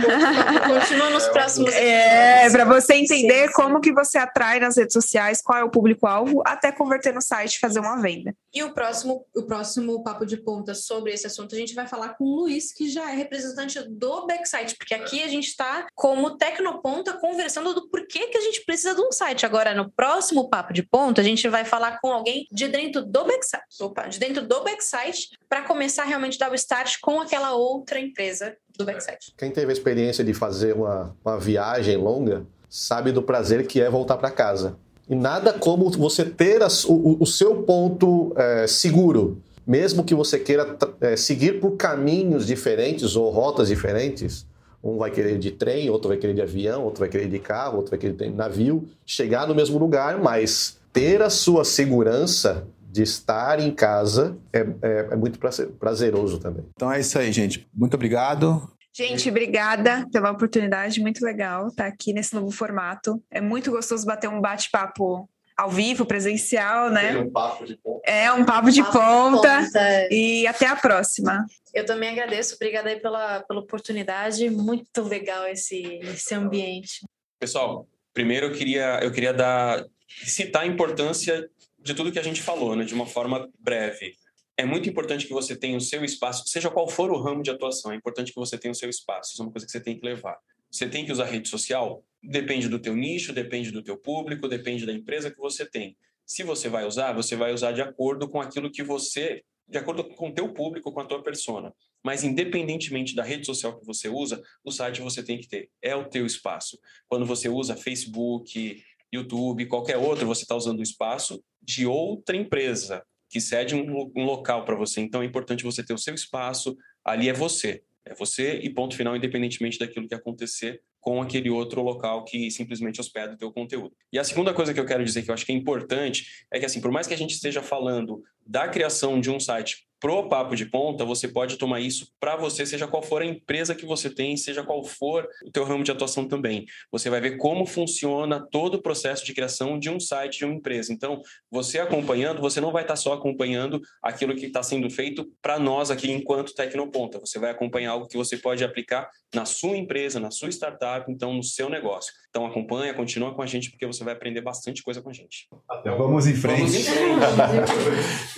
Continua 0.68 1.10
nos 1.10 1.28
próximos 1.28 1.74
É, 1.74 2.50
para 2.50 2.66
você 2.66 2.96
entender 2.96 3.42
Sim, 3.42 3.48
sim. 3.48 3.54
como 3.54 3.82
que 3.82 3.94
você 3.94 4.18
atrai 4.18 4.60
nas 4.60 4.78
redes 4.78 4.94
sociais, 4.94 5.42
qual 5.42 5.60
é 5.60 5.64
o 5.64 5.70
público-alvo, 5.70 6.42
até 6.46 6.72
converter 6.72 7.14
no 7.14 7.22
site 7.22 7.56
e 7.56 7.60
fazer 7.60 7.80
uma 7.80 8.02
venda. 8.02 8.36
E 8.54 8.64
o 8.64 8.74
próximo, 8.74 9.26
o 9.36 9.44
próximo 9.44 10.04
papo 10.04 10.26
de 10.26 10.38
ponta 10.38 10.74
sobre 10.74 11.14
esse 11.14 11.28
assunto, 11.28 11.56
a 11.56 11.58
gente 11.58 11.74
vai 11.74 11.88
falar 11.88 12.10
com 12.10 12.24
o 12.24 12.36
Luiz, 12.42 12.74
que 12.74 12.90
já 12.90 13.12
é 13.12 13.16
representante 13.16 13.80
do 13.88 14.27
Backsite, 14.28 14.76
porque 14.78 14.94
aqui 14.94 15.24
a 15.24 15.28
gente 15.28 15.48
está 15.48 15.88
como 15.96 16.38
Tecnoponta 16.38 17.14
conversando 17.14 17.74
do 17.74 17.90
porquê 17.90 18.28
que 18.28 18.38
a 18.38 18.42
gente 18.42 18.64
precisa 18.66 18.94
de 18.94 19.02
um 19.02 19.12
site. 19.12 19.46
Agora, 19.46 19.74
no 19.74 19.90
próximo 19.90 20.50
papo 20.50 20.74
de 20.74 20.84
ponta, 20.84 21.22
a 21.22 21.24
gente 21.24 21.48
vai 21.48 21.66
falar 21.66 22.00
com 22.02 22.12
alguém 22.12 22.46
de 22.52 22.68
dentro 22.68 23.04
do 23.04 23.24
Backsite, 23.24 23.64
opa, 23.82 24.08
de 24.08 24.20
dentro 24.20 24.46
do 24.46 24.64
Backsite, 24.64 25.30
para 25.50 25.62
começar 25.64 26.04
realmente 26.04 26.36
a 26.36 26.46
dar 26.46 26.52
o 26.52 26.56
start 26.56 26.98
com 27.02 27.22
aquela 27.22 27.54
outra 27.56 28.00
empresa 28.00 28.56
do 28.78 28.86
Backsite. 28.86 29.34
Quem 29.38 29.50
teve 29.50 29.72
a 29.72 29.74
experiência 29.74 30.24
de 30.24 30.34
fazer 30.34 30.74
uma, 30.76 31.16
uma 31.26 31.40
viagem 31.40 31.98
longa 31.98 32.46
sabe 32.70 33.12
do 33.12 33.24
prazer 33.24 33.66
que 33.66 33.82
é 33.82 33.90
voltar 33.90 34.18
para 34.18 34.30
casa. 34.30 34.78
E 35.10 35.16
nada 35.16 35.54
como 35.54 35.90
você 35.90 36.26
ter 36.26 36.62
as- 36.62 36.84
o, 36.84 37.16
o 37.20 37.26
seu 37.26 37.64
ponto 37.64 38.34
é, 38.36 38.68
seguro. 38.68 39.42
Mesmo 39.68 40.04
que 40.04 40.16
você 40.16 40.40
queira 40.40 40.78
é, 41.02 41.18
seguir 41.18 41.60
por 41.60 41.72
caminhos 41.76 42.48
diferentes 42.48 43.16
ou 43.18 43.30
rotas 43.30 43.68
diferentes, 43.68 44.48
um 44.82 44.98
vai 44.98 45.12
querer 45.12 45.38
de 45.38 45.52
trem, 45.52 45.90
outro 45.90 46.08
vai 46.08 46.18
querer 46.18 46.34
de 46.34 46.42
avião, 46.42 46.84
outro 46.84 47.02
vai 47.02 47.10
querer 47.10 47.28
de 47.28 47.40
carro, 47.40 47.78
outro 47.78 47.90
vai 47.92 48.00
querer 48.00 48.14
de 48.14 48.30
navio, 48.30 48.88
chegar 49.06 49.46
no 49.46 49.54
mesmo 49.54 49.78
lugar, 49.78 50.18
mas 50.22 50.80
ter 50.94 51.22
a 51.22 51.30
sua 51.30 51.66
segurança 51.66 52.66
de 52.90 53.04
estar 53.04 53.60
em 53.60 53.70
casa 53.72 54.38
é, 54.54 54.60
é- 54.82 55.08
é 55.12 55.16
muito 55.16 55.38
prazer- 55.38 55.68
prazeroso 55.80 56.40
também. 56.40 56.64
Então 56.74 56.92
é 56.92 57.00
isso 57.02 57.20
aí, 57.20 57.32
gente. 57.32 57.68
Muito 57.74 57.96
obrigado. 57.96 58.72
Gente, 58.96 59.30
obrigada 59.30 60.08
pela 60.12 60.32
oportunidade, 60.32 61.00
muito 61.00 61.24
legal 61.24 61.68
estar 61.68 61.86
aqui 61.86 62.14
nesse 62.14 62.34
novo 62.34 62.50
formato. 62.50 63.22
É 63.30 63.40
muito 63.40 63.70
gostoso 63.70 64.06
bater 64.06 64.28
um 64.30 64.42
bate-papo 64.42 65.30
ao 65.58 65.72
vivo, 65.72 66.06
presencial, 66.06 66.92
né? 66.92 67.18
um 67.18 67.32
papo 67.32 67.66
de 67.66 67.76
ponto. 67.78 68.02
É 68.06 68.32
um 68.32 68.46
papo 68.46 68.70
de 68.70 68.84
Papo 68.84 69.00
ponta. 69.00 69.64
ponta. 69.64 70.08
E 70.12 70.46
até 70.46 70.68
a 70.68 70.76
próxima. 70.76 71.46
Eu 71.74 71.84
também 71.84 72.10
agradeço, 72.10 72.56
obrigada 72.56 72.90
aí 72.90 73.00
pela, 73.00 73.42
pela 73.42 73.60
oportunidade, 73.60 74.50
muito 74.52 75.02
legal 75.02 75.48
esse, 75.48 75.82
esse 76.04 76.36
ambiente. 76.36 77.06
Pessoal, 77.40 77.88
primeiro 78.14 78.48
eu 78.48 78.52
queria, 78.52 79.00
eu 79.02 79.12
queria 79.12 79.34
dar, 79.34 79.84
citar 80.08 80.62
a 80.62 80.68
importância 80.68 81.50
de 81.80 81.94
tudo 81.96 82.12
que 82.12 82.20
a 82.20 82.24
gente 82.24 82.42
falou, 82.42 82.76
né, 82.76 82.86
de 82.86 82.94
uma 82.94 83.08
forma 83.08 83.50
breve. 83.60 84.14
É 84.56 84.66
muito 84.66 84.90
importante 84.90 85.26
que 85.26 85.34
você 85.34 85.56
tenha 85.56 85.78
o 85.78 85.82
seu 85.82 86.04
espaço, 86.04 86.48
seja 86.48 86.70
qual 86.70 86.88
for 86.88 87.12
o 87.12 87.22
ramo 87.22 87.42
de 87.42 87.50
atuação, 87.50 87.92
é 87.92 87.96
importante 87.96 88.32
que 88.32 88.40
você 88.40 88.58
tenha 88.58 88.72
o 88.72 88.76
seu 88.76 88.90
espaço. 88.90 89.34
Isso 89.34 89.42
é 89.42 89.46
uma 89.46 89.52
coisa 89.52 89.66
que 89.66 89.72
você 89.72 89.80
tem 89.80 89.98
que 89.98 90.06
levar. 90.06 90.38
Você 90.70 90.88
tem 90.88 91.06
que 91.06 91.12
usar 91.12 91.26
rede 91.26 91.50
social? 91.50 92.04
Depende 92.24 92.68
do 92.68 92.80
teu 92.80 92.96
nicho, 92.96 93.34
depende 93.34 93.72
do 93.72 93.84
teu 93.84 93.98
público, 93.98 94.48
depende 94.48 94.86
da 94.86 94.94
empresa 94.94 95.32
que 95.32 95.38
você 95.38 95.66
tem. 95.66 95.96
Se 96.26 96.44
você 96.44 96.68
vai 96.68 96.86
usar, 96.86 97.14
você 97.14 97.36
vai 97.36 97.54
usar 97.54 97.72
de 97.72 97.82
acordo 97.82 98.28
com 98.28 98.42
aquilo 98.42 98.70
que 98.70 98.84
você, 98.84 99.44
de 99.68 99.78
acordo 99.78 100.04
com 100.04 100.30
o 100.30 100.34
teu 100.34 100.54
público, 100.54 100.92
com 100.92 101.00
a 101.00 101.06
tua 101.06 101.24
persona. 101.24 101.74
Mas 102.04 102.24
independentemente 102.24 103.16
da 103.16 103.24
rede 103.24 103.46
social 103.46 103.80
que 103.80 103.86
você 103.86 104.10
usa, 104.10 104.42
o 104.64 104.72
site 104.72 105.02
você 105.02 105.24
tem 105.24 105.40
que 105.40 105.48
ter. 105.48 105.70
É 105.82 105.96
o 105.96 106.10
teu 106.10 106.26
espaço. 106.26 106.78
Quando 107.08 107.26
você 107.26 107.48
usa 107.48 107.76
Facebook, 107.76 108.84
YouTube, 109.12 109.66
qualquer 109.68 109.98
outro, 109.98 110.26
você 110.26 110.42
está 110.44 110.56
usando 110.56 110.80
o 110.80 110.84
espaço 110.84 111.42
de 111.62 111.86
outra 111.86 112.36
empresa 112.36 113.04
que 113.30 113.42
cede 113.42 113.76
um, 113.76 114.12
um 114.16 114.24
local 114.24 114.66
para 114.66 114.76
você. 114.76 115.02
Então 115.02 115.22
é 115.22 115.26
importante 115.26 115.64
você 115.64 115.84
ter 115.84 115.94
o 115.94 115.98
seu 115.98 116.14
espaço. 116.14 116.78
Ali 117.04 117.30
é 117.30 117.34
você. 117.34 117.84
É 118.10 118.16
você 118.16 118.60
e 118.60 118.70
ponto 118.70 118.96
final, 118.96 119.16
independentemente 119.16 119.80
daquilo 119.80 120.08
que 120.08 120.16
acontecer 120.16 120.82
com 121.00 121.22
aquele 121.22 121.50
outro 121.50 121.82
local 121.82 122.26
que 122.26 122.52
simplesmente 122.52 123.00
hospeda 123.00 123.34
o 123.34 123.38
teu 123.38 123.52
conteúdo. 123.52 123.96
E 124.12 124.20
a 124.20 124.24
segunda 124.24 124.54
coisa 124.54 124.74
que 124.74 124.80
eu 124.80 124.86
quero 124.86 125.04
dizer 125.06 125.24
que 125.24 125.30
eu 125.30 125.34
acho 125.34 125.46
que 125.46 125.52
é 125.52 125.56
importante 125.56 126.26
é 126.52 126.60
que 126.60 126.66
assim, 126.66 126.82
por 126.82 126.92
mais 126.92 127.08
que 127.08 127.14
a 127.14 127.18
gente 127.18 127.34
esteja 127.34 127.62
falando 127.62 128.22
da 128.48 128.68
criação 128.68 129.20
de 129.20 129.30
um 129.30 129.40
site 129.40 129.88
pro 130.00 130.28
papo 130.30 130.56
de 130.56 130.66
ponta, 130.66 131.04
você 131.04 131.28
pode 131.28 131.58
tomar 131.58 131.80
isso 131.80 132.12
para 132.20 132.36
você, 132.36 132.66
seja 132.66 132.88
qual 132.88 133.02
for 133.02 133.22
a 133.22 133.26
empresa 133.26 133.74
que 133.74 133.86
você 133.86 134.10
tem, 134.10 134.38
seja 134.38 134.64
qual 134.64 134.84
for 134.84 135.28
o 135.46 135.52
teu 135.52 135.64
ramo 135.64 135.84
de 135.84 135.92
atuação 135.92 136.28
também. 136.28 136.66
Você 136.92 137.10
vai 137.10 137.20
ver 137.20 137.38
como 137.38 137.66
funciona 137.66 138.46
todo 138.52 138.76
o 138.76 138.82
processo 138.82 139.26
de 139.26 139.34
criação 139.34 139.80
de 139.80 139.90
um 139.90 140.00
site 140.00 140.40
de 140.40 140.46
uma 140.46 140.54
empresa. 140.54 140.94
Então, 140.94 141.22
você 141.50 141.80
acompanhando, 141.80 142.42
você 142.42 142.62
não 142.62 142.72
vai 142.72 142.84
estar 142.84 142.96
só 142.96 143.14
acompanhando 143.14 143.82
aquilo 144.02 144.36
que 144.36 144.46
está 144.46 144.62
sendo 144.62 144.90
feito 144.90 145.28
para 145.42 145.58
nós 145.58 145.90
aqui 145.90 146.12
enquanto 146.12 146.54
Tecnoponta. 146.54 147.20
Você 147.20 147.40
vai 147.40 147.52
acompanhar 147.52 147.92
algo 147.92 148.08
que 148.08 148.18
você 148.18 148.38
pode 148.38 148.64
aplicar 148.64 149.10
na 149.34 149.46
sua 149.46 149.78
empresa, 149.78 150.20
na 150.20 150.32
sua 150.32 150.50
startup, 150.50 151.12
então 151.12 151.34
no 151.34 151.44
seu 151.44 151.70
negócio. 151.70 152.14
Então 152.38 152.46
acompanha, 152.46 152.94
continua 152.94 153.34
com 153.34 153.42
a 153.42 153.48
gente 153.48 153.72
porque 153.72 153.88
você 153.88 154.04
vai 154.04 154.14
aprender 154.14 154.42
bastante 154.42 154.84
coisa 154.84 155.02
com 155.02 155.10
a 155.10 155.12
gente. 155.12 155.48
Então, 155.80 155.98
vamos 155.98 156.28
em 156.28 156.36
frente. 156.36 156.60
Vamos 156.60 156.76
em 156.76 156.84
frente. 156.84 157.72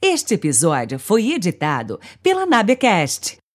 Este 0.00 0.34
episódio 0.34 0.98
foi 0.98 1.32
editado 1.32 2.00
pela 2.22 2.46
Nabecast 2.46 3.43